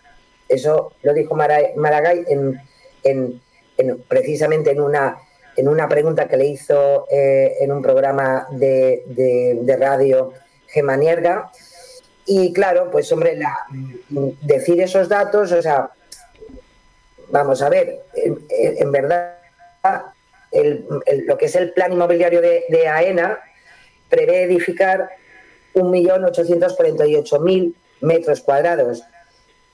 Eso 0.49 0.93
lo 1.01 1.13
dijo 1.13 1.35
Maragall 1.35 2.25
en, 2.27 2.61
en, 3.03 3.41
precisamente 4.07 4.71
en 4.71 4.81
una, 4.81 5.17
en 5.55 5.67
una 5.67 5.87
pregunta 5.87 6.27
que 6.27 6.37
le 6.37 6.47
hizo 6.47 7.07
eh, 7.09 7.55
en 7.59 7.71
un 7.71 7.81
programa 7.81 8.47
de, 8.51 9.03
de, 9.07 9.77
radio 9.77 10.33
Gemanierga. 10.67 11.51
Y 12.25 12.53
claro, 12.53 12.89
pues 12.91 13.11
hombre, 13.11 13.35
la, 13.35 13.57
decir 14.41 14.81
esos 14.81 15.09
datos, 15.09 15.51
o 15.51 15.61
sea, 15.61 15.89
vamos 17.29 17.61
a 17.61 17.69
ver, 17.69 17.99
en, 18.15 18.91
verdad, 18.91 19.35
lo 21.25 21.37
que 21.37 21.45
es 21.45 21.55
el 21.55 21.73
plan 21.73 21.91
inmobiliario 21.91 22.41
de, 22.41 22.63
de 22.69 22.87
AENA 22.87 23.39
prevé 24.09 24.43
edificar 24.43 25.09
1.848.000 25.73 27.73
metros 28.01 28.41
cuadrados. 28.41 29.03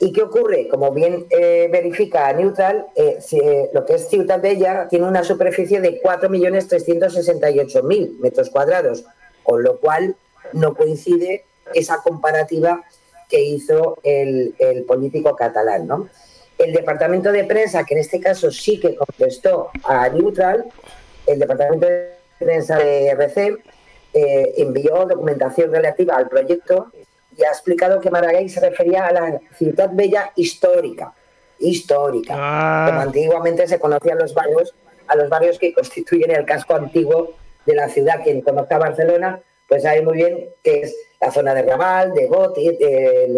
¿Y 0.02 0.14
qué 0.14 0.22
ocurre? 0.22 0.70
Como 0.70 0.94
bien 0.94 1.26
eh, 1.30 1.68
verifica 1.70 2.32
Neutral, 2.32 2.86
eh, 2.96 3.20
eh, 3.32 3.70
lo 3.74 3.86
que 3.86 3.96
es 3.96 4.08
Ciudad 4.08 4.42
Bella 4.42 4.88
tiene 4.90 5.06
una 5.06 5.26
superficie 5.26 5.82
de 5.82 6.02
4.368.000 6.02 8.20
metros 8.20 8.50
cuadrados, 8.50 9.04
con 9.44 9.62
lo 9.62 9.78
cual 9.80 10.16
no 10.54 10.74
coincide 10.74 11.44
esa 11.74 12.02
comparativa 12.02 12.84
que 13.30 13.42
hizo 13.42 14.00
el, 14.04 14.56
político 14.88 15.36
catalán. 15.36 15.88
¿no? 15.88 16.10
El 16.58 16.74
departamento 16.74 17.32
de 17.32 17.44
prensa, 17.44 17.84
que 17.86 17.94
en 17.94 18.02
este 18.02 18.20
caso 18.20 18.52
sí 18.52 18.80
que 18.80 18.96
contestó 18.96 19.70
a 19.84 20.10
Neutral, 20.10 20.66
el 21.28 21.40
departamento 21.40 21.86
de 21.88 22.16
prensa 22.40 22.78
de 22.78 23.10
RC, 23.10 23.58
envió 24.14 25.06
documentación 25.06 25.72
relativa 25.72 26.16
al 26.16 26.28
proyecto 26.28 26.92
y 27.40 27.44
ha 27.44 27.50
explicado 27.50 28.02
que 28.02 28.10
Maragall 28.10 28.50
se 28.50 28.60
refería 28.60 29.06
a 29.06 29.14
la 29.14 29.40
ciudad 29.58 29.90
bella 29.94 30.32
histórica, 30.36 31.14
histórica, 31.60 32.34
ah. 32.36 32.88
como 32.90 33.02
antiguamente 33.02 33.68
se 33.68 33.80
conocían 33.80 34.18
los 34.18 34.34
barrios, 34.34 34.76
a 35.08 35.16
los 35.16 35.30
barrios 35.30 35.58
que 35.58 35.74
constituyen 35.74 36.32
el 36.32 36.46
casco 36.46 36.76
antiguo 36.76 37.36
de 37.66 37.76
la 37.76 37.88
ciudad. 37.88 38.22
Quien 38.24 38.42
conozca 38.42 38.78
Barcelona, 38.78 39.42
pues 39.70 39.84
sabe 39.84 40.02
muy 40.02 40.18
bien 40.18 40.50
que 40.64 40.82
es 40.82 40.96
la 41.22 41.32
zona 41.32 41.54
de 41.54 41.62
Raval, 41.62 42.14
de 42.14 42.26
Goti, 42.26 42.78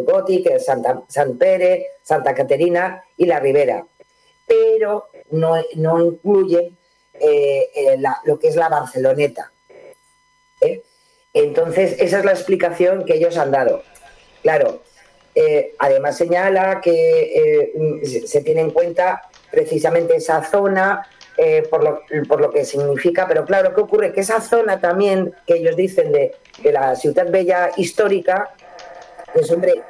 Goti, 0.04 0.42
que 0.42 0.56
es 0.56 0.66
Santa, 0.66 1.04
San 1.08 1.38
Pere, 1.38 1.88
Santa 2.02 2.34
Caterina 2.34 3.04
y 3.18 3.26
la 3.26 3.40
Ribera. 3.40 3.86
Pero 4.48 5.10
no, 5.32 5.56
no 5.76 6.04
incluye 6.04 6.74
eh, 7.20 7.70
eh, 7.76 7.98
lo 8.24 8.40
que 8.40 8.48
es 8.48 8.56
la 8.56 8.70
Barceloneta. 8.70 9.52
¿eh? 10.62 10.82
Entonces, 11.34 11.96
esa 12.00 12.20
es 12.20 12.26
la 12.26 12.32
explicación 12.32 13.06
que 13.06 13.16
ellos 13.16 13.38
han 13.38 13.52
dado. 13.52 13.84
Claro, 14.42 14.82
además 15.80 16.18
señala 16.18 16.82
que 16.82 17.72
eh, 17.72 18.26
se 18.26 18.42
tiene 18.42 18.62
en 18.62 18.72
cuenta 18.72 19.30
precisamente 19.50 20.16
esa 20.16 20.44
zona 20.44 21.08
eh, 21.38 21.64
por, 21.70 21.84
lo, 21.84 22.02
por, 22.28 22.42
lo, 22.42 22.50
que 22.50 22.66
significa, 22.66 23.28
pero 23.28 23.46
claro, 23.46 23.74
¿qué 23.74 23.82
ocurre? 23.82 24.12
Que 24.14 24.22
esa 24.22 24.40
zona 24.42 24.80
también 24.80 25.34
que 25.48 25.56
ellos 25.56 25.76
dicen 25.76 26.12
de, 26.12 26.36
de 26.62 26.72
la 26.72 26.96
ciudad 26.96 27.32
bella 27.32 27.72
histórica, 27.78 28.54
pues 29.34 29.50
hombre, 29.52 29.82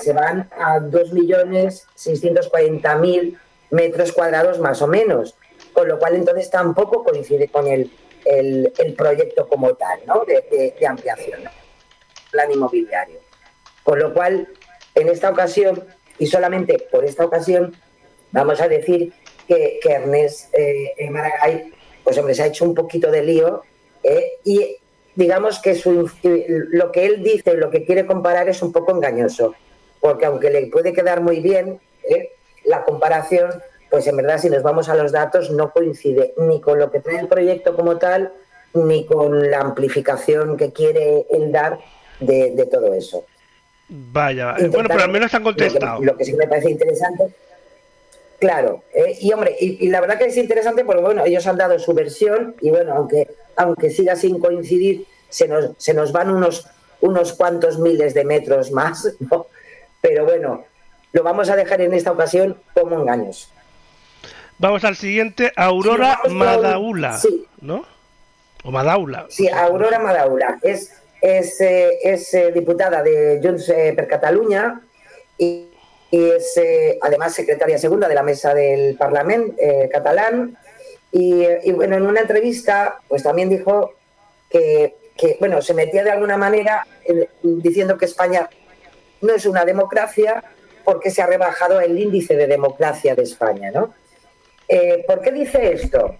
se 0.00 0.12
van 0.12 0.48
a 0.56 0.78
2.640.000 0.78 3.36
metros 3.70 4.12
cuadrados 4.12 4.58
más 4.58 4.82
o 4.82 4.86
menos, 4.86 5.34
con 5.72 5.88
lo 5.88 5.98
cual 5.98 6.16
entonces 6.16 6.50
tampoco 6.50 7.02
coincide 7.02 7.48
con 7.48 7.66
el, 7.66 7.90
el, 8.24 8.70
el 8.78 8.94
proyecto 8.94 9.48
como 9.48 9.74
tal, 9.74 10.00
¿no? 10.06 10.24
de, 10.26 10.74
de 10.78 10.86
ampliación, 10.86 11.40
plan 12.30 12.52
inmobiliario. 12.52 13.20
Con 13.82 13.98
lo 13.98 14.12
cual, 14.12 14.48
en 14.94 15.08
esta 15.08 15.30
ocasión, 15.30 15.82
y 16.18 16.26
solamente 16.26 16.86
por 16.90 17.04
esta 17.04 17.24
ocasión, 17.24 17.74
vamos 18.32 18.60
a 18.60 18.68
decir 18.68 19.14
que, 19.46 19.78
que 19.82 19.92
Ernest 19.92 20.52
eh, 20.52 21.08
Maragall, 21.10 21.72
pues 22.04 22.18
hombre, 22.18 22.34
se 22.34 22.42
ha 22.42 22.46
hecho 22.46 22.64
un 22.64 22.74
poquito 22.74 23.10
de 23.10 23.22
lío 23.22 23.62
eh, 24.02 24.32
y 24.44 24.76
digamos 25.14 25.58
que 25.58 25.74
su, 25.74 26.10
lo 26.22 26.92
que 26.92 27.06
él 27.06 27.22
dice, 27.22 27.54
lo 27.54 27.70
que 27.70 27.84
quiere 27.84 28.06
comparar 28.06 28.48
es 28.48 28.62
un 28.62 28.72
poco 28.72 28.92
engañoso, 28.92 29.54
porque 30.00 30.26
aunque 30.26 30.50
le 30.50 30.66
puede 30.66 30.92
quedar 30.92 31.20
muy 31.20 31.40
bien 31.40 31.80
eh, 32.08 32.30
la 32.64 32.84
comparación, 32.84 33.50
pues 33.90 34.06
en 34.06 34.16
verdad 34.16 34.38
si 34.38 34.50
nos 34.50 34.62
vamos 34.62 34.88
a 34.88 34.94
los 34.94 35.12
datos 35.12 35.50
no 35.50 35.72
coincide 35.72 36.34
ni 36.36 36.60
con 36.60 36.78
lo 36.78 36.90
que 36.90 37.00
trae 37.00 37.18
el 37.18 37.28
proyecto 37.28 37.74
como 37.74 37.96
tal, 37.98 38.32
ni 38.74 39.06
con 39.06 39.50
la 39.50 39.60
amplificación 39.60 40.56
que 40.56 40.72
quiere 40.72 41.26
él 41.30 41.50
dar 41.50 41.78
de, 42.20 42.50
de 42.50 42.66
todo 42.66 42.92
eso. 42.94 43.24
Vaya, 43.88 44.56
bueno, 44.70 44.88
pero 44.88 45.04
al 45.04 45.10
menos 45.10 45.32
han 45.32 45.44
contestado. 45.44 46.02
Lo 46.02 46.16
que, 46.16 46.24
sí 46.24 46.34
me 46.34 46.48
parece 46.48 46.70
interesante, 46.70 47.32
claro, 48.38 48.82
eh, 48.94 49.16
y 49.20 49.32
hombre, 49.32 49.56
y, 49.58 49.88
la 49.88 50.00
verdad 50.00 50.18
que 50.18 50.26
es 50.26 50.36
interesante 50.36 50.84
porque, 50.84 51.02
bueno, 51.02 51.24
ellos 51.24 51.46
han 51.46 51.56
dado 51.56 51.78
su 51.78 51.92
versión 51.94 52.54
y, 52.60 52.70
bueno, 52.70 52.94
aunque, 52.94 53.28
aunque 53.56 53.90
siga 53.90 54.16
sin 54.16 54.38
coincidir, 54.38 55.06
se 55.28 55.48
nos, 55.48 55.70
se 55.78 55.94
nos 55.94 56.12
van 56.12 56.30
unos, 56.30 56.66
unos 57.00 57.32
cuantos 57.32 57.78
miles 57.78 58.14
de 58.14 58.24
metros 58.24 58.70
más, 58.70 59.14
¿no? 59.30 59.46
Pero 60.00 60.24
bueno, 60.24 60.64
lo 61.12 61.22
vamos 61.22 61.50
a 61.50 61.56
dejar 61.56 61.80
en 61.80 61.94
esta 61.94 62.12
ocasión 62.12 62.56
como 62.74 63.00
engaños. 63.00 63.50
Vamos 64.58 64.84
al 64.84 64.96
siguiente, 64.96 65.52
Aurora 65.56 66.20
Madaula, 66.30 67.20
¿no? 67.60 67.84
O 68.64 68.70
Madaula. 68.70 69.26
Sí, 69.28 69.48
Aurora 69.48 69.98
Madaula. 69.98 70.58
Es 70.62 70.92
es, 71.20 71.60
eh, 71.60 71.98
es 72.02 72.34
eh, 72.34 72.52
diputada 72.52 73.02
de 73.02 73.40
Junts 73.42 73.66
per 73.66 74.06
Catalunya 74.06 74.80
y, 75.38 75.65
y 76.16 76.30
es 76.30 76.60
además 77.00 77.34
secretaria 77.34 77.78
segunda 77.78 78.08
de 78.08 78.14
la 78.14 78.22
mesa 78.22 78.54
del 78.54 78.96
Parlamento 78.96 79.56
catalán. 79.90 80.56
Y, 81.12 81.44
y, 81.64 81.72
bueno, 81.72 81.96
en 81.96 82.06
una 82.06 82.20
entrevista, 82.20 83.00
pues 83.08 83.22
también 83.22 83.48
dijo 83.48 83.94
que, 84.50 84.94
bueno, 85.40 85.62
se 85.62 85.74
metía 85.74 86.04
de 86.04 86.10
alguna 86.10 86.36
manera 86.36 86.86
diciendo 87.42 87.96
que 87.96 88.04
España 88.04 88.48
no 89.20 89.34
es 89.34 89.46
una 89.46 89.64
democracia 89.64 90.42
porque 90.84 91.10
se 91.10 91.22
ha 91.22 91.26
rebajado 91.26 91.80
el 91.80 91.98
índice 91.98 92.36
de 92.36 92.46
democracia 92.46 93.14
de 93.14 93.22
España, 93.22 93.70
¿no? 93.70 93.94
¿Por 95.06 95.20
qué 95.20 95.32
dice 95.32 95.72
esto? 95.72 96.16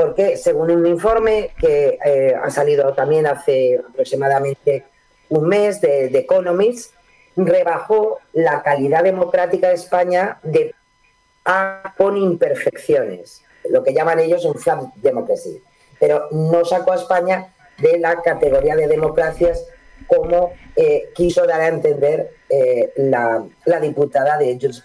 porque 0.00 0.38
según 0.38 0.70
un 0.70 0.86
informe 0.86 1.50
que 1.60 1.98
eh, 2.02 2.34
ha 2.34 2.48
salido 2.48 2.94
también 2.94 3.26
hace 3.26 3.78
aproximadamente 3.86 4.84
un 5.28 5.46
mes 5.46 5.78
de, 5.82 6.08
de, 6.08 6.20
Economist, 6.20 6.94
rebajó 7.46 8.18
la 8.32 8.62
calidad 8.62 9.04
democrática 9.04 9.68
de 9.68 9.74
España 9.74 10.38
de 10.42 10.74
A 11.44 11.94
con 11.96 12.16
imperfecciones, 12.16 13.42
lo 13.68 13.82
que 13.82 13.94
llaman 13.94 14.20
ellos 14.20 14.44
un 14.44 14.54
flat 14.54 14.82
democracy, 14.96 15.62
pero 15.98 16.28
no 16.30 16.64
sacó 16.64 16.92
a 16.92 16.96
España 16.96 17.52
de 17.78 17.98
la 17.98 18.20
categoría 18.22 18.76
de 18.76 18.86
democracias 18.86 19.66
como 20.06 20.52
eh, 20.76 21.10
quiso 21.14 21.46
dar 21.46 21.60
a 21.60 21.68
entender 21.68 22.34
eh, 22.48 22.92
la, 22.96 23.44
diputada 23.80 24.38
de 24.38 24.58
Junts. 24.60 24.82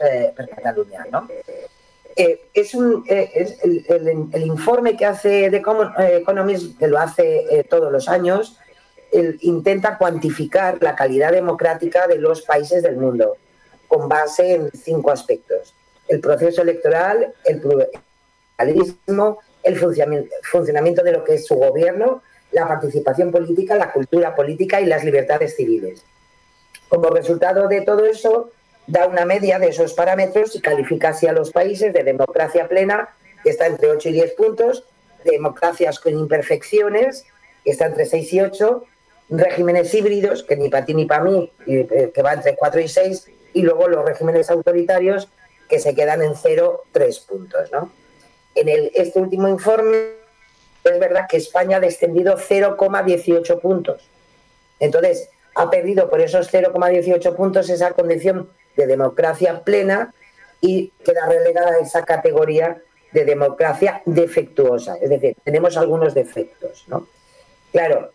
Eh, 2.18 2.42
es, 2.54 2.74
un, 2.76 3.04
es 3.08 3.62
el, 3.64 3.86
el, 3.90 4.28
el, 4.32 4.46
informe 4.46 4.96
que 4.96 5.06
hace 5.06 5.50
The 5.50 5.62
Economist, 6.18 6.78
que 6.78 6.88
lo 6.88 6.98
hace 7.00 7.66
todos 7.70 7.92
los 7.92 8.08
años, 8.08 8.58
el, 9.12 9.38
intenta 9.42 9.98
cuantificar 9.98 10.78
la 10.82 10.96
calidad 10.96 11.32
democrática 11.32 12.08
de 12.08 12.18
los 12.18 12.42
países 12.42 12.84
del 12.84 12.98
mundo 12.98 13.38
con 13.88 14.10
base 14.10 14.54
en 14.56 14.72
cinco 14.72 15.12
aspectos. 15.12 15.74
El 16.08 16.20
proceso 16.20 16.62
electoral, 16.62 17.34
el 17.46 17.62
pluralismo, 17.62 19.40
el 19.64 19.78
funcionamiento, 19.78 21.04
de 21.04 21.12
lo 21.12 21.24
que 21.24 21.36
es 21.36 21.48
su 21.48 21.56
gobierno, 21.56 22.22
la 22.52 22.68
participación 22.68 23.32
política, 23.32 23.76
la 23.76 23.92
cultura 23.92 24.36
política 24.36 24.82
y 24.82 24.86
las 24.86 25.04
libertades 25.04 25.56
civiles. 25.56 26.04
Como 26.88 27.10
resultado 27.10 27.68
de 27.68 27.82
todo 27.82 28.06
eso, 28.06 28.52
da 28.88 29.08
una 29.08 29.26
media 29.26 29.58
de 29.58 29.70
esos 29.70 29.94
parámetros 29.94 30.56
y 30.56 30.62
califica 30.62 31.10
así 31.10 31.26
a 31.28 31.34
los 31.34 31.52
países 31.52 31.92
de 31.94 32.04
democracia 32.04 32.68
plena, 32.68 33.10
que 33.44 33.50
está 33.50 33.66
entre 33.66 33.90
8 33.90 34.10
y 34.10 34.14
10 34.14 34.34
puntos, 34.34 34.84
democracias 35.24 36.00
con 36.00 36.14
imperfecciones, 36.14 37.26
que 37.64 37.72
está 37.72 37.88
entre 37.88 38.06
6 38.06 38.34
y 38.34 38.42
8, 38.42 38.86
regímenes 39.30 39.94
híbridos, 39.94 40.44
que 40.44 40.56
ni 40.56 40.70
para 40.70 40.86
ti 40.86 40.94
ni 40.94 41.06
para 41.06 41.24
mí, 41.24 41.52
eh, 41.68 42.12
que 42.14 42.22
va 42.22 42.34
entre 42.34 42.56
4 42.56 42.82
y 42.82 42.88
6, 42.88 43.28
y 43.54 43.62
luego 43.62 43.88
los 43.88 44.06
regímenes 44.06 44.50
autoritarios, 44.50 45.30
que 45.70 45.80
se 45.80 45.96
quedan 45.96 46.22
en 46.22 46.36
0, 46.36 46.84
3 46.92 47.20
puntos. 47.22 47.72
¿no? 47.72 47.92
En 48.54 48.70
el, 48.70 48.92
este 48.94 49.20
último 49.20 49.48
informe 49.48 50.12
es 50.84 51.00
verdad 51.00 51.26
que 51.28 51.38
España 51.38 51.78
ha 51.78 51.80
descendido 51.80 52.38
0,18 52.38 53.60
puntos. 53.60 54.08
Entonces, 54.80 55.30
ha 55.56 55.70
perdido 55.70 56.10
por 56.10 56.22
esos 56.22 56.54
0,18 56.54 57.36
puntos 57.36 57.70
esa 57.70 57.92
condición 57.92 58.50
de 58.76 58.88
democracia 58.88 59.64
plena 59.64 60.14
y 60.62 60.92
queda 61.04 61.28
relegada 61.28 61.72
a 61.72 61.80
esa 61.80 62.04
categoría 62.04 62.82
de 63.12 63.26
democracia 63.26 64.02
defectuosa. 64.06 64.98
Es 64.98 65.10
decir, 65.10 65.38
tenemos 65.44 65.78
algunos 65.78 66.14
defectos. 66.14 66.84
¿no? 66.88 67.08
Claro, 67.72 68.12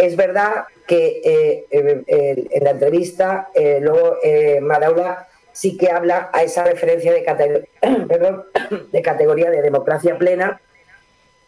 es 0.00 0.16
verdad 0.16 0.64
que 0.86 1.20
eh, 1.22 1.66
eh, 1.70 2.48
en 2.50 2.64
la 2.64 2.70
entrevista, 2.70 3.50
eh, 3.54 3.80
luego 3.82 4.16
Madaula 4.62 5.28
sí 5.52 5.76
que 5.76 5.90
habla 5.90 6.30
a 6.32 6.42
esa 6.42 6.64
referencia 6.64 7.12
de, 7.12 7.22
categoría 9.04 9.50
de 9.50 9.60
democracia 9.60 10.16
plena 10.16 10.60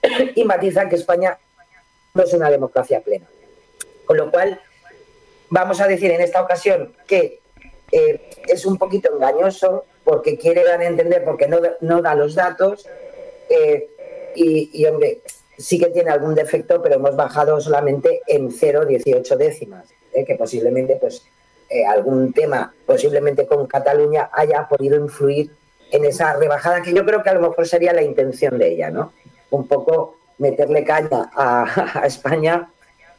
y 0.35 0.45
matiza 0.45 0.89
que 0.89 0.97
España 0.97 1.39
no 2.13 2.23
es 2.23 2.35
una 2.35 2.51
democracia 2.51 3.01
plena. 3.01 3.27
Con 4.05 4.19
lo 4.19 4.31
cual, 4.31 4.61
vamos 5.49 5.81
a 5.81 5.87
decir 5.87 6.11
en 6.11 6.21
esta 6.21 6.43
ocasión 6.43 6.95
que 7.07 7.41
es 7.91 8.67
un 8.67 8.77
poquito 8.79 9.15
engañoso 9.15 9.85
porque 10.05 10.37
quiere 10.37 10.65
dar 10.65 10.81
a 10.81 10.87
entender, 10.87 11.25
porque 11.25 11.49
no, 11.49 12.03
da 12.03 12.15
los 12.15 12.35
datos 12.35 12.87
y, 14.35 14.85
hombre, 14.87 15.21
sí 15.63 15.79
que 15.79 15.91
tiene 15.91 16.11
algún 16.11 16.35
defecto, 16.35 16.83
pero 16.83 16.97
hemos 16.97 17.15
bajado 17.15 17.61
solamente 17.61 18.21
en 18.27 18.51
0,18 18.51 19.37
décimas, 19.37 19.89
¿eh? 20.13 20.25
que 20.25 20.35
posiblemente 20.35 20.97
pues 20.97 21.25
eh, 21.71 21.87
algún 21.87 22.33
tema, 22.33 22.75
posiblemente 22.85 23.47
con 23.47 23.67
Cataluña, 23.67 24.29
haya 24.33 24.67
podido 24.69 24.97
influir 24.97 25.51
en 25.93 26.05
esa 26.05 26.35
rebajada, 26.35 26.83
que 26.83 26.93
yo 26.93 27.05
creo 27.05 27.23
que 27.23 27.31
a 27.31 27.35
lo 27.35 27.49
mejor 27.49 27.67
sería 27.69 27.93
la 27.93 28.03
intención 28.03 28.59
de 28.59 28.73
ella, 28.73 28.91
¿no? 28.91 29.13
Un 29.51 29.69
poco 29.69 30.17
meterle 30.39 30.85
caña 30.85 31.31
a, 31.35 32.03
España 32.07 32.69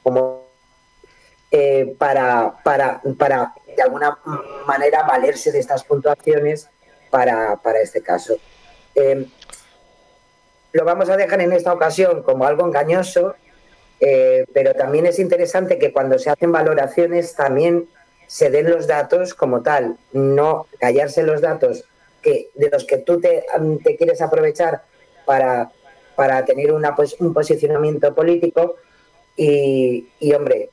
como 0.01 0.43
eh, 1.49 1.95
para, 1.97 2.55
para, 2.63 3.01
para, 3.17 3.53
de 3.75 3.81
alguna 3.81 4.17
manera, 4.67 5.03
valerse 5.03 5.51
de 5.51 5.59
estas 5.59 5.83
puntuaciones 5.83 6.67
para, 7.09 7.55
para 7.57 7.79
este 7.79 8.01
caso 8.01 8.35
lo 10.73 10.85
vamos 10.85 11.09
a 11.09 11.15
dejar 11.15 11.39
en 11.41 11.53
esta 11.53 11.71
ocasión 11.71 12.23
como 12.23 12.45
algo 12.45 12.65
engañoso, 12.65 13.35
eh, 13.99 14.45
pero 14.53 14.73
también 14.73 15.05
es 15.05 15.19
interesante 15.19 15.77
que 15.77 15.93
cuando 15.93 16.17
se 16.19 16.29
hacen 16.29 16.51
valoraciones 16.51 17.35
también 17.35 17.87
se 18.27 18.49
den 18.49 18.69
los 18.69 18.87
datos 18.87 19.35
como 19.35 19.61
tal, 19.61 19.97
no 20.11 20.65
callarse 20.79 21.23
los 21.23 21.41
datos 21.41 21.85
que, 22.21 22.49
de 22.55 22.69
los 22.71 22.85
que 22.85 22.97
tú 22.97 23.21
te, 23.21 23.45
te 23.83 23.95
quieres 23.95 24.21
aprovechar 24.21 24.81
para, 25.25 25.71
para 26.15 26.43
tener 26.43 26.71
una, 26.71 26.95
pues, 26.95 27.15
un 27.19 27.33
posicionamiento 27.33 28.15
político 28.15 28.75
y, 29.35 30.07
hombre, 30.33 30.71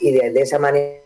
y 0.00 0.12
de, 0.12 0.40
esa 0.40 0.58
manera, 0.58 1.02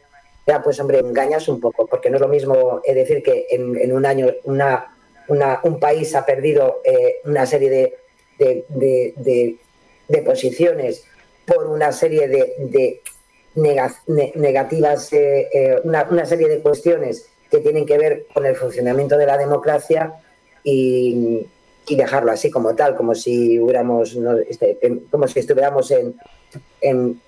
pues 0.63 0.79
hombre, 0.79 1.01
engañas 1.01 1.49
un 1.49 1.61
poco, 1.61 1.87
porque 1.87 2.11
no 2.11 2.17
es 2.17 2.21
lo 2.21 2.29
mismo 2.29 2.81
decir 2.87 3.23
que 3.23 3.47
en, 3.51 3.93
un 3.93 4.07
año 4.07 4.29
una, 4.45 4.95
un 5.27 5.81
país 5.81 6.15
ha 6.15 6.25
perdido 6.25 6.81
eh, 6.85 7.17
una 7.25 7.47
serie 7.47 7.71
de, 7.71 7.99
de, 8.41 9.59
posiciones 10.25 11.05
por 11.47 11.67
una 11.67 11.93
serie 11.93 12.29
de, 12.29 13.01
negativas, 14.35 15.13
eh, 15.13 15.49
eh, 15.53 15.81
una, 15.85 16.27
serie 16.27 16.49
de 16.49 16.61
cuestiones 16.61 17.29
que 17.51 17.59
tienen 17.59 17.85
que 17.85 17.99
ver 17.99 18.27
con 18.33 18.47
el 18.47 18.57
funcionamiento 18.57 19.17
de 19.17 19.27
la 19.27 19.37
democracia 19.37 20.15
y, 20.65 21.47
dejarlo 21.89 22.31
así 22.31 22.53
como 22.53 22.77
tal, 22.77 22.95
como 22.95 23.17
si 23.17 23.59
hubiéramos, 23.59 24.17
este, 24.49 24.79
como 25.11 25.27
si 25.27 25.41
estuviéramos 25.41 25.91
en, 25.91 26.15
en, 26.81 27.21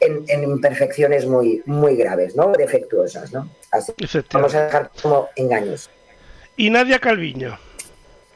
en, 0.00 0.44
imperfecciones 0.44 1.26
muy, 1.26 1.60
muy 1.66 1.96
graves, 1.96 2.36
¿no? 2.36 2.52
defectuosas. 2.52 3.32
¿no? 3.32 3.50
Así, 3.72 3.92
vamos 4.32 4.54
a 4.54 4.66
dejar 4.66 4.92
como 5.02 5.28
engaños. 5.34 5.90
Y 6.56 6.70
Nadia 6.70 7.00
Calviño. 7.00 7.58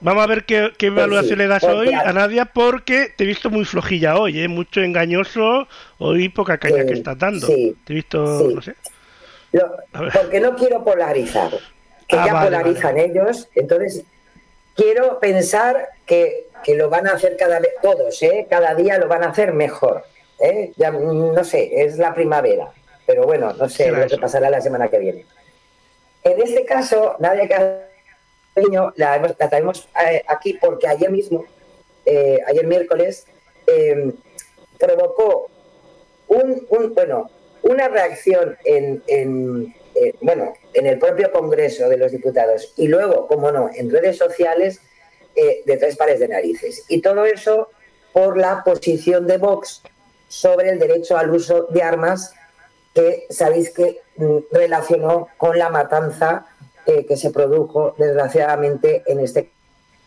Vamos 0.01 0.25
a 0.25 0.27
ver 0.27 0.45
qué, 0.45 0.73
qué 0.79 0.91
pues 0.91 0.99
evaluación 0.99 1.39
le 1.39 1.47
das 1.47 1.63
hoy 1.65 1.93
a 1.93 2.13
Nadia, 2.13 2.47
porque 2.47 3.13
te 3.15 3.25
he 3.25 3.27
visto 3.27 3.51
muy 3.51 3.65
flojilla 3.67 4.17
hoy, 4.17 4.41
¿eh? 4.41 4.49
mucho 4.49 4.81
engañoso, 4.81 5.69
hoy 5.99 6.31
poca 6.31 6.57
caña 6.57 6.87
que 6.87 6.95
estás 6.95 7.19
dando. 7.19 7.47
te 7.47 7.75
he 7.89 7.93
visto, 7.93 8.19
no 8.19 8.63
sé. 8.63 8.75
porque 10.13 10.41
no 10.41 10.57
quiero 10.57 10.83
polarizar, 10.83 11.51
que 12.09 12.17
ah, 12.17 12.27
ya 12.27 12.45
polarizan 12.45 12.99
ellos, 12.99 13.49
entonces 13.55 14.05
quiero 14.75 15.21
pensar 15.21 15.91
que, 16.07 16.47
que, 16.65 16.77
lo 16.77 16.89
van 16.89 17.07
a 17.07 17.13
hacer 17.13 17.37
cada 17.37 17.61
vez, 17.61 17.73
todos, 17.83 18.23
¿eh? 18.23 18.47
cada 18.49 18.75
día 18.75 18.97
lo 18.97 19.07
van 19.07 19.23
a 19.23 19.29
hacer 19.29 19.53
mejor. 19.53 20.05
¿eh? 20.41 20.73
Ya, 20.77 20.91
no 20.91 21.45
sé, 21.45 21.83
es 21.85 21.99
la 21.99 22.15
primavera, 22.15 22.71
pero 23.07 23.25
bueno, 23.25 23.53
no 23.53 23.69
sé 23.69 23.91
lo 23.91 24.07
que 24.07 24.17
pasará 24.17 24.49
la 24.49 24.63
semana 24.63 24.89
que 24.89 24.99
viene. 24.99 25.27
En 26.25 26.41
este 26.41 26.65
caso, 26.65 27.17
Nadia 27.19 27.90
la, 28.97 29.35
la 29.39 29.49
traemos 29.49 29.89
eh, 30.11 30.23
aquí 30.27 30.55
porque 30.55 30.89
ayer 30.89 31.11
mismo, 31.11 31.45
eh, 32.05 32.39
ayer 32.47 32.67
miércoles, 32.67 33.27
eh, 33.67 34.13
provocó 34.79 35.51
un, 36.29 36.67
bueno, 36.95 37.31
una 37.63 37.89
reacción 37.89 38.57
en, 38.65 39.75
bueno, 40.21 40.55
en 40.73 40.87
el 40.87 40.99
propio 40.99 41.31
Congreso 41.33 41.89
de 41.89 41.97
los 41.97 42.13
Diputados 42.13 42.73
y 42.77 42.89
luego, 42.89 43.27
como 43.27 43.53
no, 43.53 43.71
en 43.75 43.91
redes 43.91 44.17
sociales 44.17 44.81
de 45.35 45.77
tres 45.77 45.97
pares 45.97 46.21
de 46.21 46.29
narices. 46.29 46.85
Y 46.89 47.01
todo 47.01 47.25
eso 47.25 47.69
por 48.13 48.39
la 48.39 48.63
posición 48.65 49.27
de 49.27 49.39
Vox 49.39 49.83
sobre 50.29 50.71
el 50.71 50.79
derecho 50.79 51.17
al 51.19 51.31
uso 51.31 51.67
de 51.71 51.83
armas 51.83 52.33
que 52.95 53.27
sabéis 53.31 53.71
que 53.71 54.01
mm, 54.17 54.39
relacionó 54.51 55.29
con 55.37 55.59
la 55.59 55.69
matanza 55.69 56.47
eh, 56.87 57.05
que 57.07 57.17
se 57.17 57.31
produjo 57.31 57.95
desgraciadamente 57.99 59.03
en 59.07 59.21
este 59.21 59.51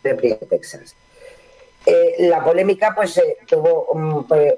de 0.03 0.37
Texas. 0.49 0.95
Eh, 1.85 2.15
la 2.27 2.43
polémica 2.43 2.93
pues 2.95 3.17
eh, 3.17 3.37
tuvo 3.47 3.87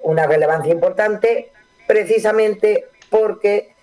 una 0.04 0.26
relevancia 0.26 0.72
importante 0.72 1.52
precisamente 1.88 2.86
porque 3.10 3.76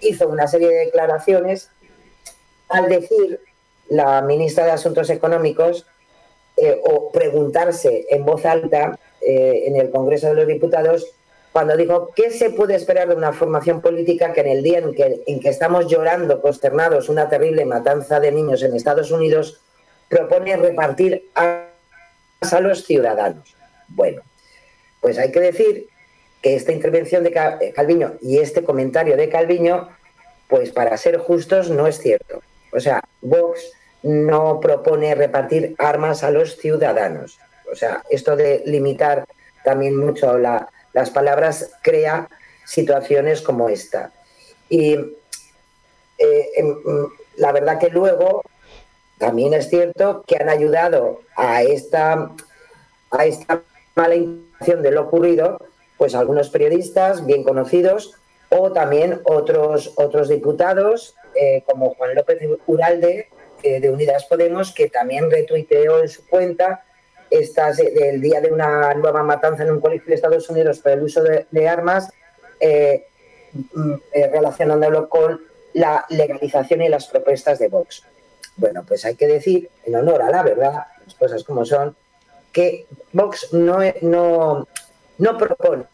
hizo 0.00 0.28
una 0.28 0.46
serie 0.46 0.68
de 0.68 0.84
declaraciones 0.86 1.70
al 2.68 2.88
decir 2.88 3.40
la 3.88 4.22
ministra 4.22 4.64
de 4.64 4.70
Asuntos 4.70 5.10
Económicos 5.10 5.84
o 6.84 7.10
preguntarse 7.10 8.06
en 8.10 8.24
voz 8.24 8.46
alta 8.46 8.98
en 9.20 9.76
el 9.76 9.90
Congreso 9.90 10.28
de 10.28 10.34
los 10.34 10.46
Diputados 10.46 11.12
cuando 11.52 11.76
dijo, 11.76 12.12
¿qué 12.14 12.30
se 12.30 12.50
puede 12.50 12.74
esperar 12.74 13.08
de 13.08 13.14
una 13.14 13.32
formación 13.32 13.80
política 13.80 14.32
que 14.32 14.40
en 14.42 14.48
el 14.48 14.62
día 14.62 14.78
en 14.78 14.94
que, 14.94 15.22
en 15.26 15.40
que 15.40 15.48
estamos 15.48 15.86
llorando, 15.86 16.40
consternados, 16.40 17.08
una 17.08 17.28
terrible 17.28 17.64
matanza 17.64 18.20
de 18.20 18.32
niños 18.32 18.62
en 18.62 18.74
Estados 18.74 19.10
Unidos, 19.10 19.60
propone 20.08 20.56
repartir 20.56 21.28
a, 21.34 21.66
a 22.40 22.60
los 22.60 22.84
ciudadanos? 22.84 23.54
Bueno, 23.88 24.22
pues 25.00 25.18
hay 25.18 25.32
que 25.32 25.40
decir 25.40 25.88
que 26.42 26.54
esta 26.54 26.72
intervención 26.72 27.24
de 27.24 27.30
eh, 27.30 27.72
Calviño 27.74 28.14
y 28.20 28.38
este 28.38 28.62
comentario 28.62 29.16
de 29.16 29.28
Calviño, 29.28 29.88
pues 30.48 30.70
para 30.70 30.96
ser 30.96 31.18
justos, 31.18 31.70
no 31.70 31.86
es 31.86 31.98
cierto. 31.98 32.42
O 32.72 32.80
sea, 32.80 33.02
Vox 33.22 33.72
no 34.02 34.60
propone 34.60 35.14
repartir 35.14 35.74
armas 35.78 36.22
a 36.22 36.30
los 36.30 36.56
ciudadanos. 36.56 37.38
O 37.70 37.74
sea, 37.74 38.02
esto 38.10 38.36
de 38.36 38.62
limitar 38.66 39.26
también 39.64 39.96
mucho 39.96 40.38
la, 40.38 40.68
las 40.92 41.10
palabras 41.10 41.72
crea 41.82 42.28
situaciones 42.64 43.40
como 43.40 43.68
esta. 43.68 44.12
Y 44.68 44.94
eh, 46.18 46.48
em, 46.56 46.76
la 47.36 47.52
verdad 47.52 47.78
que 47.78 47.88
luego 47.88 48.42
también 49.18 49.54
es 49.54 49.68
cierto 49.68 50.24
que 50.26 50.36
han 50.36 50.48
ayudado 50.48 51.20
a 51.36 51.62
esta, 51.62 52.30
a 53.10 53.26
esta 53.26 53.62
mala 53.94 54.14
intención 54.14 54.82
de 54.82 54.90
lo 54.90 55.02
ocurrido, 55.02 55.58
pues 55.96 56.14
algunos 56.14 56.50
periodistas 56.50 57.26
bien 57.26 57.42
conocidos 57.42 58.14
o 58.50 58.72
también 58.72 59.20
otros, 59.24 59.92
otros 59.96 60.28
diputados, 60.28 61.14
eh, 61.34 61.62
como 61.66 61.94
Juan 61.94 62.14
López 62.14 62.38
Uralde, 62.66 63.28
eh, 63.62 63.80
de 63.80 63.90
Unidas 63.90 64.24
Podemos, 64.26 64.72
que 64.72 64.88
también 64.88 65.30
retuiteó 65.30 66.00
en 66.00 66.08
su 66.08 66.26
cuenta 66.26 66.84
estas 67.30 67.76
del 67.76 68.20
día 68.20 68.40
de 68.40 68.52
una 68.52 68.94
nueva 68.94 69.22
matanza 69.22 69.62
en 69.62 69.72
un 69.72 69.80
colegio 69.80 70.08
de 70.08 70.14
Estados 70.14 70.48
Unidos 70.50 70.78
por 70.80 70.92
el 70.92 71.02
uso 71.02 71.22
de, 71.22 71.68
armas, 71.68 72.10
eh, 72.60 73.06
mm, 73.52 73.94
eh, 74.12 74.28
relacionándolo 74.28 75.08
con 75.08 75.40
la 75.74 76.04
legalización 76.08 76.82
y 76.82 76.88
las 76.88 77.06
propuestas 77.06 77.58
de 77.58 77.68
Vox. 77.68 78.02
Bueno, 78.56 78.84
pues 78.86 79.04
hay 79.04 79.14
que 79.14 79.26
decir, 79.26 79.70
en 79.84 79.94
honor 79.94 80.22
a 80.22 80.30
la 80.30 80.42
verdad, 80.42 80.86
las 81.04 81.14
cosas 81.14 81.44
como 81.44 81.64
son, 81.64 81.94
que 82.52 82.86
Vox 83.12 83.52
no, 83.52 83.78
no, 84.02 84.66
no 85.18 85.38
propone 85.38 85.84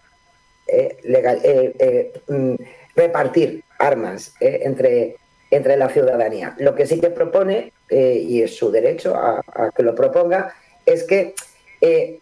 eh, 0.66 0.96
eh, 1.04 1.74
eh, 1.78 2.12
mm, 2.26 2.54
repartir 2.96 3.64
armas 3.78 4.32
eh, 4.40 4.60
entre, 4.62 5.16
entre 5.50 5.76
la 5.76 5.88
ciudadanía. 5.88 6.54
Lo 6.58 6.74
que 6.74 6.86
sí 6.86 7.00
que 7.00 7.10
propone, 7.10 7.72
eh, 7.90 8.24
y 8.26 8.42
es 8.42 8.56
su 8.56 8.70
derecho 8.70 9.14
a 9.14 9.70
que 9.76 9.82
lo 9.82 9.94
proponga, 9.94 10.54
es 10.86 11.04
que 11.04 11.34
eh, 11.80 12.18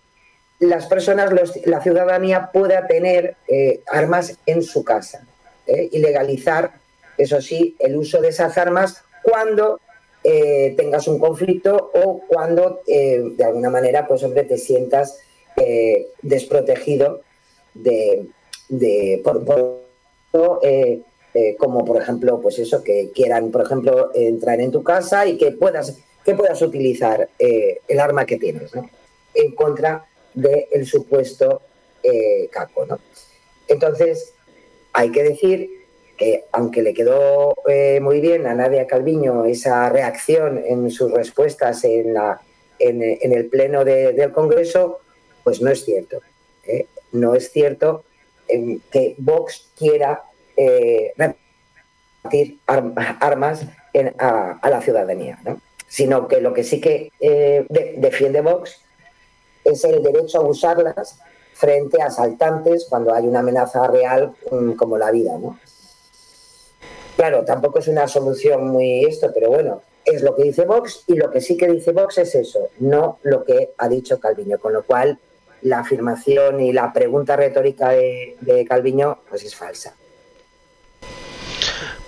las 0.58 0.86
personas, 0.86 1.32
la 1.64 1.82
ciudadanía 1.82 2.50
pueda 2.52 2.86
tener 2.86 3.36
eh, 3.48 3.80
armas 3.88 4.38
en 4.46 4.62
su 4.62 4.84
casa 4.84 5.26
eh, 5.66 5.88
y 5.92 5.98
legalizar, 5.98 6.72
eso 7.18 7.40
sí, 7.40 7.76
el 7.78 7.96
uso 7.96 8.20
de 8.20 8.28
esas 8.28 8.56
armas 8.58 9.02
cuando 9.22 9.80
tengas 10.22 11.08
un 11.08 11.18
conflicto 11.18 11.90
o 11.94 12.22
cuando 12.28 12.80
de 12.86 13.44
alguna 13.44 13.70
manera, 13.70 14.06
pues 14.06 14.22
hombre, 14.22 14.44
te 14.44 14.56
sientas 14.56 15.18
desprotegido 16.22 17.22
de, 17.74 18.26
de 18.68 19.20
por, 19.24 19.44
por- 19.44 19.82
como 21.58 21.84
por 21.84 22.00
ejemplo, 22.00 22.40
pues 22.40 22.60
eso, 22.60 22.84
que 22.84 23.10
quieran, 23.12 23.50
por 23.50 23.62
ejemplo, 23.62 24.12
entrar 24.14 24.60
en 24.60 24.70
tu 24.70 24.84
casa 24.84 25.26
y 25.26 25.36
que 25.36 25.50
puedas, 25.50 25.98
que 26.24 26.34
puedas 26.34 26.60
utilizar 26.62 27.28
eh, 27.38 27.80
el 27.88 28.00
arma 28.00 28.24
que 28.26 28.36
tienes. 28.38 28.72
En 29.34 29.54
contra 29.54 30.04
del 30.34 30.86
supuesto 30.86 31.62
eh, 32.02 32.48
caco, 32.50 32.86
¿no? 32.86 32.98
Entonces, 33.68 34.34
hay 34.92 35.10
que 35.10 35.22
decir 35.22 35.70
que 36.16 36.44
aunque 36.52 36.82
le 36.82 36.92
quedó 36.94 37.54
eh, 37.68 37.98
muy 38.00 38.20
bien 38.20 38.46
a 38.46 38.54
Nadia 38.54 38.86
Calviño 38.86 39.44
esa 39.46 39.88
reacción 39.88 40.62
en 40.66 40.90
sus 40.90 41.10
respuestas 41.12 41.84
en, 41.84 42.14
la, 42.14 42.40
en, 42.78 43.02
el 43.32 43.46
pleno 43.46 43.84
de- 43.84 44.12
del 44.12 44.32
Congreso, 44.32 45.00
pues 45.44 45.60
no 45.62 45.70
es 45.70 45.84
cierto. 45.84 46.20
¿eh? 46.66 46.86
No 47.12 47.34
es 47.34 47.50
cierto 47.50 48.04
que 48.90 49.14
Vox 49.18 49.70
quiera 49.78 50.22
eh, 50.56 51.12
repartir 51.16 52.58
arm- 52.66 52.94
armas 53.20 53.64
en- 53.94 54.14
a, 54.18 54.58
a 54.60 54.70
la 54.70 54.80
ciudadanía, 54.82 55.38
¿no? 55.44 55.60
Sino 55.92 56.26
que 56.26 56.40
lo 56.40 56.54
que 56.54 56.64
sí 56.64 56.80
que 56.80 57.12
eh, 57.20 57.66
de- 57.68 57.94
defiende 57.98 58.40
Vox 58.40 58.80
es 59.62 59.84
el 59.84 60.02
derecho 60.02 60.38
a 60.38 60.42
usarlas 60.48 61.18
frente 61.52 62.00
a 62.00 62.06
asaltantes 62.06 62.86
cuando 62.88 63.12
hay 63.12 63.26
una 63.26 63.40
amenaza 63.40 63.86
real 63.88 64.32
mm, 64.50 64.72
como 64.72 64.96
la 64.96 65.10
vida, 65.10 65.36
¿no? 65.38 65.58
Claro, 67.16 67.44
tampoco 67.44 67.78
es 67.80 67.88
una 67.88 68.08
solución 68.08 68.68
muy 68.68 69.04
esto, 69.04 69.30
pero 69.34 69.50
bueno, 69.50 69.82
es 70.06 70.22
lo 70.22 70.34
que 70.34 70.44
dice 70.44 70.64
Vox 70.64 71.04
y 71.06 71.14
lo 71.14 71.30
que 71.30 71.42
sí 71.42 71.58
que 71.58 71.68
dice 71.68 71.92
Vox 71.92 72.16
es 72.16 72.34
eso, 72.34 72.70
no 72.78 73.18
lo 73.22 73.44
que 73.44 73.72
ha 73.76 73.86
dicho 73.88 74.18
Calviño, 74.18 74.58
con 74.58 74.72
lo 74.72 74.84
cual 74.84 75.18
la 75.60 75.80
afirmación 75.80 76.60
y 76.60 76.72
la 76.72 76.90
pregunta 76.90 77.36
retórica 77.36 77.90
de, 77.90 78.36
de 78.40 78.64
Calviño 78.64 79.18
pues 79.28 79.44
es 79.44 79.54
falsa. 79.54 79.94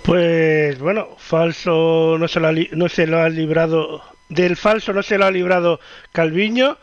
Pues 0.05 0.77
bueno, 0.79 1.07
falso 1.17 2.17
no 2.19 2.27
se 2.27 2.39
lo 2.39 2.47
ha, 2.47 2.53
no 2.71 2.89
se 2.89 3.07
lo 3.07 3.19
ha 3.21 3.29
librado. 3.29 4.01
Del 4.29 4.55
falso 4.55 4.93
no 4.93 5.01
se 5.03 5.17
lo 5.17 5.25
ha 5.25 5.31
librado 5.31 5.79
Calviño. 6.11 6.77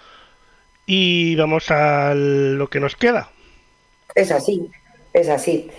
Y 0.87 1.37
vamos 1.37 1.71
a 1.71 2.13
lo 2.15 2.69
que 2.69 2.81
nos 2.81 2.97
queda. 2.97 3.31
Es 4.17 4.33
así, 4.33 4.69
es 5.13 5.29
así. 5.29 5.71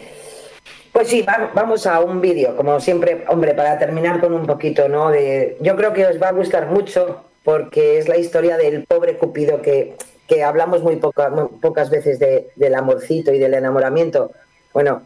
Pues 0.93 1.09
sí, 1.09 1.23
va- 1.23 1.51
vamos 1.53 1.85
a 1.85 1.99
un 1.99 2.21
vídeo, 2.21 2.55
como 2.55 2.79
siempre, 2.79 3.25
hombre, 3.27 3.53
para 3.53 3.77
terminar 3.77 4.21
con 4.21 4.33
un 4.33 4.45
poquito, 4.45 4.87
¿no? 4.87 5.09
De, 5.09 5.57
yo 5.59 5.75
creo 5.75 5.91
que 5.91 6.05
os 6.05 6.21
va 6.21 6.29
a 6.29 6.33
gustar 6.33 6.67
mucho 6.67 7.25
porque 7.43 7.97
es 7.97 8.07
la 8.07 8.17
historia 8.17 8.55
del 8.57 8.85
pobre 8.85 9.17
Cupido 9.17 9.61
que, 9.61 9.95
que 10.27 10.43
hablamos 10.43 10.81
muy, 10.83 10.95
poca- 10.95 11.31
pocas 11.61 11.89
veces 11.89 12.17
de- 12.19 12.47
del 12.55 12.75
amorcito 12.75 13.33
y 13.33 13.39
del 13.39 13.55
enamoramiento. 13.55 14.31
Bueno, 14.71 15.01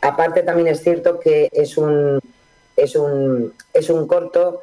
aparte 0.00 0.42
también 0.42 0.68
es 0.68 0.82
cierto 0.82 1.20
que 1.20 1.48
es 1.52 1.76
un, 1.76 2.20
es 2.76 2.96
un, 2.96 3.54
es 3.72 3.90
un 3.90 4.06
corto 4.06 4.62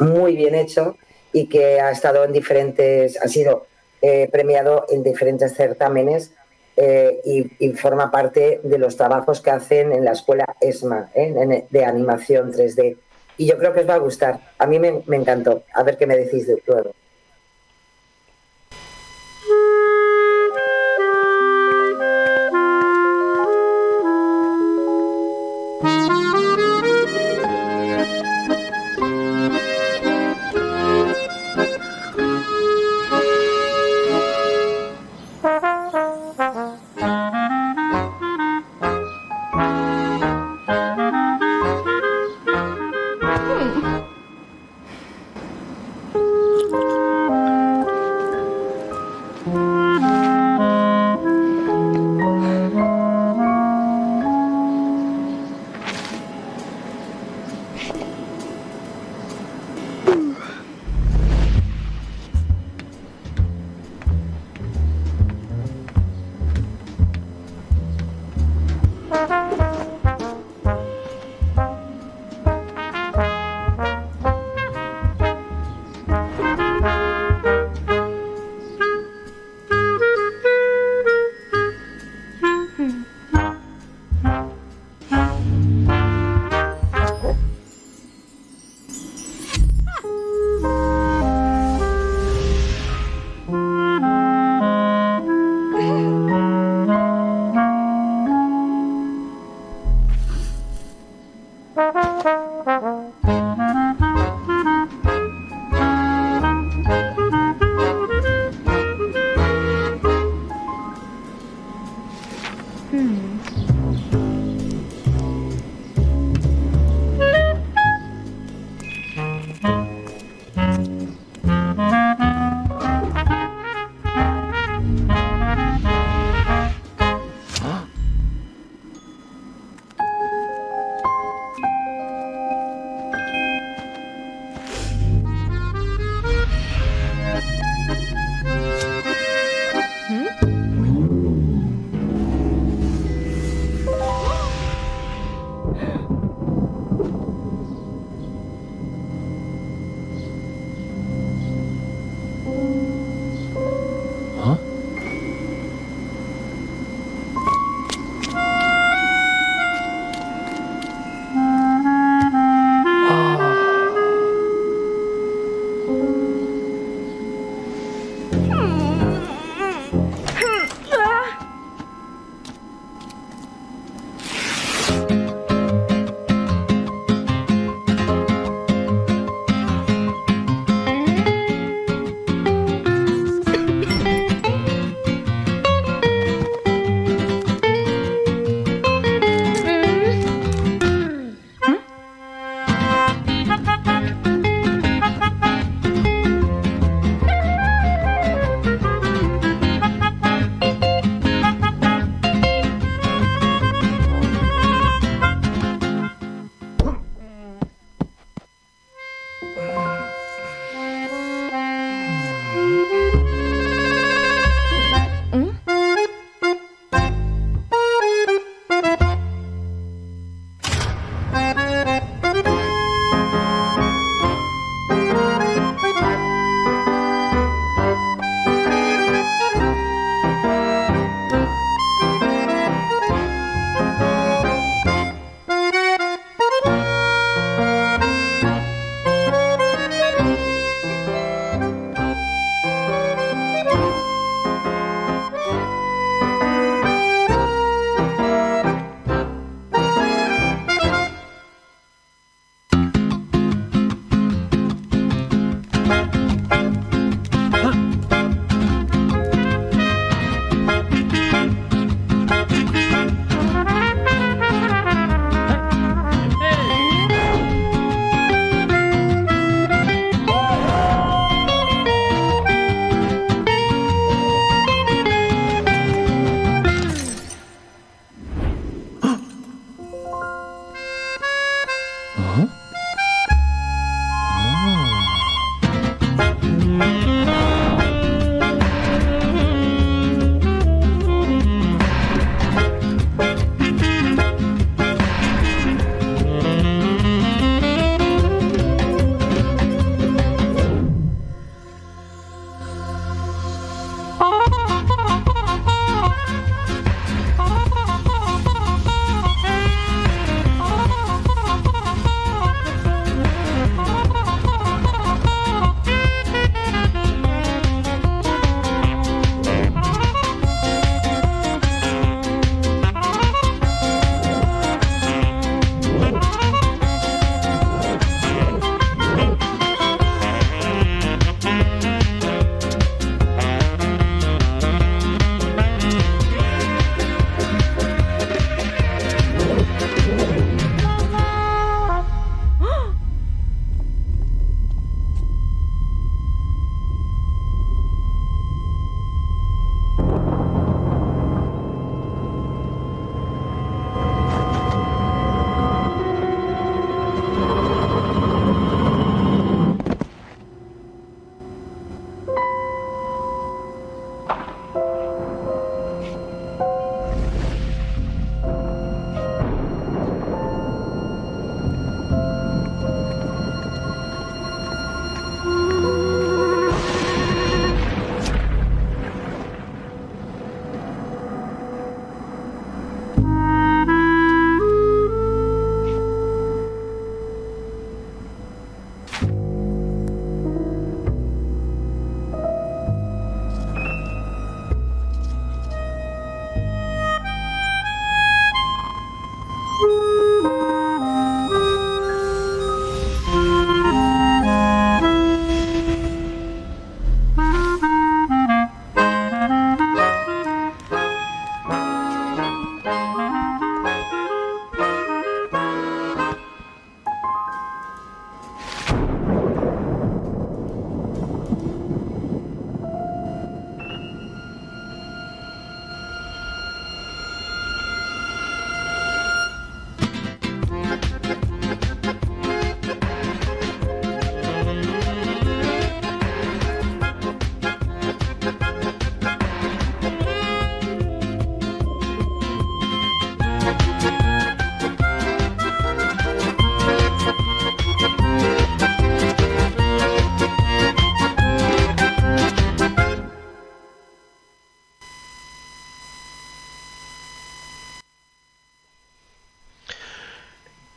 muy 0.00 0.36
bien 0.36 0.54
hecho 0.54 0.96
y 1.32 1.48
que 1.48 1.80
ha 1.80 1.90
estado 1.90 2.24
en 2.24 2.32
diferentes, 2.32 3.20
ha 3.20 3.28
sido 3.28 3.66
eh, 4.02 4.28
premiado 4.30 4.86
en 4.90 5.02
diferentes 5.02 5.54
certámenes 5.54 6.32
eh, 6.76 7.20
y, 7.58 7.68
forma 7.72 8.10
parte 8.10 8.60
de 8.62 8.78
los 8.78 8.96
trabajos 8.96 9.40
que 9.40 9.50
hacen 9.50 9.92
en 9.92 10.04
la 10.04 10.12
escuela 10.12 10.56
ESMA 10.60 11.10
¿eh? 11.14 11.66
de 11.68 11.84
animación 11.84 12.52
3D. 12.52 12.96
Y 13.36 13.46
yo 13.46 13.58
creo 13.58 13.72
que 13.72 13.80
os 13.80 13.88
va 13.88 13.94
a 13.94 13.98
gustar. 13.98 14.40
A 14.58 14.66
mí 14.66 14.78
me, 14.78 15.02
me 15.06 15.16
encantó. 15.16 15.62
A 15.74 15.82
ver 15.82 15.96
qué 15.96 16.06
me 16.06 16.16
decís 16.16 16.46
de 16.46 16.62
luego. 16.66 16.92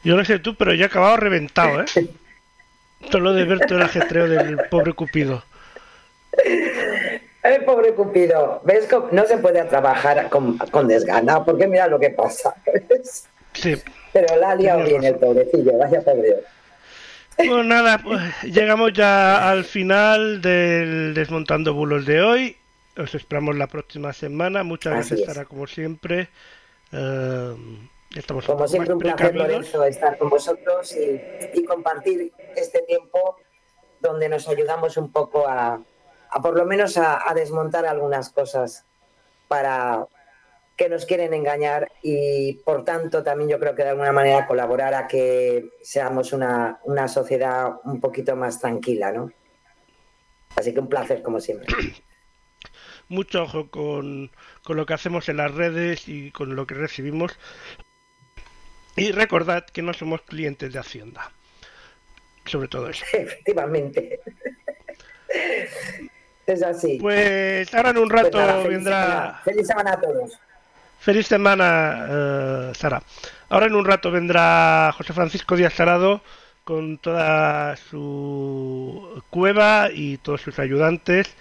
Yo 0.03 0.15
no 0.15 0.25
sé 0.25 0.39
tú, 0.39 0.55
pero 0.55 0.73
yo 0.73 0.84
he 0.84 0.88
acabado 0.88 1.17
reventado, 1.17 1.81
¿eh? 1.81 1.85
Todo 3.09 3.21
lo 3.21 3.34
de 3.34 3.43
ver 3.43 3.59
todo 3.65 3.80
el 3.80 3.84
ajetreo 3.84 4.30
del 4.30 4.57
pobre 4.69 4.93
Cupido. 4.93 5.43
El 7.43 7.65
pobre 7.65 7.93
Cupido, 7.93 8.61
¿ves? 8.63 8.88
No 9.11 9.25
se 9.25 9.38
puede 9.39 9.61
trabajar 9.65 10.30
con, 10.30 10.57
con 10.57 10.88
desgana, 10.88 11.43
porque 11.43 11.67
mira 11.67 11.88
lo 11.88 11.99
que 11.99 12.11
pasa. 12.11 12.55
Sí. 13.51 13.75
Pero 14.13 14.38
la 14.38 14.51
ha 14.51 14.55
liado 14.55 14.85
bien 14.85 15.03
el 15.03 15.15
pobrecillo, 15.15 15.77
vaya 15.77 16.01
pobre. 16.01 16.38
Pues 17.35 17.65
nada, 17.65 17.97
pues 17.97 18.21
llegamos 18.43 18.93
ya 18.93 19.49
al 19.49 19.65
final 19.65 20.41
del 20.41 21.13
Desmontando 21.13 21.73
Bulos 21.73 22.05
de 22.05 22.21
hoy. 22.21 22.57
Os 22.95 23.13
esperamos 23.15 23.57
la 23.57 23.67
próxima 23.67 24.13
semana. 24.13 24.63
Muchas 24.63 24.93
Así 24.93 25.15
gracias. 25.15 25.34
Sara, 25.34 25.45
como 25.45 25.67
siempre. 25.67 26.30
Eh, 26.91 27.55
estamos 28.19 28.45
Como 28.45 28.68
siempre, 28.68 28.94
un 28.94 28.99
placer. 28.99 29.35
Lorenzo, 29.35 29.84
estar 29.84 30.18
con 30.18 30.30
vosotros 30.30 30.95
y, 30.95 31.22
y 31.53 31.65
compartir 31.65 32.31
este 32.56 32.81
tiempo 32.84 33.38
donde 33.99 34.30
nos 34.30 34.48
ayudamos 34.48 34.98
un 34.98 35.11
poco 35.11 35.48
a, 35.48 35.81
a 36.30 36.41
por 36.41 36.57
lo 36.57 36.65
menos 36.65 36.98
a, 36.98 37.30
a 37.30 37.34
desmontar 37.34 37.85
algunas 37.85 38.30
cosas 38.30 38.85
para 39.48 40.07
que 40.76 40.90
nos 40.90 41.06
quieren 41.06 41.34
engañar 41.34 41.91
y 42.02 42.53
por 42.65 42.84
tanto 42.84 43.23
también 43.23 43.49
yo 43.49 43.60
creo 43.60 43.76
que 43.76 43.84
de 43.84 43.90
alguna 43.90 44.11
manera 44.11 44.48
colaborar 44.48 44.94
a 44.95 45.07
que 45.07 45.69
seamos 45.84 46.34
una, 46.34 46.80
una 46.84 47.07
sociedad 47.07 47.80
un 47.84 47.99
poquito 47.99 48.35
más 48.35 48.60
tranquila, 48.60 49.11
¿no? 49.11 49.31
Así 50.56 50.73
que 50.73 50.80
un 50.80 50.90
placer 50.90 51.22
como 51.22 51.40
siempre. 51.40 51.68
Mucho 53.07 53.44
ojo 53.44 53.69
con, 53.69 54.31
con 54.64 54.77
lo 54.77 54.85
que 54.85 54.94
hacemos 54.94 55.30
en 55.30 55.38
las 55.38 55.53
redes 55.53 56.07
y 56.07 56.31
con 56.31 56.56
lo 56.56 56.65
que 56.65 56.76
recibimos. 56.76 57.38
Y 58.95 59.11
recordad 59.11 59.65
que 59.65 59.82
no 59.82 59.94
somos 59.94 60.22
clientes 60.22 60.72
de 60.72 60.80
Hacienda. 60.80 61.32
Sobre 62.45 62.68
todo 62.68 62.90
eso. 62.90 63.03
Efectivamente. 63.14 64.20
Es 66.45 66.61
así. 66.61 66.98
Pues 67.02 67.74
ahora 67.74 67.91
en 67.91 67.98
un 67.98 68.10
Pues 68.10 68.24
rato 68.24 68.38
nada, 68.38 68.61
feliz 68.61 68.70
vendrá... 68.78 69.02
semana. 69.06 69.41
Feliz 69.44 69.68
semana 69.68 69.94
a 69.94 70.02
todos. 70.02 70.40
Feliz 70.99 71.28
semana, 71.28 72.07
eh, 72.10 72.72
Sara. 72.76 73.02
Ahora 73.49 73.65
en 73.68 73.76
un 73.76 73.86
rato 73.86 74.11
vendrá 74.11 74.91
José 74.95 75.14
Francisco 75.14 75.56
Díaz 75.56 75.74
Salado 75.74 76.22
con 76.64 76.98
toda 76.98 77.76
su 77.76 79.22
cueva 79.30 79.90
y 79.94 80.18
todos 80.18 80.41
sus 80.41 80.60
ayudantes 80.60 81.36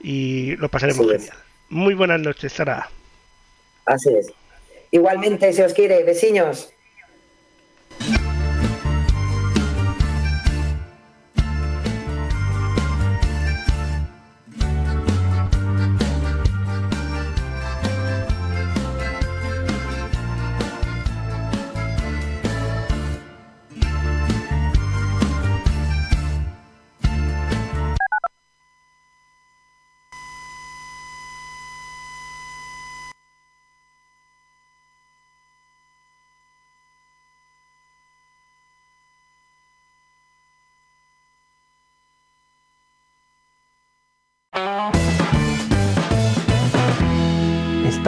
y 0.00 0.54
lo 0.56 0.68
pasaremos 0.68 1.06
Así 1.06 1.14
es. 1.16 1.22
genial. 1.24 1.36
Muy 1.70 1.94
buenas 1.94 2.20
noches, 2.20 2.52
Sara. 2.52 2.88
Así 3.86 4.14
es. 4.14 4.32
Igualmente, 4.90 5.52
si 5.52 5.62
os 5.62 5.74
quiere, 5.74 6.02
vecinos. 6.04 6.72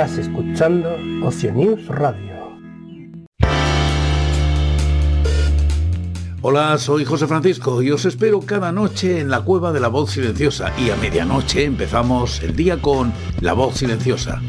Estás 0.00 0.16
escuchando 0.16 0.96
Ocio 1.22 1.52
News 1.52 1.86
Radio. 1.88 2.56
Hola, 6.40 6.78
soy 6.78 7.04
José 7.04 7.26
Francisco 7.26 7.82
y 7.82 7.90
os 7.90 8.06
espero 8.06 8.40
cada 8.40 8.72
noche 8.72 9.20
en 9.20 9.28
la 9.28 9.42
cueva 9.42 9.72
de 9.72 9.80
la 9.80 9.88
voz 9.88 10.12
silenciosa 10.12 10.72
y 10.78 10.88
a 10.88 10.96
medianoche 10.96 11.64
empezamos 11.64 12.42
el 12.42 12.56
día 12.56 12.80
con 12.80 13.12
La 13.42 13.52
voz 13.52 13.76
silenciosa. 13.76 14.40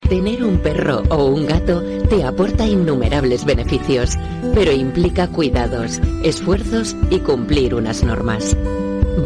Tener 0.00 0.42
un 0.42 0.58
perro 0.58 1.04
o 1.08 1.26
un 1.26 1.46
gato 1.46 1.80
te 2.10 2.24
aporta 2.24 2.66
innumerables 2.66 3.44
beneficios, 3.44 4.16
pero 4.54 4.72
implica 4.72 5.28
cuidados, 5.28 6.00
esfuerzos 6.24 6.96
y 7.10 7.20
cumplir 7.20 7.76
unas 7.76 8.02
normas. 8.02 8.56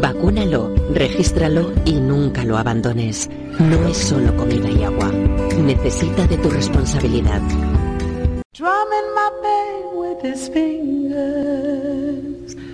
Vacúnalo, 0.01 0.73
regístralo 0.93 1.71
y 1.85 1.93
nunca 1.93 2.43
lo 2.43 2.57
abandones. 2.57 3.29
No 3.59 3.87
es 3.87 3.97
solo 3.97 4.35
comida 4.35 4.69
y 4.69 4.83
agua. 4.83 5.11
Necesita 5.11 6.25
de 6.27 6.37
tu 6.37 6.49
responsabilidad. 6.49 7.41
Drumming 8.53 9.09
my 9.13 9.29
pain 9.41 9.85
with 9.95 10.21
his 10.23 10.49
fingers, 10.49 11.75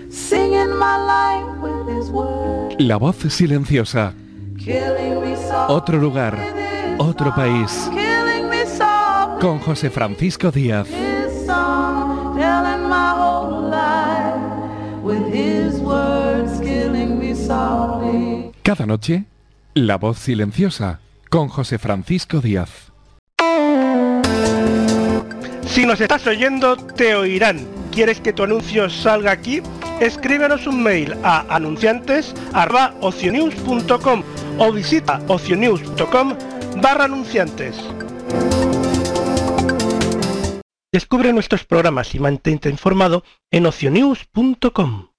singing 0.10 0.70
my 0.78 0.98
life 0.98 1.46
with 1.62 1.88
his 1.98 2.10
words, 2.10 2.76
La 2.80 2.98
voz 2.98 3.18
silenciosa. 3.30 4.14
Otro 5.68 5.98
lugar, 5.98 6.38
otro 6.98 7.34
país. 7.36 7.90
Con 9.40 9.60
José 9.60 9.90
Francisco 9.90 10.52
Díaz. 10.52 10.88
Cada 17.50 18.86
noche, 18.86 19.26
La 19.74 19.98
voz 19.98 20.20
silenciosa. 20.20 21.00
Con 21.30 21.48
José 21.48 21.80
Francisco 21.80 22.42
Díaz. 22.42 22.92
Si 25.68 25.86
nos 25.86 26.02
estás 26.02 26.28
oyendo, 26.28 26.76
te 26.78 27.16
oirán. 27.16 27.66
¿Quieres 27.92 28.22
que 28.22 28.34
tu 28.34 28.44
anuncio 28.44 28.88
salga 28.90 29.32
aquí? 29.32 29.62
Escríbenos 30.00 30.68
un 30.68 30.84
mail 30.84 31.16
a 31.24 31.46
anunciantes.ocionews.com 31.56 34.24
o 34.60 34.72
visita 34.72 35.20
ocionews.com 35.28 36.36
barra 36.82 37.06
anunciantes. 37.06 37.76
Descubre 40.92 41.34
nuestros 41.34 41.66
programas 41.66 42.14
y 42.16 42.20
mantente 42.20 42.70
informado 42.70 43.24
en 43.52 43.66
ocionews.com. 43.66 45.08